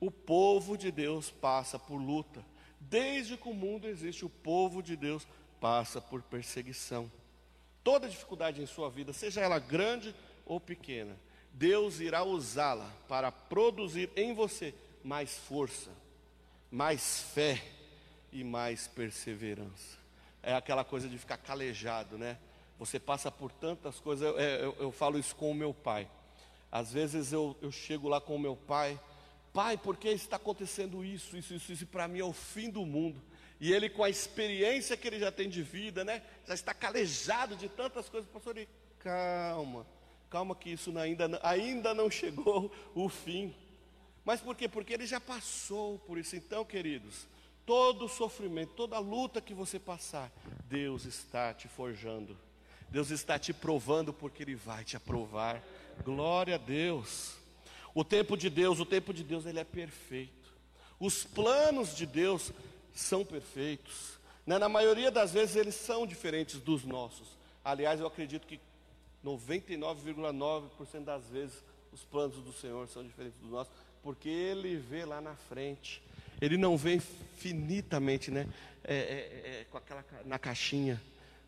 o 0.00 0.10
povo 0.10 0.76
de 0.76 0.90
Deus 0.90 1.30
passa 1.30 1.78
por 1.78 1.96
luta. 1.96 2.44
Desde 2.80 3.36
que 3.36 3.48
o 3.48 3.54
mundo 3.54 3.86
existe, 3.86 4.24
o 4.24 4.30
povo 4.30 4.82
de 4.82 4.96
Deus 4.96 5.26
passa 5.60 6.00
por 6.00 6.22
perseguição. 6.22 7.10
Toda 7.82 8.08
dificuldade 8.08 8.62
em 8.62 8.66
sua 8.66 8.90
vida, 8.90 9.12
seja 9.12 9.40
ela 9.40 9.58
grande 9.58 10.14
ou 10.44 10.60
pequena, 10.60 11.16
Deus 11.52 12.00
irá 12.00 12.24
usá-la 12.24 12.90
para 13.08 13.30
produzir 13.30 14.10
em 14.16 14.34
você 14.34 14.74
mais 15.02 15.36
força, 15.36 15.90
mais 16.70 17.20
fé 17.34 17.62
e 18.32 18.42
mais 18.42 18.88
perseverança. 18.88 19.98
É 20.42 20.54
aquela 20.54 20.84
coisa 20.84 21.08
de 21.08 21.16
ficar 21.16 21.36
calejado, 21.36 22.18
né? 22.18 22.38
Você 22.78 22.98
passa 22.98 23.30
por 23.30 23.52
tantas 23.52 24.00
coisas. 24.00 24.26
Eu, 24.26 24.38
eu, 24.38 24.76
eu 24.80 24.92
falo 24.92 25.18
isso 25.18 25.34
com 25.36 25.50
o 25.50 25.54
meu 25.54 25.72
pai. 25.72 26.08
Às 26.70 26.92
vezes 26.92 27.32
eu, 27.32 27.56
eu 27.62 27.70
chego 27.70 28.08
lá 28.08 28.20
com 28.20 28.34
o 28.34 28.38
meu 28.38 28.56
pai, 28.56 29.00
pai, 29.52 29.76
por 29.76 29.96
que 29.96 30.08
está 30.08 30.36
acontecendo 30.36 31.04
isso, 31.04 31.36
isso, 31.36 31.54
isso, 31.54 31.72
isso? 31.72 31.86
Para 31.86 32.08
mim 32.08 32.18
é 32.18 32.24
o 32.24 32.32
fim 32.32 32.68
do 32.68 32.84
mundo. 32.84 33.22
E 33.60 33.72
ele, 33.72 33.88
com 33.88 34.02
a 34.02 34.10
experiência 34.10 34.96
que 34.96 35.06
ele 35.06 35.20
já 35.20 35.30
tem 35.30 35.48
de 35.48 35.62
vida, 35.62 36.04
né? 36.04 36.22
Já 36.46 36.54
está 36.54 36.74
calejado 36.74 37.54
de 37.54 37.68
tantas 37.68 38.08
coisas. 38.08 38.28
Pastor, 38.28 38.56
ele, 38.56 38.68
calma 38.98 39.86
calma 40.34 40.56
que 40.56 40.70
isso 40.70 40.98
ainda, 40.98 41.38
ainda 41.44 41.94
não 41.94 42.10
chegou 42.10 42.68
o 42.92 43.08
fim. 43.08 43.54
Mas 44.24 44.40
por 44.40 44.56
quê? 44.56 44.68
Porque 44.68 44.92
ele 44.92 45.06
já 45.06 45.20
passou 45.20 46.00
por 46.00 46.18
isso. 46.18 46.34
Então, 46.34 46.64
queridos, 46.64 47.28
todo 47.64 48.08
sofrimento, 48.08 48.72
toda 48.74 48.98
luta 48.98 49.40
que 49.40 49.54
você 49.54 49.78
passar, 49.78 50.32
Deus 50.64 51.04
está 51.04 51.54
te 51.54 51.68
forjando. 51.68 52.36
Deus 52.90 53.10
está 53.10 53.38
te 53.38 53.52
provando 53.52 54.12
porque 54.12 54.42
Ele 54.42 54.54
vai 54.54 54.84
te 54.84 54.96
aprovar. 54.96 55.62
Glória 56.04 56.56
a 56.56 56.58
Deus. 56.58 57.36
O 57.94 58.02
tempo 58.02 58.36
de 58.36 58.50
Deus, 58.50 58.80
o 58.80 58.84
tempo 58.84 59.14
de 59.14 59.22
Deus, 59.22 59.46
ele 59.46 59.60
é 59.60 59.64
perfeito. 59.64 60.52
Os 60.98 61.22
planos 61.22 61.94
de 61.94 62.04
Deus 62.04 62.52
são 62.92 63.24
perfeitos. 63.24 64.18
Né? 64.44 64.58
Na 64.58 64.68
maioria 64.68 65.10
das 65.10 65.32
vezes 65.32 65.54
eles 65.54 65.76
são 65.76 66.06
diferentes 66.06 66.58
dos 66.58 66.84
nossos. 66.84 67.28
Aliás, 67.64 68.00
eu 68.00 68.06
acredito 68.06 68.46
que 68.46 68.60
99,9% 69.24 71.04
das 71.04 71.24
vezes 71.28 71.62
os 71.92 72.02
planos 72.02 72.36
do 72.36 72.52
Senhor 72.52 72.86
são 72.88 73.04
diferentes 73.04 73.38
dos 73.38 73.50
nossos, 73.50 73.72
porque 74.02 74.28
Ele 74.28 74.76
vê 74.76 75.04
lá 75.04 75.20
na 75.20 75.36
frente. 75.36 76.02
Ele 76.40 76.56
não 76.56 76.76
vê 76.76 76.94
infinitamente, 76.96 78.30
né? 78.30 78.48
É, 78.82 78.94
é, 78.94 79.60
é, 79.60 79.66
com 79.70 79.78
aquela 79.78 80.04
na 80.24 80.38
caixinha. 80.38 81.00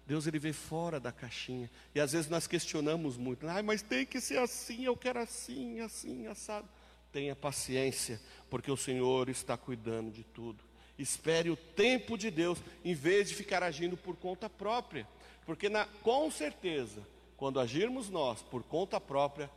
Deus 0.07 0.26
ele 0.26 0.38
vê 0.38 0.52
fora 0.52 1.00
da 1.00 1.11
caixinha. 1.11 1.68
E 1.94 2.00
às 2.00 2.12
vezes 2.12 2.30
nós 2.30 2.46
questionamos 2.46 3.16
muito. 3.16 3.48
Ah, 3.48 3.62
mas 3.62 3.82
tem 3.82 4.07
que 4.07 4.20
ser 4.20 4.38
assim, 4.38 4.84
eu 4.84 4.96
quero 4.96 5.18
assim, 5.18 5.80
assim, 5.80 6.26
assado. 6.28 6.68
Tenha 7.12 7.34
paciência, 7.34 8.20
porque 8.48 8.70
o 8.70 8.76
Senhor 8.76 9.28
está 9.28 9.57
cuidando 9.57 10.11
de 10.11 10.22
tudo. 10.22 10.62
Espere 10.98 11.50
o 11.50 11.57
tempo 11.57 12.16
de 12.16 12.30
Deus, 12.30 12.59
em 12.84 12.94
vez 12.94 13.28
de 13.28 13.34
ficar 13.34 13.62
agindo 13.62 13.96
por 13.96 14.16
conta 14.16 14.48
própria. 14.48 15.07
Porque 15.44 15.68
na, 15.68 15.86
com 16.02 16.30
certeza, 16.30 17.07
quando 17.36 17.61
agirmos 17.61 18.09
nós 18.09 18.42
por 18.42 18.62
conta 18.62 19.00
própria, 19.00 19.50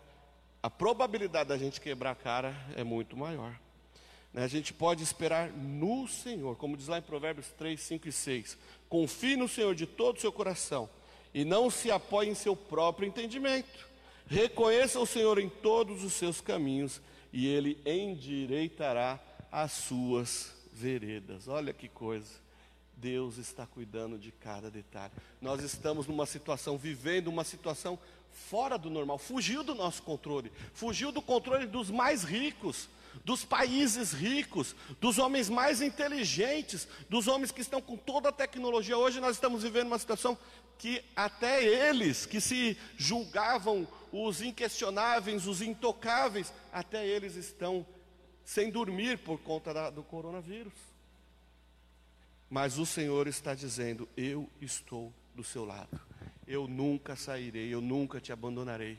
a 0.62 0.70
probabilidade 0.70 1.50
da 1.50 1.58
gente 1.58 1.80
quebrar 1.80 2.12
a 2.12 2.16
cara 2.16 2.56
é 2.76 2.84
muito 2.84 3.16
maior. 3.16 3.58
Né? 4.34 4.44
A 4.44 4.48
gente 4.48 4.74
pode 4.74 5.04
esperar 5.04 5.52
no 5.52 6.08
Senhor, 6.08 6.56
como 6.56 6.78
diz 6.78 6.88
lá 6.88 6.98
em 6.98 7.04
Provérbios 7.04 7.48
3, 7.58 7.80
5 7.80 8.08
e 8.08 8.12
6. 8.12 8.58
Confie 8.88 9.36
no 9.36 9.48
Senhor 9.48 9.76
de 9.76 9.86
todo 9.86 10.18
o 10.18 10.22
seu 10.22 10.32
coração 10.32 10.90
e 11.34 11.46
não 11.46 11.70
se 11.70 11.92
apoie 11.92 12.30
em 12.30 12.36
seu 12.36 12.56
próprio 12.56 13.08
entendimento. 13.08 13.88
Reconheça 14.28 15.00
o 15.00 15.06
Senhor 15.06 15.40
em 15.40 15.50
todos 15.50 16.04
os 16.04 16.14
seus 16.14 16.40
caminhos 16.42 17.02
e 17.34 17.48
ele 17.48 17.80
endireitará 17.86 19.20
as 19.52 19.72
suas 19.72 20.54
veredas. 20.72 21.48
Olha 21.48 21.74
que 21.74 21.88
coisa. 21.88 22.50
Deus 22.96 23.38
está 23.38 23.66
cuidando 23.66 24.18
de 24.18 24.32
cada 24.32 24.70
detalhe. 24.70 25.14
Nós 25.42 25.64
estamos 25.64 26.06
numa 26.06 26.26
situação, 26.26 26.78
vivendo 26.78 27.28
uma 27.28 27.44
situação 27.44 27.98
fora 28.32 28.78
do 28.78 28.90
normal, 28.90 29.18
fugiu 29.18 29.64
do 29.64 29.74
nosso 29.74 30.04
controle, 30.04 30.52
fugiu 30.74 31.12
do 31.12 31.22
controle 31.22 31.66
dos 31.66 31.90
mais 31.90 32.24
ricos, 32.24 32.90
dos 33.24 33.46
países 33.46 34.12
ricos, 34.12 34.76
dos 35.00 35.18
homens 35.18 35.50
mais 35.50 35.82
inteligentes, 35.82 36.88
dos 37.10 37.28
homens 37.28 37.52
que 37.52 37.62
estão 37.62 37.82
com 37.82 37.96
toda 37.96 38.30
a 38.30 38.34
tecnologia. 38.34 38.98
Hoje 38.98 39.20
nós 39.20 39.36
estamos 39.36 39.64
vivendo 39.64 39.88
uma 39.88 40.00
situação 40.00 40.38
que 40.78 41.04
até 41.16 41.64
eles, 41.64 42.26
que 42.26 42.40
se 42.40 42.78
julgavam 42.98 43.88
os 44.12 44.42
inquestionáveis, 44.42 45.46
os 45.46 45.62
intocáveis, 45.62 46.54
até 46.72 47.06
eles 47.06 47.36
estão 47.36 47.86
sem 48.44 48.72
dormir 48.72 49.20
por 49.20 49.40
conta 49.40 49.74
da, 49.74 49.90
do 49.90 50.04
coronavírus. 50.04 50.74
Mas 52.50 52.80
o 52.80 52.86
Senhor 52.86 53.28
está 53.28 53.54
dizendo: 53.54 54.08
Eu 54.18 54.50
estou 54.60 55.14
do 55.36 55.44
seu 55.44 55.66
lado, 55.66 56.00
eu 56.48 56.68
nunca 56.68 57.16
sairei, 57.16 57.72
eu 57.72 57.82
nunca 57.82 58.20
te 58.20 58.32
abandonarei 58.32 58.98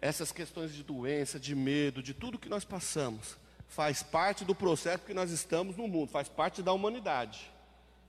essas 0.00 0.32
questões 0.32 0.74
de 0.74 0.82
doença, 0.82 1.38
de 1.38 1.54
medo, 1.54 2.02
de 2.02 2.12
tudo 2.12 2.38
que 2.38 2.48
nós 2.48 2.64
passamos, 2.64 3.36
faz 3.68 4.02
parte 4.02 4.44
do 4.44 4.54
processo 4.54 5.04
que 5.04 5.14
nós 5.14 5.30
estamos 5.30 5.76
no 5.76 5.88
mundo, 5.88 6.10
faz 6.10 6.28
parte 6.28 6.62
da 6.62 6.72
humanidade, 6.72 7.50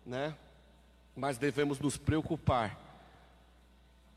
né? 0.05 0.35
Mas 1.15 1.37
devemos 1.37 1.79
nos 1.79 1.97
preocupar 1.97 2.79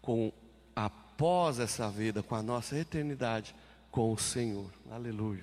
com 0.02 0.32
após 0.74 1.58
essa 1.58 1.88
vida, 1.88 2.22
com 2.22 2.34
a 2.34 2.42
nossa 2.42 2.78
eternidade 2.78 3.54
com 3.90 4.12
o 4.12 4.18
Senhor. 4.18 4.70
Aleluia. 4.90 5.42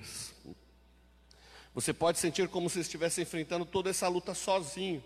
Você 1.74 1.92
pode 1.92 2.18
sentir 2.18 2.48
como 2.48 2.68
se 2.68 2.80
estivesse 2.80 3.22
enfrentando 3.22 3.64
toda 3.64 3.90
essa 3.90 4.08
luta 4.08 4.34
sozinho. 4.34 5.02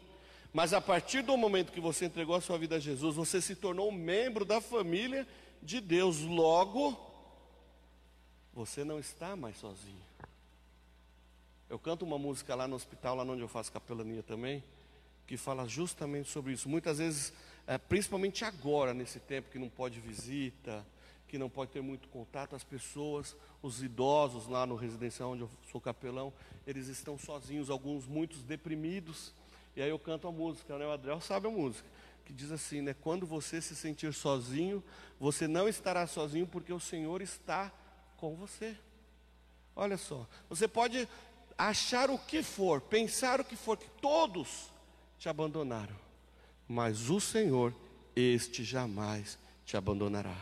Mas 0.53 0.73
a 0.73 0.81
partir 0.81 1.23
do 1.23 1.37
momento 1.37 1.73
que 1.73 1.81
você 1.81 2.05
entregou 2.05 2.37
a 2.37 2.41
sua 2.41 2.59
vida 2.59 2.77
a 2.77 2.81
Jesus, 2.81 3.17
você 3.17 3.41
se 3.41 3.55
tornou 3.55 3.89
um 3.89 3.93
membro 3.93 4.45
da 4.45 4.61
família 4.61 5.27
de 5.63 5.81
Deus. 5.81 6.21
Logo, 6.21 6.99
você 8.53 8.85
não 8.85 8.99
está 8.99 9.35
mais 9.35 9.57
sozinho. 9.57 10.03
Eu 11.69 11.79
canto 11.79 12.05
uma 12.05 12.19
música 12.19 12.55
lá 12.55 12.69
no 12.69 12.77
hospital, 12.77 13.17
lá 13.17 13.25
onde 13.25 13.41
eu 13.41 13.49
faço 13.49 13.73
capelania 13.73 14.23
também, 14.23 14.63
que 15.27 15.39
fala 15.39 15.67
justamente 15.67 16.29
sobre 16.29 16.53
isso. 16.53 16.69
Muitas 16.69 16.99
vezes, 16.99 17.33
é, 17.67 17.79
principalmente 17.79 18.45
agora, 18.45 18.93
nesse 18.93 19.19
tempo 19.19 19.51
que 19.51 19.59
não 19.59 19.71
pode 19.71 19.99
visita, 19.99 20.85
que 21.29 21.39
não 21.39 21.49
pode 21.49 21.71
ter 21.71 21.81
muito 21.81 22.09
contato, 22.09 22.55
as 22.55 22.63
pessoas, 22.63 23.35
os 23.63 23.83
idosos 23.83 24.47
lá 24.47 24.67
no 24.67 24.75
residencial 24.75 25.31
onde 25.31 25.41
eu 25.41 25.51
sou 25.71 25.81
capelão, 25.81 26.31
eles 26.67 26.89
estão 26.89 27.19
sozinhos, 27.19 27.71
alguns 27.71 28.07
muitos 28.07 28.43
deprimidos. 28.43 29.33
E 29.75 29.81
aí 29.81 29.89
eu 29.89 29.99
canto 29.99 30.29
a 30.29 30.33
música, 30.33 30.77
né? 30.77 30.87
O 30.87 30.91
Adriel 30.91 31.23
sabe 31.23 31.47
a 31.47 31.51
música, 31.51 31.89
que 32.27 32.35
diz 32.35 32.53
assim, 32.53 32.83
né? 32.83 32.95
Quando 33.01 33.27
você 33.27 33.63
se 33.63 33.75
sentir 33.75 34.13
sozinho, 34.13 34.85
você 35.19 35.49
não 35.49 35.67
estará 35.67 36.07
sozinho 36.07 36.47
porque 36.47 36.71
o 36.71 36.79
Senhor 36.79 37.23
está 37.23 37.73
com 38.23 38.37
você. 38.37 38.77
Olha 39.75 39.97
só, 39.97 40.29
você 40.49 40.69
pode 40.69 41.09
achar 41.59 42.09
o 42.09 42.17
que 42.17 42.41
for, 42.41 42.81
pensar 42.81 43.41
o 43.41 43.45
que 43.45 43.57
for, 43.57 43.77
que 43.77 43.91
todos 44.01 44.71
te 45.19 45.29
abandonaram, 45.29 45.97
mas 46.69 47.11
o 47.11 47.21
Senhor, 47.21 47.75
este 48.15 48.63
jamais 48.63 49.37
te 49.67 49.77
abandonará. 49.77 50.37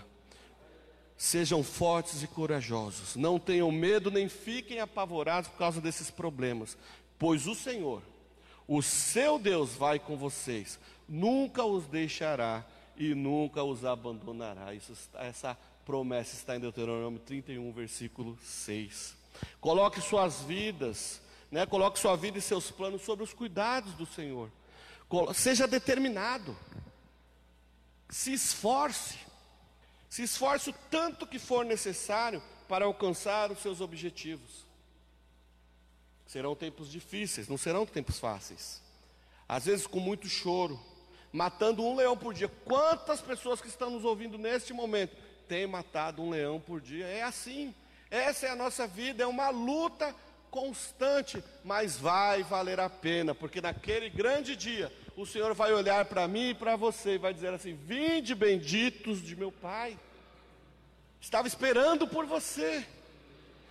Sejam 1.16 1.64
fortes 1.64 2.22
e 2.22 2.26
corajosos, 2.26 3.16
não 3.16 3.38
tenham 3.38 3.72
medo 3.72 4.10
nem 4.10 4.28
fiquem 4.28 4.78
apavorados 4.78 5.48
por 5.48 5.56
causa 5.56 5.80
desses 5.80 6.10
problemas, 6.10 6.76
pois 7.18 7.46
o 7.46 7.54
Senhor, 7.54 8.02
o 8.68 8.82
seu 8.82 9.38
Deus, 9.38 9.70
vai 9.70 9.98
com 9.98 10.18
vocês, 10.18 10.78
nunca 11.08 11.64
os 11.64 11.86
deixará 11.86 12.62
e 12.94 13.14
nunca 13.14 13.64
os 13.64 13.86
abandonará. 13.86 14.74
Isso, 14.74 14.92
essa 15.14 15.56
promessa 15.90 16.36
está 16.36 16.54
em 16.54 16.60
Deuteronômio 16.60 17.18
31, 17.18 17.72
versículo 17.72 18.38
6. 18.44 19.16
Coloque 19.60 20.00
suas 20.00 20.40
vidas, 20.42 21.20
né? 21.50 21.66
coloque 21.66 21.98
sua 21.98 22.14
vida 22.14 22.38
e 22.38 22.40
seus 22.40 22.70
planos 22.70 23.02
sobre 23.02 23.24
os 23.24 23.32
cuidados 23.32 23.92
do 23.94 24.06
Senhor. 24.06 24.52
Seja 25.34 25.66
determinado, 25.66 26.56
se 28.08 28.32
esforce, 28.32 29.18
se 30.08 30.22
esforce 30.22 30.70
o 30.70 30.74
tanto 30.88 31.26
que 31.26 31.40
for 31.40 31.64
necessário 31.64 32.40
para 32.68 32.84
alcançar 32.84 33.50
os 33.50 33.58
seus 33.58 33.80
objetivos. 33.80 34.64
Serão 36.24 36.54
tempos 36.54 36.88
difíceis, 36.88 37.48
não 37.48 37.58
serão 37.58 37.84
tempos 37.84 38.20
fáceis. 38.20 38.80
Às 39.48 39.64
vezes 39.64 39.88
com 39.88 39.98
muito 39.98 40.28
choro, 40.28 40.80
matando 41.32 41.82
um 41.82 41.96
leão 41.96 42.16
por 42.16 42.32
dia. 42.32 42.48
Quantas 42.64 43.20
pessoas 43.20 43.60
que 43.60 43.66
estão 43.66 43.90
nos 43.90 44.04
ouvindo 44.04 44.38
neste 44.38 44.72
momento 44.72 45.29
tem 45.50 45.66
matado 45.66 46.22
um 46.22 46.30
leão 46.30 46.60
por 46.60 46.80
dia. 46.80 47.06
É 47.06 47.22
assim. 47.22 47.74
Essa 48.08 48.46
é 48.46 48.50
a 48.50 48.56
nossa 48.56 48.86
vida, 48.86 49.24
é 49.24 49.26
uma 49.26 49.50
luta 49.50 50.14
constante, 50.48 51.42
mas 51.64 51.96
vai 51.96 52.44
valer 52.44 52.78
a 52.78 52.88
pena, 52.88 53.34
porque 53.34 53.60
naquele 53.60 54.08
grande 54.08 54.54
dia 54.54 54.92
o 55.16 55.26
Senhor 55.26 55.52
vai 55.54 55.72
olhar 55.72 56.04
para 56.04 56.26
mim 56.28 56.50
e 56.50 56.54
para 56.54 56.76
você 56.76 57.14
e 57.14 57.18
vai 57.18 57.34
dizer 57.34 57.52
assim: 57.52 57.74
Vinde 57.74 58.32
benditos 58.32 59.20
de 59.20 59.34
meu 59.34 59.50
Pai. 59.50 59.98
Estava 61.20 61.48
esperando 61.48 62.06
por 62.06 62.26
você. 62.26 62.86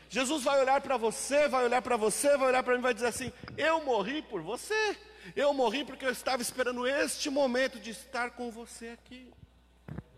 Jesus 0.09 0.43
vai 0.43 0.59
olhar 0.59 0.81
para 0.81 0.97
você, 0.97 1.47
vai 1.47 1.63
olhar 1.63 1.81
para 1.81 1.95
você, 1.95 2.35
vai 2.35 2.49
olhar 2.49 2.63
para 2.63 2.73
mim 2.73 2.79
e 2.79 2.83
vai 2.83 2.93
dizer 2.93 3.07
assim: 3.07 3.31
Eu 3.57 3.85
morri 3.85 4.21
por 4.21 4.41
você. 4.41 4.97
Eu 5.33 5.53
morri 5.53 5.85
porque 5.85 6.05
eu 6.05 6.11
estava 6.11 6.41
esperando 6.41 6.85
este 6.85 7.29
momento 7.29 7.79
de 7.79 7.91
estar 7.91 8.31
com 8.31 8.51
você 8.51 8.89
aqui. 8.89 9.31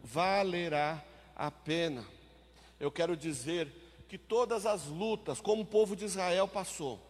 Valerá 0.03 1.03
a 1.41 1.49
pena. 1.49 2.05
Eu 2.79 2.91
quero 2.91 3.17
dizer 3.17 3.67
que 4.07 4.15
todas 4.15 4.67
as 4.67 4.85
lutas, 4.85 5.41
como 5.41 5.63
o 5.63 5.65
povo 5.65 5.95
de 5.95 6.05
Israel 6.05 6.47
passou, 6.47 7.01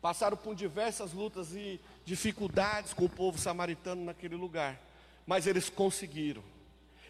passaram 0.00 0.36
por 0.36 0.54
diversas 0.54 1.12
lutas 1.12 1.52
e 1.52 1.80
dificuldades 2.04 2.94
com 2.94 3.06
o 3.06 3.08
povo 3.08 3.36
samaritano 3.36 4.04
naquele 4.04 4.36
lugar, 4.36 4.80
mas 5.26 5.48
eles 5.48 5.68
conseguiram. 5.68 6.42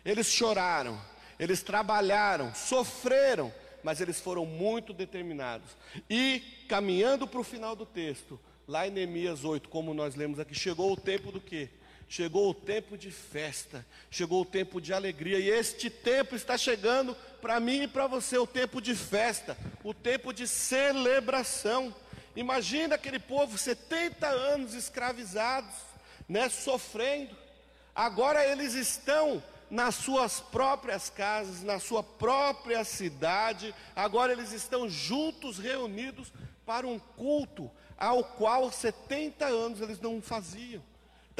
Eles 0.03 0.29
choraram, 0.29 0.99
eles 1.39 1.63
trabalharam, 1.63 2.55
sofreram, 2.55 3.53
mas 3.85 4.01
eles 4.01 4.19
foram 4.19 4.47
muito 4.47 4.95
determinados. 4.95 5.77
E 6.09 6.41
caminhando 6.67 7.27
para 7.27 7.41
o 7.41 7.45
final 7.45 7.77
do 7.77 7.85
texto, 7.85 8.41
lá 8.67 8.89
em 8.89 8.91
Neemias 8.91 9.45
8, 9.45 9.69
como 9.69 9.93
nós 9.93 10.15
lemos 10.15 10.41
aqui, 10.41 10.55
chegou 10.55 10.93
o 10.93 10.97
tempo 10.97 11.31
do 11.31 11.43
que? 11.43 11.69
Chegou 12.11 12.51
o 12.51 12.55
tempo 12.55 12.99
de 12.99 13.09
festa, 13.09 13.87
chegou 14.11 14.43
o 14.43 14.45
tempo 14.45 14.81
de 14.81 14.93
alegria, 14.93 15.39
e 15.39 15.49
este 15.49 15.89
tempo 15.89 16.35
está 16.35 16.59
chegando 16.59 17.15
para 17.41 17.61
mim 17.61 17.83
e 17.83 17.87
para 17.87 18.09
você 18.09 18.37
o 18.37 18.49
tempo 18.49 18.83
de 18.83 18.97
festa, 18.97 19.57
o 19.85 19.95
tempo 19.95 20.33
de 20.33 20.45
celebração. 20.49 21.95
Imagina 22.35 22.97
aquele 22.97 23.21
povo 23.21 23.57
70 23.57 24.27
anos 24.27 24.75
escravizados, 24.75 25.73
né, 26.29 26.49
sofrendo. 26.49 27.37
Agora 27.95 28.45
eles 28.45 28.75
estão 28.75 29.41
nas 29.71 29.95
suas 29.95 30.41
próprias 30.41 31.09
casas, 31.09 31.63
na 31.63 31.79
sua 31.79 32.03
própria 32.03 32.83
cidade. 32.83 33.73
Agora 33.95 34.33
eles 34.33 34.51
estão 34.51 34.89
juntos, 34.89 35.61
reunidos 35.61 36.33
para 36.67 36.89
um 36.89 36.99
culto 36.99 37.71
ao 37.97 38.25
qual 38.25 38.73
70 38.73 39.47
anos 39.47 39.81
eles 39.81 40.01
não 40.01 40.21
faziam. 40.21 40.90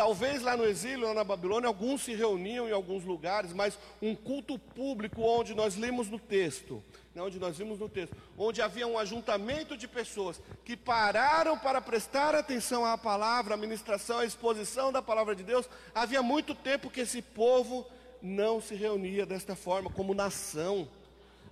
Talvez 0.01 0.41
lá 0.41 0.57
no 0.57 0.65
exílio, 0.65 1.09
lá 1.09 1.13
na 1.13 1.23
Babilônia, 1.23 1.69
alguns 1.69 2.01
se 2.01 2.15
reuniam 2.15 2.67
em 2.67 2.73
alguns 2.73 3.05
lugares, 3.05 3.53
mas 3.53 3.79
um 4.01 4.15
culto 4.15 4.59
público 4.59 5.21
onde 5.21 5.55
nós 5.55 5.77
lemos 5.77 6.09
no 6.09 6.19
texto, 6.19 6.83
né, 7.15 7.21
onde 7.21 7.39
nós 7.39 7.59
vimos 7.59 7.79
no 7.79 7.87
texto, 7.87 8.17
onde 8.35 8.63
havia 8.63 8.87
um 8.87 8.99
ajuntamento 8.99 9.77
de 9.77 9.87
pessoas 9.87 10.41
que 10.65 10.75
pararam 10.75 11.59
para 11.59 11.83
prestar 11.83 12.35
atenção 12.35 12.83
à 12.83 12.97
palavra, 12.97 13.53
à 13.53 13.59
ministração, 13.59 14.21
à 14.21 14.25
exposição 14.25 14.91
da 14.91 15.03
palavra 15.03 15.37
de 15.37 15.43
Deus. 15.43 15.69
Havia 15.95 16.23
muito 16.23 16.55
tempo 16.55 16.89
que 16.89 17.01
esse 17.01 17.21
povo 17.21 17.87
não 18.23 18.59
se 18.59 18.75
reunia 18.75 19.27
desta 19.27 19.55
forma, 19.55 19.91
como 19.91 20.15
nação. 20.15 20.89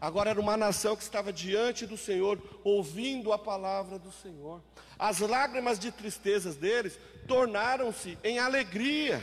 Agora 0.01 0.30
era 0.30 0.40
uma 0.40 0.57
nação 0.57 0.94
que 0.94 1.03
estava 1.03 1.32
diante 1.32 1.86
do 1.86 1.96
Senhor, 1.96 2.40
ouvindo 2.62 3.32
a 3.32 3.38
palavra 3.38 3.99
do 3.99 4.12
Senhor. 4.12 4.62
As 4.99 5.18
lágrimas 5.18 5.78
de 5.78 5.90
tristezas 5.90 6.57
deles 6.57 6.99
tornaram-se 7.26 8.16
em 8.22 8.38
alegria. 8.38 9.22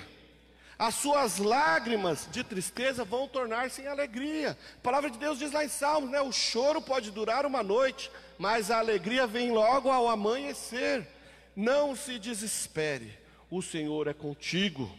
As 0.77 0.95
suas 0.95 1.37
lágrimas 1.37 2.27
de 2.29 2.43
tristeza 2.43 3.05
vão 3.05 3.27
tornar-se 3.27 3.81
em 3.81 3.87
alegria. 3.87 4.57
A 4.77 4.81
palavra 4.81 5.09
de 5.09 5.17
Deus 5.17 5.39
diz 5.39 5.51
lá 5.53 5.63
em 5.63 5.69
Salmos, 5.69 6.09
né? 6.09 6.21
O 6.21 6.33
choro 6.33 6.81
pode 6.81 7.11
durar 7.11 7.45
uma 7.45 7.63
noite, 7.63 8.11
mas 8.37 8.69
a 8.69 8.79
alegria 8.79 9.25
vem 9.25 9.51
logo 9.51 9.89
ao 9.89 10.09
amanhecer. 10.09 11.07
Não 11.55 11.95
se 11.95 12.19
desespere, 12.19 13.17
o 13.49 13.61
Senhor 13.61 14.07
é 14.07 14.13
contigo. 14.13 14.93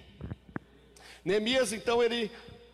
Neemias, 1.23 1.75
então, 1.75 2.03
ele, 2.03 2.31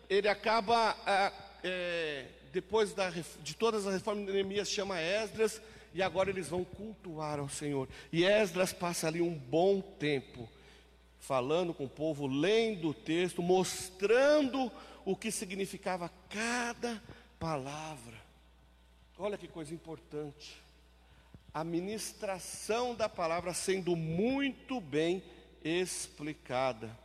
ele 0.09 0.29
acaba, 0.29 0.95
ah, 1.05 1.33
é, 1.61 2.27
depois 2.53 2.93
da, 2.93 3.09
de 3.09 3.55
todas 3.55 3.87
as 3.87 3.95
reformas, 3.95 4.31
Neemias 4.31 4.69
chama 4.69 5.01
Esdras, 5.01 5.59
e 5.91 6.03
agora 6.03 6.29
eles 6.29 6.49
vão 6.49 6.63
cultuar 6.63 7.39
ao 7.39 7.49
Senhor. 7.49 7.89
E 8.11 8.23
Esdras 8.23 8.71
passa 8.71 9.07
ali 9.07 9.21
um 9.21 9.33
bom 9.33 9.81
tempo 9.81 10.47
falando 11.19 11.73
com 11.73 11.85
o 11.85 11.89
povo, 11.89 12.27
lendo 12.27 12.89
o 12.89 12.93
texto, 12.93 13.41
mostrando 13.41 14.71
o 15.03 15.15
que 15.15 15.31
significava 15.31 16.11
cada 16.29 17.01
palavra. 17.39 18.21
Olha 19.17 19.37
que 19.37 19.47
coisa 19.47 19.73
importante. 19.73 20.61
A 21.51 21.63
ministração 21.63 22.93
da 22.93 23.09
palavra 23.09 23.51
sendo 23.53 23.95
muito 23.95 24.79
bem 24.79 25.23
explicada. 25.63 26.95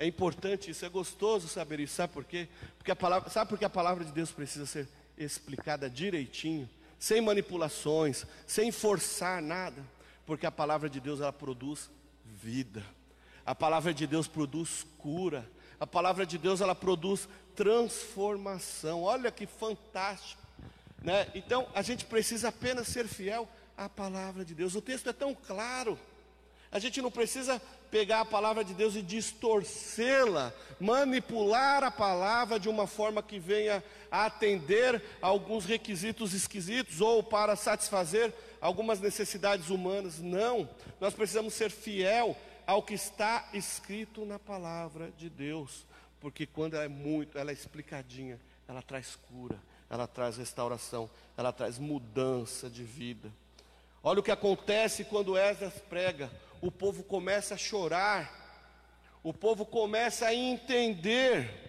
É 0.00 0.06
importante 0.06 0.70
isso, 0.70 0.82
é 0.86 0.88
gostoso 0.88 1.46
saber 1.46 1.78
isso. 1.78 1.96
Sabe 1.96 2.14
por 2.14 2.24
quê? 2.24 2.48
Porque 2.78 2.90
a 2.90 2.96
palavra, 2.96 3.28
sabe 3.28 3.50
por 3.50 3.58
que 3.58 3.66
a 3.66 3.70
palavra 3.70 4.02
de 4.02 4.10
Deus 4.10 4.30
precisa 4.30 4.64
ser 4.64 4.88
explicada 5.14 5.90
direitinho, 5.90 6.66
sem 6.98 7.20
manipulações, 7.20 8.24
sem 8.46 8.72
forçar 8.72 9.42
nada? 9.42 9.84
Porque 10.24 10.46
a 10.46 10.50
palavra 10.50 10.88
de 10.88 11.00
Deus 11.00 11.20
ela 11.20 11.34
produz 11.34 11.90
vida. 12.24 12.82
A 13.44 13.54
palavra 13.54 13.92
de 13.92 14.06
Deus 14.06 14.26
produz 14.26 14.86
cura. 14.96 15.46
A 15.78 15.86
palavra 15.86 16.24
de 16.24 16.38
Deus 16.38 16.62
ela 16.62 16.74
produz 16.74 17.28
transformação. 17.54 19.02
Olha 19.02 19.30
que 19.30 19.46
fantástico, 19.46 20.40
né? 21.02 21.30
Então 21.34 21.68
a 21.74 21.82
gente 21.82 22.06
precisa 22.06 22.48
apenas 22.48 22.88
ser 22.88 23.06
fiel 23.06 23.46
à 23.76 23.86
palavra 23.86 24.46
de 24.46 24.54
Deus. 24.54 24.74
O 24.74 24.80
texto 24.80 25.10
é 25.10 25.12
tão 25.12 25.34
claro. 25.34 25.98
A 26.72 26.78
gente 26.78 27.02
não 27.02 27.10
precisa 27.10 27.60
pegar 27.90 28.20
a 28.20 28.24
palavra 28.24 28.64
de 28.64 28.72
Deus 28.72 28.94
e 28.94 29.02
distorcê-la, 29.02 30.52
manipular 30.78 31.82
a 31.82 31.90
palavra 31.90 32.58
de 32.58 32.68
uma 32.68 32.86
forma 32.86 33.22
que 33.22 33.38
venha 33.38 33.82
a 34.10 34.26
atender 34.26 35.02
a 35.20 35.26
alguns 35.26 35.64
requisitos 35.64 36.32
esquisitos 36.32 37.00
ou 37.00 37.22
para 37.22 37.56
satisfazer 37.56 38.32
algumas 38.60 39.00
necessidades 39.00 39.70
humanas. 39.70 40.20
Não, 40.20 40.68
nós 41.00 41.14
precisamos 41.14 41.54
ser 41.54 41.70
fiel 41.70 42.36
ao 42.66 42.82
que 42.82 42.94
está 42.94 43.48
escrito 43.52 44.24
na 44.24 44.38
palavra 44.38 45.10
de 45.18 45.28
Deus, 45.28 45.84
porque 46.20 46.46
quando 46.46 46.74
ela 46.74 46.84
é 46.84 46.88
muito, 46.88 47.36
ela 47.36 47.50
é 47.50 47.54
explicadinha, 47.54 48.38
ela 48.68 48.82
traz 48.82 49.16
cura, 49.28 49.58
ela 49.88 50.06
traz 50.06 50.36
restauração, 50.36 51.10
ela 51.36 51.52
traz 51.52 51.78
mudança 51.78 52.70
de 52.70 52.84
vida. 52.84 53.30
Olha 54.02 54.20
o 54.20 54.22
que 54.22 54.30
acontece 54.30 55.04
quando 55.04 55.36
Esdras 55.36 55.74
prega, 55.88 56.30
o 56.60 56.70
povo 56.70 57.02
começa 57.02 57.54
a 57.54 57.58
chorar, 57.58 58.38
o 59.22 59.32
povo 59.32 59.64
começa 59.64 60.26
a 60.26 60.34
entender 60.34 61.68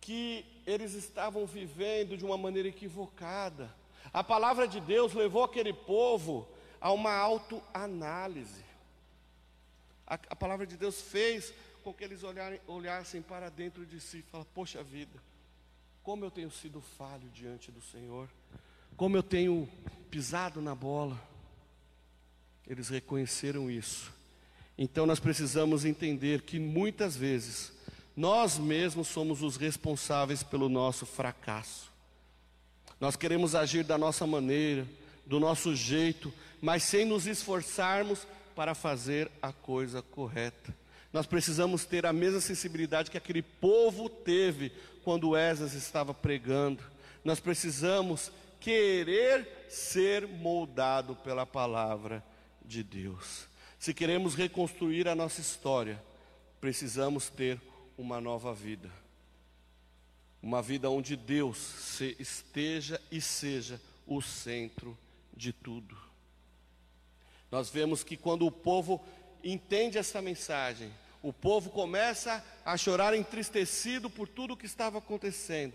que 0.00 0.44
eles 0.66 0.94
estavam 0.94 1.46
vivendo 1.46 2.16
de 2.16 2.24
uma 2.24 2.36
maneira 2.36 2.68
equivocada. 2.68 3.74
A 4.12 4.22
palavra 4.22 4.66
de 4.66 4.80
Deus 4.80 5.12
levou 5.14 5.44
aquele 5.44 5.72
povo 5.72 6.48
a 6.80 6.92
uma 6.92 7.12
autoanálise. 7.12 8.64
A, 10.06 10.14
a 10.14 10.36
palavra 10.36 10.66
de 10.66 10.76
Deus 10.76 11.00
fez 11.00 11.52
com 11.82 11.92
que 11.92 12.04
eles 12.04 12.22
olharem, 12.22 12.60
olhassem 12.66 13.22
para 13.22 13.48
dentro 13.48 13.84
de 13.84 14.00
si 14.00 14.18
e 14.18 14.22
falassem: 14.22 14.52
Poxa 14.54 14.82
vida, 14.82 15.20
como 16.02 16.24
eu 16.24 16.30
tenho 16.30 16.50
sido 16.50 16.80
falho 16.80 17.28
diante 17.30 17.72
do 17.72 17.80
Senhor, 17.80 18.28
como 18.96 19.16
eu 19.16 19.22
tenho 19.22 19.68
pisado 20.10 20.60
na 20.60 20.74
bola. 20.74 21.20
Eles 22.66 22.88
reconheceram 22.88 23.70
isso. 23.70 24.12
Então 24.76 25.06
nós 25.06 25.20
precisamos 25.20 25.84
entender 25.84 26.42
que 26.42 26.58
muitas 26.58 27.16
vezes 27.16 27.72
nós 28.16 28.58
mesmos 28.58 29.08
somos 29.08 29.42
os 29.42 29.56
responsáveis 29.56 30.42
pelo 30.42 30.68
nosso 30.68 31.06
fracasso. 31.06 31.90
Nós 33.00 33.14
queremos 33.14 33.54
agir 33.54 33.84
da 33.84 33.98
nossa 33.98 34.26
maneira, 34.26 34.86
do 35.24 35.38
nosso 35.38 35.74
jeito, 35.74 36.32
mas 36.60 36.82
sem 36.82 37.04
nos 37.04 37.26
esforçarmos 37.26 38.26
para 38.54 38.74
fazer 38.74 39.30
a 39.42 39.52
coisa 39.52 40.00
correta. 40.00 40.74
Nós 41.12 41.26
precisamos 41.26 41.84
ter 41.84 42.04
a 42.06 42.12
mesma 42.12 42.40
sensibilidade 42.40 43.10
que 43.10 43.18
aquele 43.18 43.42
povo 43.42 44.08
teve 44.08 44.72
quando 45.04 45.36
Esdras 45.36 45.74
estava 45.74 46.12
pregando. 46.12 46.82
Nós 47.24 47.38
precisamos 47.38 48.30
querer 48.60 49.66
ser 49.68 50.26
moldado 50.26 51.14
pela 51.16 51.46
palavra 51.46 52.22
de 52.66 52.82
Deus. 52.82 53.48
Se 53.78 53.94
queremos 53.94 54.34
reconstruir 54.34 55.06
a 55.08 55.14
nossa 55.14 55.40
história, 55.40 56.02
precisamos 56.60 57.28
ter 57.28 57.60
uma 57.96 58.20
nova 58.20 58.52
vida. 58.52 58.90
Uma 60.42 60.62
vida 60.62 60.90
onde 60.90 61.16
Deus 61.16 62.00
esteja 62.18 63.00
e 63.10 63.20
seja 63.20 63.80
o 64.06 64.20
centro 64.20 64.96
de 65.34 65.52
tudo. 65.52 65.96
Nós 67.50 67.70
vemos 67.70 68.02
que 68.02 68.16
quando 68.16 68.46
o 68.46 68.50
povo 68.50 69.04
entende 69.42 69.98
essa 69.98 70.20
mensagem, 70.20 70.92
o 71.22 71.32
povo 71.32 71.70
começa 71.70 72.44
a 72.64 72.76
chorar 72.76 73.14
entristecido 73.14 74.08
por 74.10 74.28
tudo 74.28 74.54
o 74.54 74.56
que 74.56 74.66
estava 74.66 74.98
acontecendo. 74.98 75.74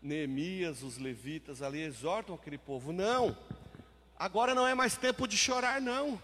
Neemias, 0.00 0.82
os 0.82 0.98
levitas 0.98 1.62
ali 1.62 1.82
exortam 1.82 2.34
aquele 2.34 2.58
povo: 2.58 2.92
não, 2.92 3.36
agora 4.26 4.54
não 4.54 4.66
é 4.68 4.74
mais 4.74 4.96
tempo 4.96 5.26
de 5.26 5.36
chorar, 5.36 5.80
não. 5.80 6.20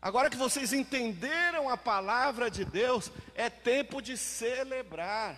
Agora 0.00 0.30
que 0.30 0.36
vocês 0.36 0.72
entenderam 0.72 1.68
a 1.68 1.76
palavra 1.76 2.50
de 2.50 2.64
Deus, 2.64 3.10
é 3.34 3.50
tempo 3.50 4.00
de 4.00 4.16
celebrar. 4.16 5.36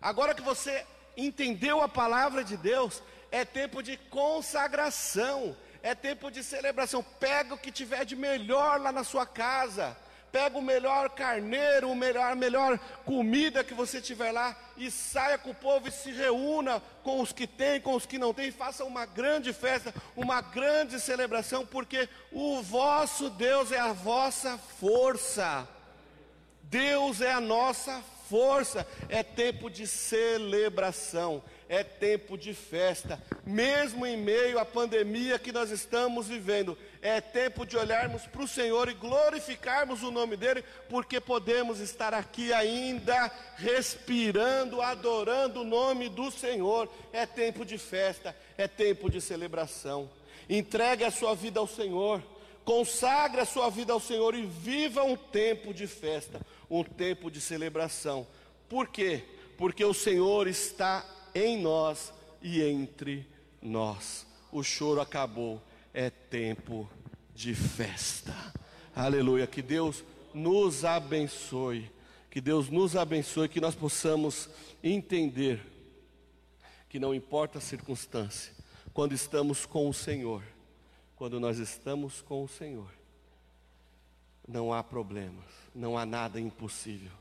Agora 0.00 0.34
que 0.34 0.42
você 0.42 0.86
entendeu 1.16 1.80
a 1.82 1.88
palavra 1.88 2.44
de 2.44 2.56
Deus, 2.56 3.02
é 3.32 3.44
tempo 3.44 3.82
de 3.82 3.96
consagração, 3.96 5.56
é 5.82 5.92
tempo 5.94 6.30
de 6.30 6.44
celebração. 6.44 7.02
Pega 7.02 7.54
o 7.54 7.58
que 7.58 7.72
tiver 7.72 8.04
de 8.04 8.14
melhor 8.14 8.80
lá 8.80 8.92
na 8.92 9.02
sua 9.02 9.26
casa. 9.26 9.96
Pega 10.36 10.58
o 10.58 10.60
melhor 10.60 11.08
carneiro, 11.08 11.90
o 11.90 11.96
melhor, 11.96 12.32
a 12.32 12.34
melhor 12.34 12.78
comida 13.06 13.64
que 13.64 13.72
você 13.72 14.02
tiver 14.02 14.32
lá 14.32 14.54
e 14.76 14.90
saia 14.90 15.38
com 15.38 15.48
o 15.48 15.54
povo 15.54 15.88
e 15.88 15.90
se 15.90 16.12
reúna 16.12 16.82
com 17.02 17.22
os 17.22 17.32
que 17.32 17.46
têm, 17.46 17.80
com 17.80 17.94
os 17.94 18.04
que 18.04 18.18
não 18.18 18.34
têm, 18.34 18.50
faça 18.50 18.84
uma 18.84 19.06
grande 19.06 19.54
festa, 19.54 19.94
uma 20.14 20.42
grande 20.42 21.00
celebração, 21.00 21.64
porque 21.64 22.06
o 22.30 22.60
vosso 22.60 23.30
Deus 23.30 23.72
é 23.72 23.78
a 23.78 23.94
vossa 23.94 24.58
força. 24.58 25.66
Deus 26.64 27.22
é 27.22 27.32
a 27.32 27.40
nossa 27.40 28.02
força. 28.28 28.86
É 29.08 29.22
tempo 29.22 29.70
de 29.70 29.86
celebração 29.86 31.42
é 31.68 31.82
tempo 31.82 32.38
de 32.38 32.54
festa, 32.54 33.20
mesmo 33.44 34.06
em 34.06 34.16
meio 34.16 34.58
à 34.58 34.64
pandemia 34.64 35.38
que 35.38 35.50
nós 35.50 35.70
estamos 35.70 36.28
vivendo, 36.28 36.78
é 37.02 37.20
tempo 37.20 37.66
de 37.66 37.76
olharmos 37.76 38.22
para 38.26 38.42
o 38.42 38.48
Senhor 38.48 38.88
e 38.88 38.94
glorificarmos 38.94 40.02
o 40.02 40.10
nome 40.10 40.36
dEle, 40.36 40.64
porque 40.88 41.20
podemos 41.20 41.80
estar 41.80 42.14
aqui 42.14 42.52
ainda 42.52 43.30
respirando, 43.56 44.80
adorando 44.80 45.62
o 45.62 45.64
nome 45.64 46.08
do 46.08 46.30
Senhor. 46.30 46.88
É 47.12 47.26
tempo 47.26 47.64
de 47.64 47.78
festa, 47.78 48.36
é 48.56 48.68
tempo 48.68 49.10
de 49.10 49.20
celebração. 49.20 50.08
Entregue 50.48 51.04
a 51.04 51.10
sua 51.10 51.34
vida 51.34 51.58
ao 51.58 51.66
Senhor, 51.66 52.22
consagre 52.64 53.40
a 53.40 53.46
sua 53.46 53.70
vida 53.70 53.92
ao 53.92 54.00
Senhor 54.00 54.34
e 54.34 54.46
viva 54.46 55.02
um 55.02 55.16
tempo 55.16 55.74
de 55.74 55.88
festa, 55.88 56.40
um 56.70 56.84
tempo 56.84 57.28
de 57.30 57.40
celebração. 57.40 58.26
Por 58.68 58.88
quê? 58.88 59.24
Porque 59.56 59.84
o 59.84 59.94
Senhor 59.94 60.46
está 60.46 61.04
em 61.36 61.60
nós 61.60 62.12
e 62.40 62.62
entre 62.62 63.26
nós. 63.60 64.26
O 64.50 64.62
choro 64.62 65.00
acabou, 65.00 65.60
é 65.92 66.08
tempo 66.08 66.88
de 67.34 67.54
festa. 67.54 68.34
Aleluia. 68.94 69.46
Que 69.46 69.60
Deus 69.60 70.02
nos 70.32 70.84
abençoe. 70.84 71.90
Que 72.30 72.40
Deus 72.40 72.68
nos 72.70 72.96
abençoe, 72.96 73.48
que 73.48 73.60
nós 73.60 73.74
possamos 73.74 74.48
entender 74.82 75.60
que 76.88 76.98
não 76.98 77.14
importa 77.14 77.58
a 77.58 77.62
circunstância, 77.62 78.52
quando 78.92 79.12
estamos 79.12 79.66
com 79.66 79.88
o 79.88 79.94
Senhor, 79.94 80.42
quando 81.16 81.40
nós 81.40 81.58
estamos 81.58 82.20
com 82.22 82.44
o 82.44 82.48
Senhor, 82.48 82.90
não 84.46 84.72
há 84.72 84.82
problemas, 84.82 85.44
não 85.74 85.96
há 85.96 86.06
nada 86.06 86.38
impossível 86.40 87.12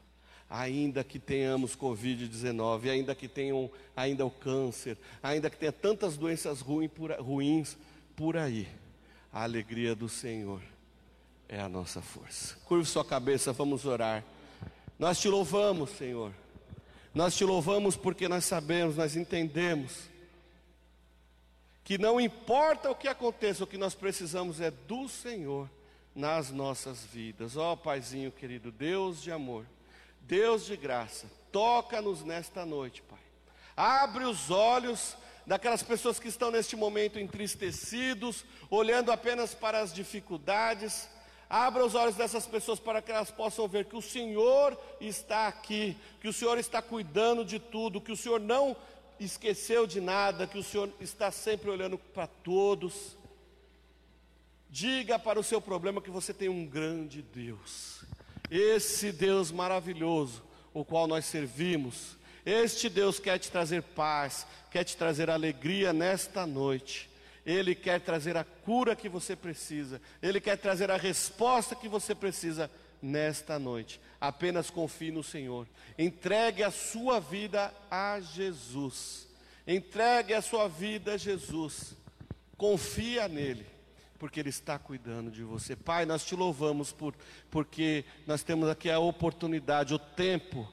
ainda 0.49 1.03
que 1.03 1.19
tenhamos 1.19 1.75
Covid-19, 1.75 2.89
ainda 2.89 3.15
que 3.15 3.27
tenham 3.27 3.69
ainda 3.95 4.25
o 4.25 4.31
câncer, 4.31 4.97
ainda 5.21 5.49
que 5.49 5.57
tenha 5.57 5.71
tantas 5.71 6.17
doenças 6.17 6.61
ruim 6.61 6.87
por, 6.87 7.11
ruins 7.13 7.77
por 8.15 8.37
aí, 8.37 8.67
a 9.31 9.43
alegria 9.43 9.95
do 9.95 10.07
Senhor 10.07 10.61
é 11.49 11.59
a 11.59 11.69
nossa 11.69 12.01
força. 12.01 12.55
Curve 12.65 12.85
sua 12.85 13.03
cabeça, 13.03 13.51
vamos 13.51 13.85
orar. 13.85 14.23
Nós 14.97 15.19
te 15.19 15.27
louvamos, 15.27 15.89
Senhor. 15.91 16.33
Nós 17.13 17.35
te 17.35 17.43
louvamos 17.43 17.95
porque 17.95 18.27
nós 18.27 18.45
sabemos, 18.45 18.97
nós 18.97 19.15
entendemos 19.15 20.09
que 21.83 21.97
não 21.97 22.19
importa 22.19 22.89
o 22.89 22.95
que 22.95 23.07
aconteça, 23.07 23.63
o 23.63 23.67
que 23.67 23.77
nós 23.77 23.93
precisamos 23.93 24.59
é 24.59 24.71
do 24.71 25.07
Senhor 25.07 25.69
nas 26.15 26.49
nossas 26.51 27.05
vidas. 27.05 27.55
Ó 27.55 27.73
oh, 27.73 27.77
Paizinho 27.77 28.31
querido, 28.31 28.71
Deus 28.71 29.21
de 29.21 29.31
amor, 29.31 29.65
Deus 30.27 30.65
de 30.65 30.75
graça, 30.75 31.27
toca-nos 31.51 32.23
nesta 32.23 32.65
noite, 32.65 33.01
Pai. 33.03 33.19
Abre 33.77 34.25
os 34.25 34.49
olhos 34.49 35.15
daquelas 35.45 35.83
pessoas 35.83 36.19
que 36.19 36.27
estão 36.27 36.49
neste 36.49 36.75
momento 36.75 37.19
entristecidos, 37.19 38.43
olhando 38.69 39.11
apenas 39.11 39.53
para 39.53 39.79
as 39.79 39.93
dificuldades. 39.93 41.07
Abra 41.47 41.85
os 41.85 41.93
olhos 41.93 42.15
dessas 42.15 42.47
pessoas 42.47 42.79
para 42.79 43.01
que 43.01 43.11
elas 43.11 43.29
possam 43.29 43.67
ver 43.67 43.85
que 43.85 43.95
o 43.95 44.01
Senhor 44.01 44.77
está 44.99 45.47
aqui, 45.47 45.95
que 46.19 46.27
o 46.27 46.33
Senhor 46.33 46.57
está 46.57 46.81
cuidando 46.81 47.45
de 47.45 47.59
tudo, 47.59 48.01
que 48.01 48.11
o 48.11 48.17
Senhor 48.17 48.39
não 48.39 48.75
esqueceu 49.19 49.85
de 49.85 50.01
nada, 50.01 50.47
que 50.47 50.57
o 50.57 50.63
Senhor 50.63 50.91
está 50.99 51.29
sempre 51.31 51.69
olhando 51.69 51.97
para 51.97 52.25
todos. 52.25 53.15
Diga 54.69 55.19
para 55.19 55.39
o 55.39 55.43
seu 55.43 55.61
problema 55.61 56.01
que 56.01 56.09
você 56.09 56.33
tem 56.33 56.49
um 56.49 56.65
grande 56.65 57.21
Deus, 57.21 58.03
esse 58.49 59.11
Deus 59.11 59.51
maravilhoso, 59.51 60.43
o 60.73 60.83
qual 60.83 61.07
nós 61.07 61.25
servimos. 61.25 62.17
Este 62.45 62.89
Deus 62.89 63.19
quer 63.19 63.39
te 63.39 63.49
trazer 63.49 63.81
paz, 63.81 64.45
quer 64.69 64.83
te 64.83 64.95
trazer 64.95 65.29
alegria 65.29 65.91
nesta 65.91 66.45
noite. 66.45 67.09
Ele 67.45 67.75
quer 67.75 68.01
trazer 68.01 68.35
a 68.35 68.43
cura 68.43 68.95
que 68.95 69.07
você 69.07 69.35
precisa, 69.35 70.01
Ele 70.21 70.41
quer 70.41 70.57
trazer 70.57 70.89
a 70.89 70.97
resposta 70.97 71.75
que 71.75 71.87
você 71.87 72.15
precisa 72.15 72.71
nesta 73.01 73.59
noite. 73.59 73.99
Apenas 74.19 74.71
confie 74.71 75.11
no 75.11 75.23
Senhor. 75.23 75.67
Entregue 75.97 76.63
a 76.63 76.71
sua 76.71 77.19
vida 77.19 77.71
a 77.89 78.19
Jesus. 78.19 79.27
Entregue 79.67 80.33
a 80.33 80.41
sua 80.41 80.67
vida 80.67 81.13
a 81.13 81.17
Jesus. 81.17 81.95
Confia 82.57 83.27
nele, 83.27 83.65
porque 84.25 84.39
ele 84.39 84.49
está 84.49 84.79
cuidando 84.79 85.29
de 85.29 85.43
você. 85.43 85.75
Pai, 85.75 86.03
nós 86.03 86.25
te 86.25 86.35
louvamos 86.35 86.91
por 86.91 87.13
porque 87.51 88.03
nós 88.25 88.41
temos 88.41 88.67
aqui 88.67 88.89
a 88.89 88.97
oportunidade, 88.97 89.93
o 89.93 89.99
tempo 89.99 90.67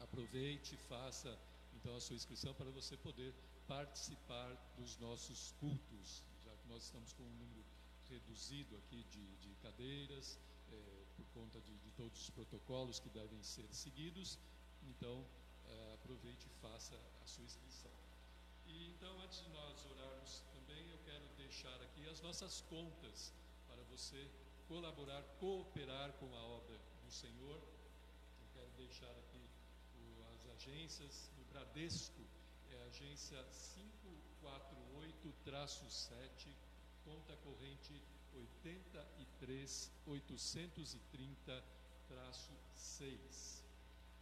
aproveite, 0.00 0.76
faça 0.88 1.38
então 1.74 1.96
a 1.96 2.00
sua 2.00 2.16
inscrição 2.16 2.54
para 2.54 2.70
você 2.70 2.96
poder 2.96 3.34
participar 3.66 4.54
dos 4.76 4.96
nossos 4.98 5.52
cultos, 5.60 6.22
já 6.44 6.56
que 6.56 6.68
nós 6.68 6.84
estamos 6.84 7.12
com 7.12 7.22
um 7.22 7.34
número 7.34 7.64
reduzido 8.08 8.76
aqui 8.76 9.04
de, 9.04 9.36
de 9.36 9.54
cadeiras, 9.56 10.38
é, 10.72 11.04
por 11.16 11.26
conta 11.34 11.60
de, 11.60 11.76
de, 11.78 11.90
todos 11.90 12.22
os 12.22 12.30
protocolos 12.30 12.98
que 12.98 13.10
devem 13.10 13.42
ser 13.42 13.66
seguidos. 13.72 14.38
Então, 14.82 15.24
é, 15.68 15.94
aproveite 15.94 16.46
e 16.46 16.50
faça 16.60 16.98
a 17.22 17.26
sua 17.26 17.44
inscrição. 17.44 17.90
E 18.66 18.90
então, 18.90 19.20
antes 19.20 19.40
de 19.40 19.48
nós 19.50 19.84
orarmos 19.86 20.42
também, 20.52 20.90
eu 20.90 20.98
quero 21.04 21.28
deixar 21.36 21.80
aqui 21.82 22.08
as 22.08 22.20
nossas 22.20 22.60
contas 22.62 23.32
para 23.66 23.82
você 23.84 24.28
colaborar, 24.66 25.22
cooperar 25.40 26.12
com 26.14 26.34
a 26.34 26.42
obra 26.42 26.78
do 27.04 27.10
Senhor. 27.10 27.60
Eu 28.40 28.48
quero 28.54 28.70
deixar 28.76 29.10
aqui 29.10 29.48
o, 29.96 30.24
as 30.34 30.46
agências, 30.56 31.30
o 31.38 31.44
Bradesco 31.52 32.22
é 32.70 32.82
a 32.82 32.86
agência 32.86 33.44
548-7 34.42 36.68
conta 37.08 37.34
corrente 37.38 38.02
83 38.34 39.90
830 40.06 41.64
6. 42.74 43.67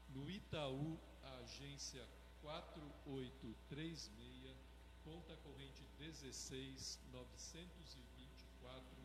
No 0.09 0.31
Itaú, 0.31 0.99
agência 1.41 2.07
4836, 2.43 4.57
conta 5.05 5.37
corrente 5.37 5.85
16 5.99 6.99
924 7.13 8.97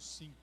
5. 0.00 0.34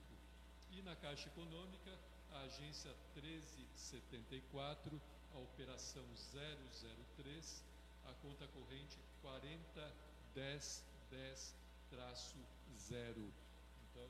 E 0.70 0.82
na 0.82 0.96
Caixa 0.96 1.28
Econômica, 1.28 1.96
a 2.32 2.40
agência 2.40 2.92
1374, 3.14 5.00
a 5.34 5.38
operação 5.38 6.04
003, 7.16 7.64
a 8.04 8.12
conta 8.14 8.48
corrente 8.48 8.98
40 9.20 9.94
10 10.34 10.84
10 11.10 11.54
traço 11.90 12.36
zero. 12.76 13.32
Então, 13.84 14.08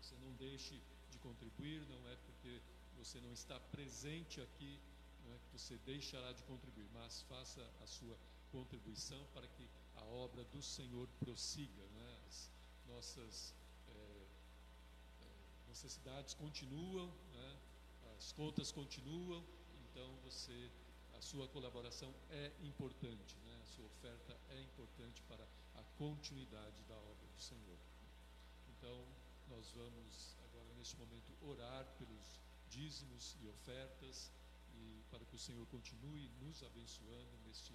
você 0.00 0.16
não 0.16 0.32
deixe 0.32 0.82
de 1.10 1.18
contribuir, 1.18 1.86
não 1.88 2.08
é 2.08 2.16
porque 2.16 2.60
você 2.96 3.20
não 3.20 3.32
está 3.32 3.58
presente 3.60 4.40
aqui, 4.40 4.80
não 5.24 5.34
é 5.34 5.38
que 5.38 5.58
você 5.58 5.76
deixará 5.78 6.32
de 6.32 6.42
contribuir, 6.44 6.88
mas 6.92 7.22
faça 7.22 7.62
a 7.82 7.86
sua 7.86 8.16
contribuição 8.50 9.24
para 9.34 9.46
que 9.48 9.68
a 9.96 10.04
obra 10.04 10.44
do 10.44 10.62
Senhor 10.62 11.08
prossiga, 11.18 11.82
né? 11.88 12.20
as 12.28 12.50
nossas 12.86 13.54
é, 13.88 14.26
necessidades 15.68 16.34
continuam, 16.34 17.08
né? 17.32 17.56
as 18.16 18.32
contas 18.32 18.72
continuam, 18.72 19.44
então 19.90 20.16
você 20.24 20.70
a 21.16 21.20
sua 21.20 21.48
colaboração 21.48 22.14
é 22.30 22.52
importante, 22.62 23.36
né? 23.46 23.58
a 23.62 23.66
sua 23.66 23.86
oferta 23.86 24.38
é 24.50 24.60
importante 24.60 25.22
para 25.22 25.46
a 25.74 25.82
continuidade 25.96 26.82
da 26.84 26.96
obra 26.96 27.26
do 27.26 27.40
Senhor. 27.40 27.78
Então, 28.68 29.04
nós 29.48 29.70
vamos 29.70 30.36
agora, 30.44 30.74
neste 30.74 30.96
momento, 30.96 31.32
orar 31.40 31.86
pelos 31.98 32.40
dízimos 32.70 33.36
e 33.40 33.46
ofertas 33.48 34.30
e 34.74 35.02
para 35.10 35.24
que 35.24 35.34
o 35.34 35.38
Senhor 35.38 35.66
continue 35.66 36.30
nos 36.40 36.62
abençoando 36.62 37.38
neste, 37.46 37.74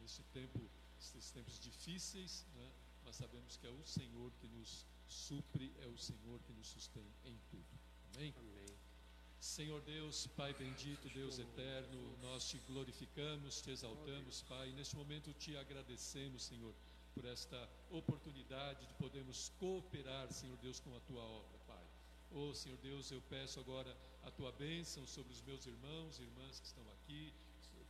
neste 0.00 0.22
tempo, 0.24 0.60
nesses 0.96 1.30
tempos 1.30 1.58
difíceis, 1.58 2.46
né? 2.54 2.72
mas 3.04 3.16
sabemos 3.16 3.56
que 3.56 3.66
é 3.66 3.70
o 3.70 3.84
Senhor 3.84 4.32
que 4.40 4.48
nos 4.48 4.86
supre, 5.06 5.74
é 5.80 5.86
o 5.86 5.98
Senhor 5.98 6.40
que 6.42 6.52
nos 6.52 6.68
sustém 6.68 7.06
em 7.24 7.38
tudo. 7.50 7.66
Amém? 8.14 8.34
Amém. 8.38 8.78
Senhor 9.40 9.80
Deus, 9.82 10.26
Pai 10.26 10.52
bendito, 10.52 11.08
Deus 11.10 11.38
eterno, 11.38 12.16
nós 12.20 12.48
te 12.48 12.58
glorificamos, 12.66 13.62
te 13.62 13.70
exaltamos, 13.70 14.42
Pai. 14.42 14.72
Neste 14.72 14.96
momento 14.96 15.32
te 15.32 15.56
agradecemos, 15.56 16.42
Senhor, 16.42 16.74
por 17.14 17.24
esta 17.24 17.68
oportunidade 17.90 18.84
de 18.84 18.94
podermos 18.94 19.52
cooperar, 19.60 20.32
Senhor 20.32 20.56
Deus, 20.58 20.80
com 20.80 20.94
a 20.96 21.00
tua 21.00 21.22
obra, 21.22 21.58
Pai. 21.66 21.86
Oh, 22.32 22.52
Senhor 22.52 22.76
Deus, 22.78 23.10
eu 23.10 23.22
peço 23.22 23.60
agora 23.60 23.96
a 24.28 24.30
tua 24.30 24.52
bênção 24.52 25.06
sobre 25.06 25.32
os 25.32 25.40
meus 25.40 25.64
irmãos 25.66 26.18
e 26.18 26.22
irmãs 26.22 26.60
que 26.60 26.66
estão 26.66 26.84
aqui, 26.92 27.32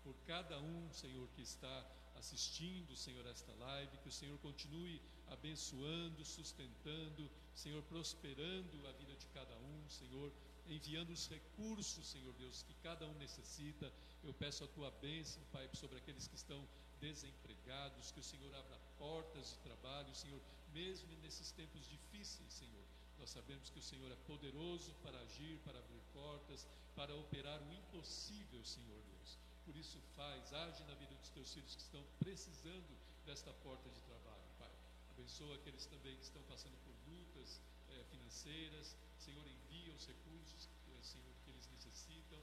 por 0.04 0.14
cada 0.24 0.56
um, 0.60 0.92
Senhor, 0.92 1.28
que 1.34 1.42
está 1.42 1.76
assistindo, 2.14 2.96
Senhor, 2.96 3.26
esta 3.26 3.52
live, 3.54 3.98
que 3.98 4.08
o 4.08 4.12
Senhor 4.12 4.38
continue 4.38 5.02
abençoando, 5.26 6.24
sustentando, 6.24 7.28
Senhor, 7.54 7.82
prosperando 7.82 8.86
a 8.86 8.92
vida 8.92 9.16
de 9.16 9.26
cada 9.34 9.56
um, 9.58 9.88
Senhor, 9.88 10.32
enviando 10.68 11.10
os 11.10 11.28
recursos, 11.28 12.06
Senhor 12.06 12.32
Deus, 12.34 12.62
que 12.62 12.74
cada 12.74 13.04
um 13.06 13.14
necessita. 13.14 13.92
Eu 14.22 14.32
peço 14.32 14.62
a 14.62 14.68
tua 14.68 14.90
bênção, 14.92 15.42
Pai, 15.50 15.68
sobre 15.74 15.98
aqueles 15.98 16.28
que 16.28 16.36
estão 16.36 16.66
desempregados, 17.00 18.12
que 18.12 18.20
o 18.20 18.28
Senhor 18.32 18.54
abra 18.54 18.78
portas 18.96 19.50
de 19.50 19.58
trabalho, 19.58 20.14
Senhor, 20.14 20.40
mesmo 20.72 21.08
nesses 21.18 21.50
tempos 21.50 21.88
difíceis, 21.88 22.52
Senhor. 22.52 22.84
Nós 23.18 23.30
sabemos 23.30 23.68
que 23.68 23.80
o 23.80 23.82
Senhor 23.82 24.10
é 24.12 24.16
poderoso 24.26 24.94
para 25.02 25.18
agir, 25.20 25.58
para 25.64 25.78
abrir 25.78 25.97
portas, 26.18 26.66
para 26.96 27.14
operar 27.14 27.62
o 27.62 27.72
impossível, 27.72 28.64
Senhor 28.64 29.00
Deus. 29.12 29.38
Por 29.64 29.76
isso, 29.76 30.00
faz, 30.16 30.52
age 30.52 30.82
na 30.84 30.94
vida 30.94 31.14
dos 31.14 31.30
teus 31.30 31.52
filhos 31.54 31.76
que 31.76 31.82
estão 31.82 32.04
precisando 32.18 32.92
desta 33.24 33.52
porta 33.66 33.88
de 33.90 34.00
trabalho, 34.00 34.48
Pai. 34.58 34.72
Abençoa 35.10 35.54
aqueles 35.54 35.86
também 35.86 36.16
que 36.16 36.24
estão 36.24 36.42
passando 36.44 36.76
por 36.84 36.94
lutas 37.12 37.60
eh, 37.90 38.04
financeiras. 38.10 38.96
Senhor, 39.18 39.46
envia 39.46 39.92
os 39.94 40.06
recursos, 40.06 40.68
eh, 40.88 41.02
Senhor, 41.02 41.34
que 41.44 41.50
eles 41.50 41.68
necessitam, 41.68 42.40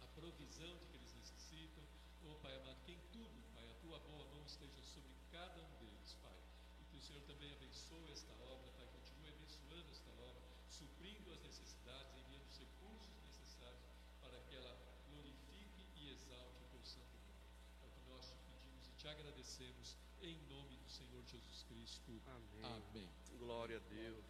a 0.00 0.06
provisão 0.18 0.76
de 0.78 0.86
que 0.86 0.96
eles 0.96 1.14
necessitam. 1.14 1.84
Oh, 2.24 2.34
Pai 2.36 2.56
amado, 2.56 2.80
que 2.84 2.92
em 2.92 3.00
tudo, 3.12 3.36
Pai, 3.54 3.70
a 3.70 3.74
tua 3.74 3.98
boa 4.00 4.24
mão 4.32 4.44
esteja 4.46 4.82
sobre 4.82 5.12
cada 5.30 5.62
um 5.62 5.72
deles, 5.78 6.14
Pai. 6.22 6.38
E 6.80 6.84
que 6.86 6.96
o 6.96 7.02
Senhor 7.02 7.22
também 7.22 7.52
abençoe 7.52 8.10
esta 8.10 8.32
obra, 8.42 8.70
Pai, 8.78 8.86
continue 8.88 9.28
abençoando 9.28 9.90
esta 9.90 10.10
obra, 10.10 10.42
suprindo 10.68 11.32
as 11.32 11.42
necessidades, 11.42 12.16
enviando 12.16 12.48
os 12.48 12.58
recursos 12.58 13.14
necessários 13.22 13.84
para 14.20 14.40
que 14.40 14.54
ela 14.54 14.74
glorifique 15.10 15.84
e 15.96 16.10
exalte 16.10 16.62
o 16.62 16.68
teu 16.70 16.84
santo 16.84 17.16
nome. 17.26 17.44
É 17.82 17.86
o 17.86 17.90
que 17.90 18.10
nós 18.10 18.24
te 18.26 18.36
pedimos 18.48 18.88
e 18.88 18.93
te 19.04 19.08
agradecemos 19.10 19.98
em 20.22 20.38
nome 20.48 20.78
do 20.78 20.88
Senhor 20.88 21.22
Jesus 21.26 21.66
Cristo. 21.68 22.10
Amém. 22.26 22.62
Amém. 22.62 23.06
Glória 23.38 23.76
a 23.76 23.80
Deus. 23.94 24.24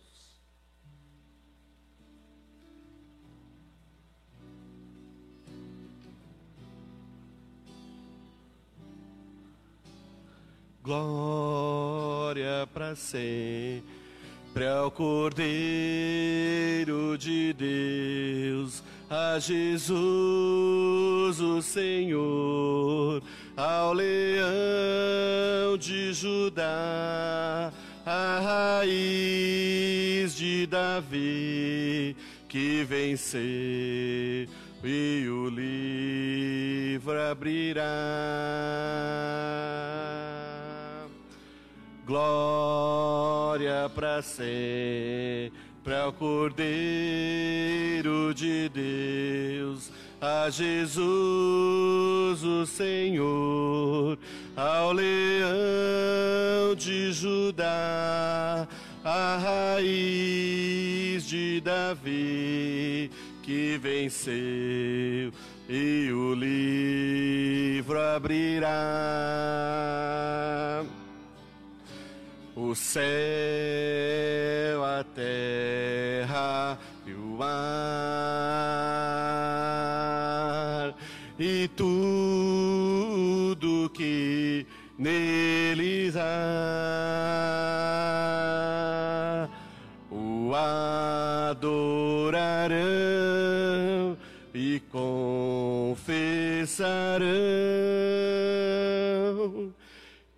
Glória 10.83 12.67
para 12.75 12.97
sempre 12.97 14.67
ao 14.67 14.91
Cordeiro 14.91 15.47
de 17.17 17.53
Deus, 17.53 18.83
a 19.09 19.39
Jesus 19.39 21.41
o 21.41 21.63
Senhor, 21.63 23.23
ao 23.57 23.93
leão 23.93 25.79
de 25.79 26.13
Judá, 26.13 27.73
a 28.05 28.41
raiz 28.81 30.35
de 30.35 30.67
Davi, 30.67 32.17
que 32.49 32.85
venceu 32.85 33.41
e 34.85 35.27
o 35.29 35.49
livro 35.49 37.19
abrirá. 37.31 37.85
Glória 42.07 43.91
para 43.95 44.21
sempre 44.21 45.95
ao 45.95 46.13
Cordeiro 46.13 46.75
de 48.35 48.69
Deus, 48.69 49.91
a 50.25 50.49
Jesus 50.49 52.43
o 52.43 52.65
Senhor, 52.65 54.19
ao 54.57 54.91
leão 54.93 56.75
de 56.75 57.13
Judá, 57.13 58.67
a 59.05 59.37
raiz 59.37 61.27
de 61.27 61.61
Davi, 61.61 63.11
que 63.43 63.77
venceu 63.77 65.31
e 65.69 66.11
o 66.11 66.33
livro 66.35 68.01
abrirá. 68.01 68.71
O 72.57 72.75
céu, 72.75 73.05
a 74.85 75.05
terra 75.05 76.79
neles 85.05 86.17
há 86.17 86.25
o 90.11 90.55
adorarão 91.51 91.77
e 94.55 94.81
confessarão 94.91 96.15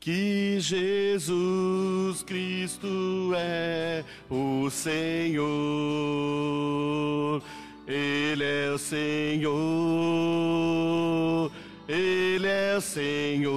que 0.00 0.58
Jesus 0.58 2.24
Cristo 2.24 3.32
é 3.36 4.02
o 4.28 4.68
Senhor. 4.68 5.46
Ele 7.86 8.42
é 8.42 8.72
o 8.74 8.78
Senhor. 8.78 9.46
Ele 11.88 12.46
é 12.46 12.76
o 12.76 12.80
Senhor. 12.80 13.56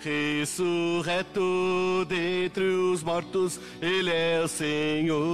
Ressurreto 0.00 2.04
dentre 2.06 2.64
os 2.64 3.02
mortos, 3.02 3.58
Ele 3.80 4.10
é 4.10 4.42
o 4.44 4.48
Senhor. 4.48 5.24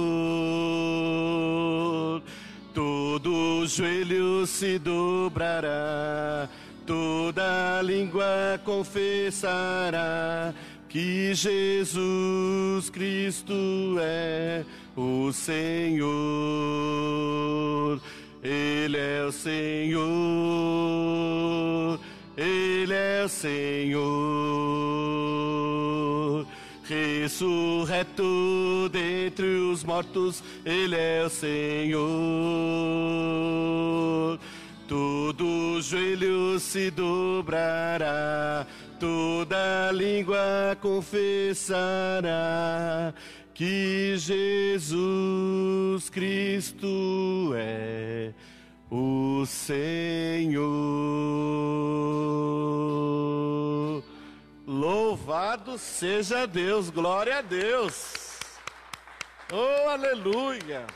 Todo 2.73 3.67
joelho 3.67 4.47
se 4.47 4.79
dobrará 4.79 6.49
toda 6.91 7.81
língua 7.81 8.59
confessará 8.65 10.53
que 10.89 11.33
Jesus 11.33 12.89
Cristo 12.89 13.53
é 13.99 14.65
o 14.95 15.31
Senhor. 15.31 16.11
Ele 18.43 18.97
é 18.97 19.23
o 19.23 19.31
Senhor. 19.31 20.01
Ele 22.35 22.93
é 22.93 23.23
o 23.25 23.29
Senhor. 23.29 24.01
Ressurreto 26.83 28.89
dentre 28.91 29.45
os 29.45 29.83
mortos, 29.83 30.43
Ele 30.65 30.95
é 30.95 31.23
o 31.23 31.29
Senhor. 31.29 32.01
Todo 34.87 35.79
joelho 35.81 36.59
se 36.59 36.89
dobrará, 36.91 38.65
toda 38.99 39.91
língua 39.93 40.77
confessará 40.81 42.21
que 43.61 44.17
Jesus 44.17 46.09
Cristo 46.09 47.53
é 47.55 48.33
o 48.89 49.45
Senhor. 49.45 50.63
Louvado 54.65 55.77
seja 55.77 56.47
Deus, 56.47 56.89
glória 56.89 57.37
a 57.37 57.41
Deus. 57.43 58.39
Oh, 59.53 59.89
aleluia. 59.89 60.87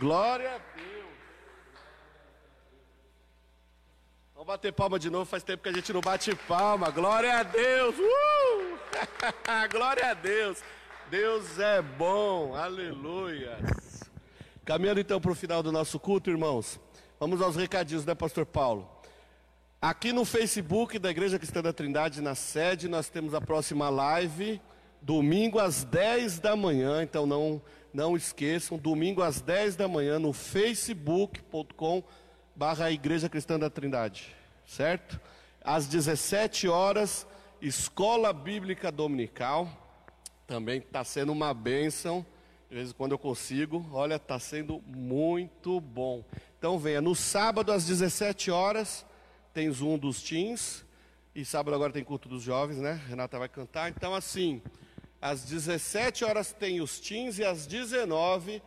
Glória 0.00 0.56
a 0.56 0.58
Deus. 0.76 1.06
Vamos 4.34 4.48
bater 4.48 4.72
palma 4.72 4.98
de 4.98 5.08
novo, 5.08 5.24
faz 5.24 5.44
tempo 5.44 5.62
que 5.62 5.68
a 5.68 5.72
gente 5.72 5.92
não 5.92 6.00
bate 6.00 6.34
palma. 6.34 6.90
Glória 6.90 7.38
a 7.38 7.44
Deus! 7.44 7.94
Uh! 7.96 8.76
Glória 9.70 10.10
a 10.10 10.14
Deus! 10.14 10.60
Deus 11.10 11.58
é 11.58 11.82
bom, 11.82 12.54
aleluia! 12.54 13.58
Caminhando 14.64 15.00
então 15.00 15.20
para 15.20 15.32
o 15.32 15.34
final 15.34 15.60
do 15.60 15.72
nosso 15.72 15.98
culto, 15.98 16.30
irmãos. 16.30 16.78
Vamos 17.18 17.42
aos 17.42 17.56
recadinhos, 17.56 18.04
né, 18.04 18.14
Pastor 18.14 18.46
Paulo? 18.46 18.88
Aqui 19.82 20.12
no 20.12 20.24
Facebook 20.24 21.00
da 21.00 21.10
Igreja 21.10 21.36
Cristã 21.36 21.60
da 21.60 21.72
Trindade, 21.72 22.20
na 22.20 22.36
sede, 22.36 22.86
nós 22.86 23.08
temos 23.08 23.34
a 23.34 23.40
próxima 23.40 23.88
live, 23.88 24.62
domingo 25.02 25.58
às 25.58 25.82
10 25.82 26.38
da 26.38 26.54
manhã. 26.54 27.02
Então 27.02 27.26
não, 27.26 27.60
não 27.92 28.16
esqueçam, 28.16 28.78
domingo 28.78 29.20
às 29.20 29.40
10 29.40 29.74
da 29.74 29.88
manhã 29.88 30.16
no 30.20 30.32
facebook.com 30.32 32.04
barra 32.54 32.88
Igreja 32.92 33.28
Cristã 33.28 33.58
da 33.58 33.68
Trindade, 33.68 34.32
certo? 34.64 35.20
Às 35.60 35.88
17 35.88 36.68
horas, 36.68 37.26
Escola 37.60 38.32
Bíblica 38.32 38.92
Dominical, 38.92 39.79
também 40.50 40.78
está 40.78 41.04
sendo 41.04 41.30
uma 41.30 41.54
bênção. 41.54 42.26
De 42.68 42.74
vez 42.74 42.90
em 42.90 42.92
quando 42.92 43.12
eu 43.12 43.18
consigo. 43.18 43.88
Olha, 43.92 44.16
está 44.16 44.36
sendo 44.36 44.82
muito 44.84 45.80
bom. 45.80 46.24
Então 46.58 46.76
venha 46.76 47.00
no 47.00 47.14
sábado 47.14 47.70
às 47.70 47.86
17 47.86 48.50
horas, 48.50 49.06
tem 49.54 49.70
Zoom 49.70 49.96
dos 49.96 50.20
teens. 50.20 50.84
E 51.36 51.44
sábado 51.44 51.72
agora 51.72 51.92
tem 51.92 52.02
culto 52.02 52.28
dos 52.28 52.42
jovens, 52.42 52.78
né? 52.78 53.00
Renata 53.08 53.38
vai 53.38 53.48
cantar. 53.48 53.90
Então, 53.90 54.12
assim, 54.12 54.60
às 55.22 55.44
17 55.44 56.24
horas 56.24 56.52
tem 56.52 56.80
os 56.80 56.98
teens 56.98 57.38
e 57.38 57.44
às 57.44 57.64
19 57.64 58.60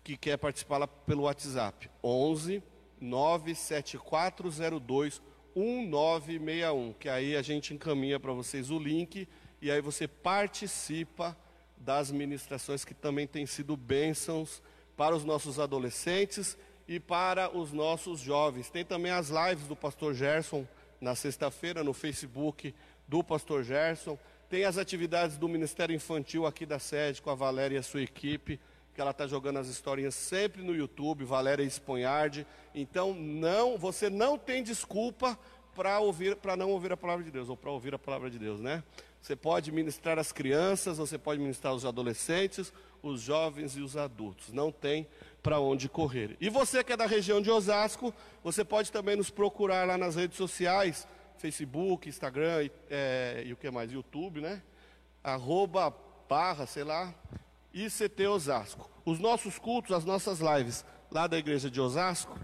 que 0.03 0.17
quer 0.17 0.38
participar 0.38 0.80
lá 0.80 0.88
pelo 0.88 1.21
WhatsApp. 1.23 1.91
11 2.03 2.63
97402 2.99 5.21
1961, 5.55 6.93
que 6.93 7.07
aí 7.09 7.36
a 7.36 7.41
gente 7.41 7.73
encaminha 7.73 8.17
para 8.19 8.34
vocês 8.34 8.69
o 8.71 8.80
link 8.80 9.28
e 9.61 9.71
aí 9.71 9.82
você 9.82 10.07
participa 10.07 11.38
das 11.78 12.11
ministrações 12.11 12.84
que 12.84 12.93
também 12.93 13.28
têm 13.28 13.45
sido 13.45 13.78
bênçãos 13.78 14.61
para 14.95 15.15
os 15.15 15.23
nossos 15.23 15.59
adolescentes 15.59 16.57
e 16.88 16.99
para 16.99 17.55
os 17.55 17.71
nossos 17.71 18.19
jovens. 18.19 18.69
Tem 18.69 18.84
também 18.84 19.11
as 19.11 19.30
lives 19.30 19.67
do 19.67 19.75
pastor 19.75 20.13
Gerson 20.13 20.65
na 20.99 21.15
sexta-feira 21.15 21.84
no 21.84 21.93
Facebook 21.93 22.73
do 23.07 23.23
Pastor 23.23 23.63
Gerson. 23.63 24.17
Tem 24.49 24.63
as 24.63 24.78
atividades 24.78 25.38
do 25.38 25.47
Ministério 25.47 25.95
Infantil 25.95 26.45
aqui 26.45 26.65
da 26.65 26.80
sede 26.80 27.21
com 27.21 27.30
a 27.30 27.36
Valéria 27.36 27.75
e 27.75 27.80
a 27.80 27.84
sua 27.84 28.01
equipe, 28.01 28.59
que 28.93 29.01
ela 29.01 29.11
está 29.11 29.28
jogando 29.28 29.59
as 29.59 29.67
historinhas 29.67 30.15
sempre 30.15 30.63
no 30.63 30.75
YouTube, 30.75 31.23
Valéria 31.23 31.63
Esponhardi. 31.63 32.47
Então, 32.73 33.13
não, 33.13 33.78
você 33.78 34.09
não 34.09 34.38
tem 34.38 34.63
desculpa 34.63 35.38
para 35.75 35.99
ouvir, 35.99 36.36
para 36.36 36.55
não 36.55 36.71
ouvir 36.71 36.91
a 36.91 36.97
palavra 36.97 37.23
de 37.23 37.30
Deus, 37.30 37.49
ou 37.49 37.55
para 37.55 37.69
ouvir 37.69 37.93
a 37.93 37.99
palavra 37.99 38.30
de 38.30 38.39
Deus, 38.39 38.59
né? 38.59 38.84
Você 39.22 39.36
pode 39.36 39.72
ministrar 39.72 40.18
as 40.18 40.32
crianças, 40.32 40.97
você 40.97 41.18
pode 41.18 41.39
ministrar 41.39 41.74
os 41.74 41.86
adolescentes, 41.86 42.72
os 43.01 43.22
jovens 43.22 43.76
e 43.76 43.82
os 43.82 43.97
adultos. 43.97 44.53
Não 44.53 44.72
tem 44.72 45.07
para 45.41 45.59
onde 45.59 45.89
correr. 45.89 46.36
E 46.39 46.49
você 46.49 46.84
que 46.84 46.93
é 46.93 46.97
da 46.97 47.05
região 47.05 47.41
de 47.41 47.49
Osasco, 47.49 48.13
você 48.43 48.63
pode 48.63 48.91
também 48.91 49.15
nos 49.15 49.30
procurar 49.30 49.88
lá 49.88 49.97
nas 49.97 50.15
redes 50.15 50.38
sociais, 50.38 51.07
Facebook, 51.38 52.09
Instagram 52.09 52.63
e, 52.63 52.72
é, 52.89 53.43
e 53.45 53.53
o 53.53 53.57
que 53.57 53.70
mais? 53.70 53.91
YouTube, 53.91 54.41
né? 54.41 54.61
Arroba, 55.24 55.93
barra, 56.28 56.65
sei 56.65 56.84
lá, 56.84 57.13
ICT 57.74 58.28
Osasco. 58.28 58.89
Os 59.05 59.20
nossos 59.20 59.57
cultos, 59.57 59.95
as 59.95 60.03
nossas 60.03 60.39
lives 60.39 60.84
lá 61.11 61.28
da 61.28 61.38
igreja 61.38 61.70
de 61.70 61.80
Osasco, 61.80 62.38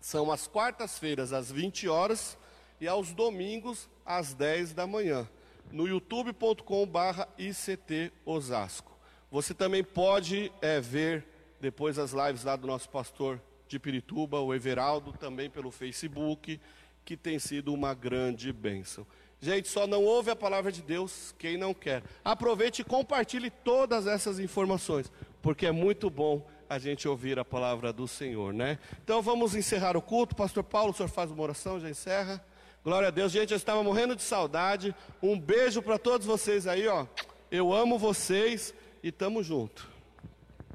são 0.00 0.30
às 0.30 0.46
quartas-feiras 0.46 1.32
às 1.32 1.50
20 1.50 1.88
horas 1.88 2.38
e 2.80 2.86
aos 2.86 3.12
domingos 3.12 3.88
às 4.06 4.32
10 4.34 4.72
da 4.72 4.86
manhã, 4.86 5.28
no 5.72 5.86
youtube.com 5.86 6.86
barra 6.86 7.28
ICT 7.38 8.12
Osasco. 8.24 8.96
Você 9.30 9.52
também 9.52 9.84
pode 9.84 10.52
é, 10.60 10.80
ver 10.80 11.26
depois 11.60 11.98
as 11.98 12.12
lives 12.12 12.44
lá 12.44 12.56
do 12.56 12.66
nosso 12.66 12.88
pastor 12.88 13.40
de 13.66 13.78
Pirituba, 13.78 14.40
o 14.40 14.54
Everaldo, 14.54 15.12
também 15.12 15.50
pelo 15.50 15.70
Facebook, 15.70 16.60
que 17.04 17.16
tem 17.16 17.38
sido 17.38 17.72
uma 17.72 17.94
grande 17.94 18.52
bênção. 18.52 19.06
Gente, 19.40 19.68
só 19.68 19.86
não 19.86 20.04
ouve 20.04 20.30
a 20.30 20.36
palavra 20.36 20.72
de 20.72 20.82
Deus 20.82 21.34
quem 21.38 21.56
não 21.56 21.72
quer. 21.72 22.02
Aproveite 22.24 22.82
e 22.82 22.84
compartilhe 22.84 23.50
todas 23.50 24.06
essas 24.06 24.40
informações, 24.40 25.12
porque 25.40 25.66
é 25.66 25.72
muito 25.72 26.10
bom 26.10 26.44
a 26.68 26.78
gente 26.78 27.06
ouvir 27.06 27.38
a 27.38 27.44
palavra 27.44 27.92
do 27.92 28.08
Senhor, 28.08 28.52
né? 28.52 28.78
Então 29.02 29.22
vamos 29.22 29.54
encerrar 29.54 29.96
o 29.96 30.02
culto. 30.02 30.34
Pastor 30.34 30.64
Paulo, 30.64 30.90
o 30.90 30.94
senhor 30.94 31.08
faz 31.08 31.30
uma 31.30 31.42
oração, 31.42 31.80
já 31.80 31.88
encerra. 31.88 32.44
Glória 32.84 33.08
a 33.08 33.10
Deus, 33.10 33.32
gente, 33.32 33.50
eu 33.50 33.56
estava 33.56 33.82
morrendo 33.82 34.14
de 34.14 34.22
saudade. 34.22 34.94
Um 35.20 35.38
beijo 35.38 35.82
para 35.82 35.98
todos 35.98 36.26
vocês 36.26 36.66
aí, 36.66 36.86
ó. 36.86 37.06
Eu 37.50 37.72
amo 37.72 37.98
vocês 37.98 38.72
e 39.02 39.10
tamo 39.10 39.42
junto. 39.42 39.90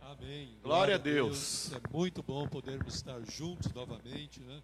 Amém. 0.02 0.48
Glória, 0.62 0.62
Glória 0.62 0.96
a 0.96 0.98
Deus. 0.98 1.70
Deus. 1.70 1.74
É 1.74 1.98
muito 1.98 2.22
bom 2.22 2.48
podermos 2.48 2.96
estar 2.96 3.20
juntos 3.32 3.72
novamente, 3.72 4.42
né? 4.42 4.62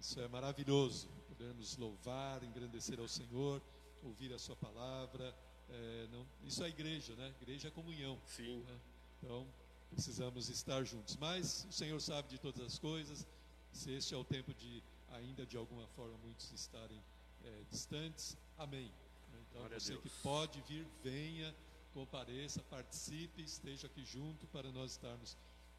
Isso 0.00 0.20
é 0.20 0.28
maravilhoso. 0.28 1.08
Podermos 1.28 1.76
louvar, 1.76 2.42
engrandecer 2.44 3.00
ao 3.00 3.08
Senhor, 3.08 3.60
ouvir 4.04 4.32
a 4.32 4.38
Sua 4.38 4.54
palavra. 4.54 5.34
É, 5.68 6.06
não, 6.12 6.24
isso 6.44 6.62
é 6.62 6.68
igreja, 6.68 7.14
né? 7.14 7.32
Igreja 7.42 7.68
é 7.68 7.70
comunhão. 7.70 8.16
Sim. 8.26 8.62
Né? 8.66 8.76
Então, 9.22 9.46
precisamos 9.90 10.48
estar 10.48 10.84
juntos. 10.84 11.16
Mas 11.16 11.66
o 11.68 11.72
Senhor 11.72 12.00
sabe 12.00 12.28
de 12.28 12.38
todas 12.38 12.64
as 12.64 12.78
coisas. 12.78 13.26
Se 13.72 13.90
este 13.90 14.14
é 14.14 14.16
o 14.16 14.24
tempo 14.24 14.54
de, 14.54 14.82
ainda 15.10 15.46
de 15.46 15.56
alguma 15.56 15.86
forma, 15.88 16.16
muitos 16.18 16.52
estarem 16.52 17.02
é, 17.44 17.62
distantes, 17.70 18.36
amém. 18.58 18.92
Então, 19.28 19.60
Glória 19.60 19.80
você 19.80 19.96
que 19.96 20.10
pode 20.22 20.60
vir, 20.62 20.86
venha 21.02 21.54
compareça, 21.92 22.62
participe, 22.62 23.42
esteja 23.42 23.86
aqui 23.86 24.04
junto 24.04 24.46
para 24.48 24.70
nós 24.70 24.92
estarmos 24.92 25.36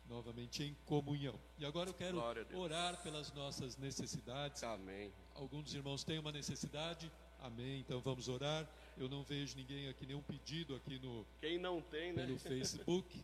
novamente 0.08 0.64
em 0.64 0.76
comunhão. 0.86 1.40
E 1.58 1.66
agora 1.66 1.90
eu 1.90 1.94
quero 1.94 2.22
orar 2.54 3.02
pelas 3.02 3.32
nossas 3.34 3.78
necessidades. 3.78 4.64
Amém. 4.64 5.12
Alguns 5.36 5.64
dos 5.66 5.74
irmãos 5.74 6.04
têm 6.04 6.20
uma 6.20 6.32
necessidade. 6.32 7.12
Amém. 7.40 7.80
Então 7.80 8.02
vamos 8.02 8.28
orar. 8.28 8.68
Eu 8.98 9.08
não 9.08 9.24
vejo 9.24 9.56
ninguém 9.56 9.88
aqui 9.88 10.06
nenhum 10.06 10.22
pedido 10.22 10.76
aqui 10.76 11.00
no 11.00 11.26
Quem 11.40 11.58
não 11.58 11.82
tem, 11.82 12.12
né? 12.12 12.26
pelo 12.26 12.38
Facebook. 12.38 13.24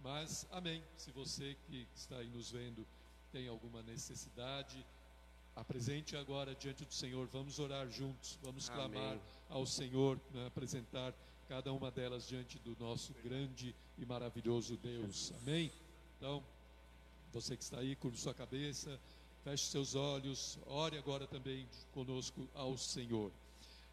Mas 0.00 0.46
amém. 0.50 0.82
Se 0.96 1.10
você 1.10 1.56
que 1.66 1.86
está 1.94 2.18
aí 2.18 2.28
nos 2.28 2.50
vendo 2.50 2.86
tem 3.32 3.48
alguma 3.48 3.82
necessidade, 3.82 4.86
apresente 5.56 6.14
agora 6.16 6.54
diante 6.54 6.84
do 6.84 6.92
Senhor. 6.92 7.26
Vamos 7.32 7.58
orar 7.58 7.90
juntos. 7.90 8.38
Vamos 8.42 8.68
amém. 8.68 8.90
clamar 8.90 9.18
ao 9.48 9.66
Senhor, 9.66 10.20
né? 10.32 10.46
apresentar 10.46 11.14
cada 11.48 11.72
uma 11.72 11.90
delas 11.90 12.28
diante 12.28 12.58
do 12.58 12.76
nosso 12.78 13.14
grande 13.24 13.74
e 13.98 14.04
maravilhoso 14.04 14.76
Deus. 14.76 15.32
Amém? 15.42 15.72
Então, 16.18 16.42
você 17.32 17.56
que 17.56 17.62
está 17.62 17.78
aí, 17.78 17.96
curva 17.96 18.16
sua 18.16 18.34
cabeça, 18.34 19.00
feche 19.44 19.66
seus 19.66 19.94
olhos, 19.94 20.58
ore 20.66 20.98
agora 20.98 21.26
também 21.26 21.66
conosco 21.92 22.48
ao 22.54 22.76
Senhor. 22.76 23.30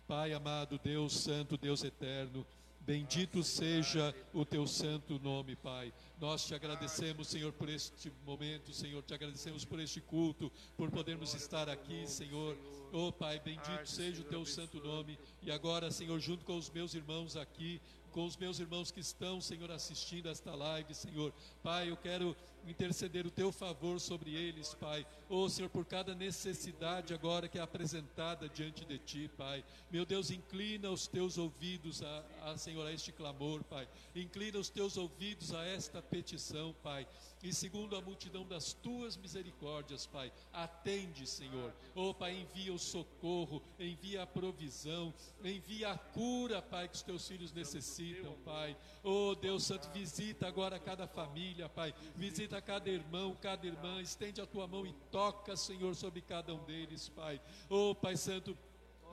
Pai 0.08 0.34
amado, 0.34 0.80
Deus 0.84 1.14
Santo, 1.14 1.58
Deus 1.58 1.84
Eterno, 1.84 2.46
Bendito 2.86 3.42
seja 3.44 4.14
o 4.34 4.44
teu 4.44 4.68
santo 4.68 5.18
nome, 5.18 5.56
Pai. 5.56 5.94
Nós 6.20 6.46
te 6.46 6.54
agradecemos, 6.54 7.30
Senhor, 7.30 7.54
por 7.54 7.70
este 7.70 8.12
momento, 8.26 8.74
Senhor. 8.74 9.02
Te 9.04 9.14
agradecemos 9.14 9.64
por 9.64 9.80
este 9.80 10.02
culto, 10.02 10.52
por 10.76 10.92
podermos 10.92 11.34
estar 11.34 11.70
aqui, 11.70 12.06
Senhor. 12.06 12.58
Oh, 12.92 13.10
Pai, 13.10 13.40
bendito 13.40 13.86
seja 13.86 14.22
o 14.22 14.26
teu 14.26 14.46
santo 14.46 14.84
nome. 14.84 15.18
E 15.42 15.50
agora, 15.50 15.90
Senhor, 15.92 16.20
junto 16.20 16.44
com 16.44 16.58
os 16.58 16.70
meus 16.70 16.94
irmãos 16.94 17.38
aqui, 17.38 17.82
com 18.12 18.26
os 18.26 18.36
meus 18.36 18.60
irmãos 18.60 18.92
que 18.92 19.00
estão, 19.00 19.40
Senhor, 19.40 19.72
assistindo 19.72 20.28
esta 20.28 20.54
live, 20.54 20.94
Senhor. 20.94 21.34
Pai, 21.64 21.90
eu 21.90 21.96
quero 21.96 22.36
interceder 22.68 23.26
o 23.26 23.32
teu 23.32 23.52
favor 23.52 24.00
sobre 24.00 24.34
eles, 24.34 24.74
Pai. 24.74 25.06
Oh, 25.30 25.50
Senhor, 25.50 25.70
por 25.70 25.86
cada 25.86 26.16
necessidade 26.16 27.14
agora 27.14 27.48
que 27.48 27.58
é 27.58 27.62
apresentada 27.62 28.48
diante 28.50 28.86
de 28.86 28.98
ti, 28.98 29.30
Pai. 29.38 29.64
Meu 29.92 30.06
Deus, 30.06 30.32
inclina 30.32 30.90
os 30.90 31.08
teus 31.08 31.38
ouvidos 31.38 32.02
a, 32.02 32.24
a 32.44 32.58
Senhor, 32.58 32.86
a 32.86 32.92
este 32.92 33.12
clamor, 33.12 33.64
Pai. 33.64 33.88
Inclina 34.16 34.60
os 34.60 34.70
teus 34.70 34.98
ouvidos 34.98 35.54
a 35.54 35.66
esta 35.66 36.02
petição, 36.02 36.74
Pai 36.82 37.08
e 37.44 37.54
segundo 37.54 37.96
a 37.98 38.02
multidão 38.02 38.48
das 38.48 38.72
tuas 38.72 39.18
misericórdias, 39.18 40.08
Pai, 40.08 40.32
atende, 40.54 41.28
Senhor. 41.28 41.74
Oh, 41.94 42.14
Pai, 42.14 42.34
envia 42.40 42.74
o 42.74 42.80
socorro, 42.80 43.62
envia 43.78 44.24
a 44.24 44.28
provisão, 44.28 45.14
envia 45.44 45.92
a 45.92 45.98
cura, 45.98 46.62
Pai, 46.62 46.88
que 46.88 46.96
os 46.96 47.04
teus 47.04 47.28
filhos 47.28 47.52
necessitam, 47.52 48.34
Pai. 48.46 48.78
Oh, 49.04 49.36
Deus 49.36 49.66
Santo, 49.66 49.90
visita 49.92 50.48
agora 50.48 50.80
cada 50.80 51.06
família, 51.06 51.68
Pai. 51.68 51.94
Visita 52.16 52.62
cada 52.62 52.90
irmão, 52.90 53.38
cada 53.42 53.68
irmã. 53.68 54.02
Estende 54.02 54.40
a 54.40 54.46
tua 54.46 54.66
mão 54.66 54.88
e 54.88 54.94
toca, 55.12 55.58
Senhor, 55.58 55.94
sobre 55.96 56.22
cada 56.22 56.56
um 56.56 56.64
deles, 56.64 57.10
Pai. 57.10 57.42
Oh, 57.70 57.94
Pai 57.94 58.16
Santo, 58.16 58.58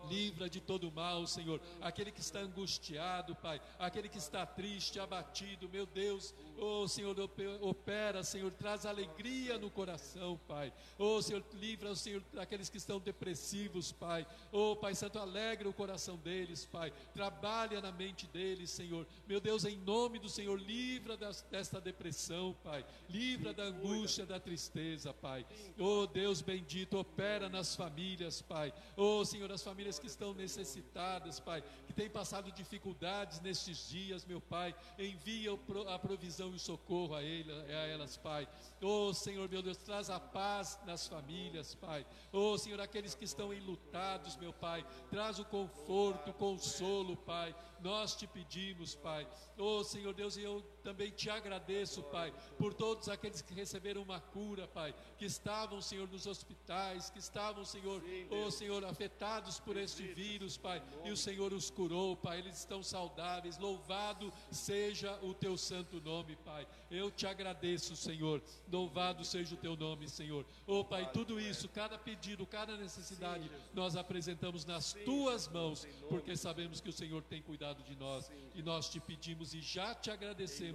Livra 0.08 0.48
de 0.48 0.60
todo 0.60 0.90
mal, 0.90 1.26
Senhor. 1.26 1.60
Aquele 1.80 2.10
que 2.10 2.20
está 2.20 2.40
angustiado, 2.40 3.34
Pai. 3.36 3.60
Aquele 3.78 4.08
que 4.08 4.18
está 4.18 4.46
triste, 4.46 4.98
abatido, 4.98 5.68
meu 5.68 5.86
Deus. 5.86 6.34
Oh, 6.58 6.86
Senhor, 6.88 7.16
opera, 7.60 8.22
Senhor. 8.22 8.52
Traz 8.52 8.86
alegria 8.86 9.58
no 9.58 9.70
coração, 9.70 10.38
Pai. 10.46 10.72
Oh, 10.98 11.20
Senhor, 11.20 11.44
livra, 11.54 11.94
Senhor, 11.94 12.22
daqueles 12.32 12.68
que 12.68 12.76
estão 12.76 12.98
depressivos, 12.98 13.92
Pai. 13.92 14.26
Oh, 14.52 14.76
Pai 14.76 14.94
Santo, 14.94 15.18
alegra 15.18 15.68
o 15.68 15.72
coração 15.72 16.16
deles, 16.16 16.64
Pai. 16.64 16.92
Trabalha 17.12 17.80
na 17.80 17.92
mente 17.92 18.26
deles, 18.26 18.70
Senhor. 18.70 19.06
Meu 19.26 19.40
Deus, 19.40 19.64
em 19.64 19.76
nome 19.78 20.18
do 20.18 20.28
Senhor, 20.28 20.58
livra 20.60 21.16
desta 21.50 21.80
depressão, 21.80 22.56
Pai. 22.62 22.84
Livra 23.08 23.52
da 23.52 23.64
angústia, 23.64 24.26
da 24.26 24.38
tristeza, 24.38 25.12
Pai. 25.12 25.46
Oh, 25.78 26.06
Deus 26.06 26.40
bendito, 26.42 26.98
opera 26.98 27.48
nas 27.48 27.74
famílias, 27.74 28.42
Pai. 28.42 28.72
Oh, 28.96 29.24
Senhor, 29.24 29.50
as 29.50 29.62
famílias 29.62 29.89
que 29.98 30.06
estão 30.06 30.34
necessitadas, 30.34 31.40
Pai, 31.40 31.62
que 31.86 31.92
têm 31.92 32.08
passado 32.08 32.50
dificuldades 32.52 33.40
nestes 33.40 33.88
dias, 33.88 34.24
meu 34.24 34.40
Pai, 34.40 34.74
envia 34.98 35.50
a 35.88 35.98
provisão 35.98 36.52
e 36.52 36.56
o 36.56 36.58
socorro 36.58 37.14
a, 37.14 37.22
elas, 37.22 38.16
Pai. 38.16 38.48
Oh, 38.80 39.12
Senhor, 39.12 39.48
meu 39.48 39.62
Deus, 39.62 39.76
traz 39.78 40.10
a 40.10 40.20
paz 40.20 40.78
nas 40.86 41.06
famílias, 41.06 41.74
Pai. 41.74 42.06
Oh, 42.32 42.56
Senhor, 42.56 42.80
aqueles 42.80 43.14
que 43.14 43.24
estão 43.24 43.52
enlutados, 43.52 44.36
meu 44.36 44.52
Pai, 44.52 44.84
traz 45.10 45.38
o 45.38 45.44
conforto, 45.44 46.30
o 46.30 46.34
consolo, 46.34 47.16
Pai. 47.16 47.54
Nós 47.80 48.14
te 48.14 48.26
pedimos, 48.26 48.94
Pai. 48.94 49.26
Oh, 49.56 49.82
Senhor 49.82 50.12
Deus, 50.12 50.36
e 50.36 50.42
eu 50.42 50.62
também 50.80 51.10
te 51.10 51.30
agradeço, 51.30 52.02
Pai, 52.04 52.32
por 52.58 52.74
todos 52.74 53.08
aqueles 53.08 53.42
que 53.42 53.54
receberam 53.54 54.02
uma 54.02 54.20
cura, 54.20 54.66
Pai, 54.66 54.94
que 55.18 55.24
estavam, 55.24 55.80
Senhor, 55.80 56.08
nos 56.08 56.26
hospitais, 56.26 57.10
que 57.10 57.18
estavam, 57.18 57.64
Senhor, 57.64 58.02
oh, 58.30 58.50
Senhor, 58.50 58.84
afetados 58.84 59.60
por 59.60 59.76
este 59.76 60.02
vírus, 60.02 60.56
Pai, 60.56 60.82
e 61.04 61.10
o 61.10 61.16
Senhor 61.16 61.52
os 61.52 61.70
curou, 61.70 62.16
Pai. 62.16 62.38
Eles 62.38 62.58
estão 62.58 62.82
saudáveis. 62.82 63.58
Louvado 63.58 64.32
seja 64.50 65.18
o 65.22 65.34
teu 65.34 65.56
santo 65.56 66.00
nome, 66.00 66.36
Pai. 66.36 66.66
Eu 66.90 67.10
te 67.10 67.26
agradeço, 67.26 67.94
Senhor. 67.94 68.42
Louvado 68.70 69.24
seja 69.24 69.54
o 69.54 69.58
teu 69.58 69.76
nome, 69.76 70.08
Senhor. 70.08 70.44
Oh, 70.66 70.84
Pai, 70.84 71.10
tudo 71.12 71.38
isso, 71.38 71.68
cada 71.68 71.98
pedido, 71.98 72.46
cada 72.46 72.76
necessidade, 72.76 73.50
nós 73.74 73.96
apresentamos 73.96 74.64
nas 74.64 74.94
tuas 75.04 75.46
mãos, 75.48 75.86
porque 76.08 76.36
sabemos 76.36 76.80
que 76.80 76.88
o 76.88 76.92
Senhor 76.92 77.22
tem 77.22 77.42
cuidado 77.42 77.82
de 77.82 77.94
nós 77.96 78.30
e 78.54 78.62
nós 78.62 78.88
te 78.88 78.98
pedimos 78.98 79.54
e 79.54 79.60
já 79.60 79.94
te 79.94 80.10
agradecemos 80.10 80.69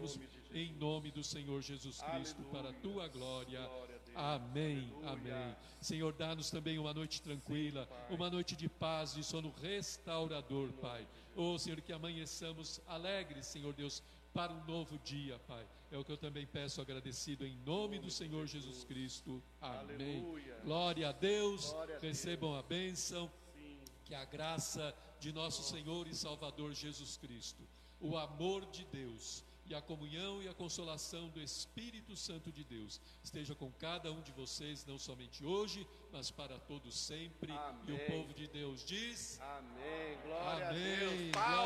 em 0.53 0.73
nome 0.73 1.11
do 1.11 1.23
Senhor 1.23 1.61
Jesus 1.61 2.01
Cristo, 2.01 2.41
para 2.51 2.69
a 2.69 2.73
tua 2.73 3.07
glória. 3.07 3.59
Amém. 4.15 4.93
Amém. 5.03 5.55
Senhor, 5.81 6.13
dá-nos 6.13 6.49
também 6.49 6.79
uma 6.79 6.93
noite 6.93 7.21
tranquila, 7.21 7.87
uma 8.09 8.29
noite 8.29 8.55
de 8.55 8.69
paz, 8.69 9.13
de 9.13 9.23
sono 9.23 9.53
restaurador, 9.61 10.71
Pai. 10.73 11.05
Oh, 11.35 11.57
Senhor, 11.59 11.81
que 11.81 11.91
amanheçamos 11.91 12.81
alegres, 12.87 13.45
Senhor 13.45 13.73
Deus, 13.73 14.01
para 14.33 14.53
um 14.53 14.63
novo 14.65 14.97
dia, 14.99 15.37
Pai. 15.39 15.67
É 15.91 15.97
o 15.97 16.03
que 16.03 16.11
eu 16.11 16.17
também 16.17 16.45
peço 16.45 16.81
agradecido 16.81 17.45
em 17.45 17.57
nome 17.65 17.99
do 17.99 18.09
Senhor 18.09 18.47
Jesus 18.47 18.83
Cristo. 18.85 19.43
Amém. 19.61 20.19
Aleluia. 20.19 20.59
Glória 20.63 21.09
a 21.09 21.11
Deus. 21.11 21.71
Glória 21.71 21.97
a 21.97 21.99
Recebam 21.99 22.51
Deus. 22.51 22.63
a 22.63 22.67
bênção. 22.67 23.31
Sim. 23.53 23.77
Que 24.05 24.15
a 24.15 24.25
graça 24.25 24.95
de 25.19 25.31
nosso 25.31 25.63
Senhor 25.63 26.07
e 26.07 26.15
Salvador 26.15 26.73
Jesus 26.73 27.17
Cristo, 27.17 27.63
o 27.99 28.17
amor 28.17 28.65
de 28.67 28.85
Deus 28.85 29.43
e 29.65 29.73
a 29.73 29.81
comunhão 29.81 30.41
e 30.41 30.47
a 30.47 30.53
consolação 30.53 31.29
do 31.29 31.41
Espírito 31.41 32.15
Santo 32.15 32.51
de 32.51 32.63
Deus 32.63 33.01
esteja 33.23 33.55
com 33.55 33.71
cada 33.71 34.11
um 34.11 34.21
de 34.21 34.31
vocês, 34.31 34.85
não 34.85 34.97
somente 34.97 35.43
hoje, 35.43 35.87
mas 36.11 36.29
para 36.31 36.59
todos 36.59 36.97
sempre. 36.97 37.51
Amém. 37.51 37.83
E 37.87 37.91
o 37.93 38.05
povo 38.05 38.33
de 38.33 38.47
Deus 38.47 38.85
diz: 38.85 39.39
Amém. 39.41 40.17
Glória 40.23 40.69
Amém. 40.69 41.31
a 41.35 41.57
Deus. 41.57 41.64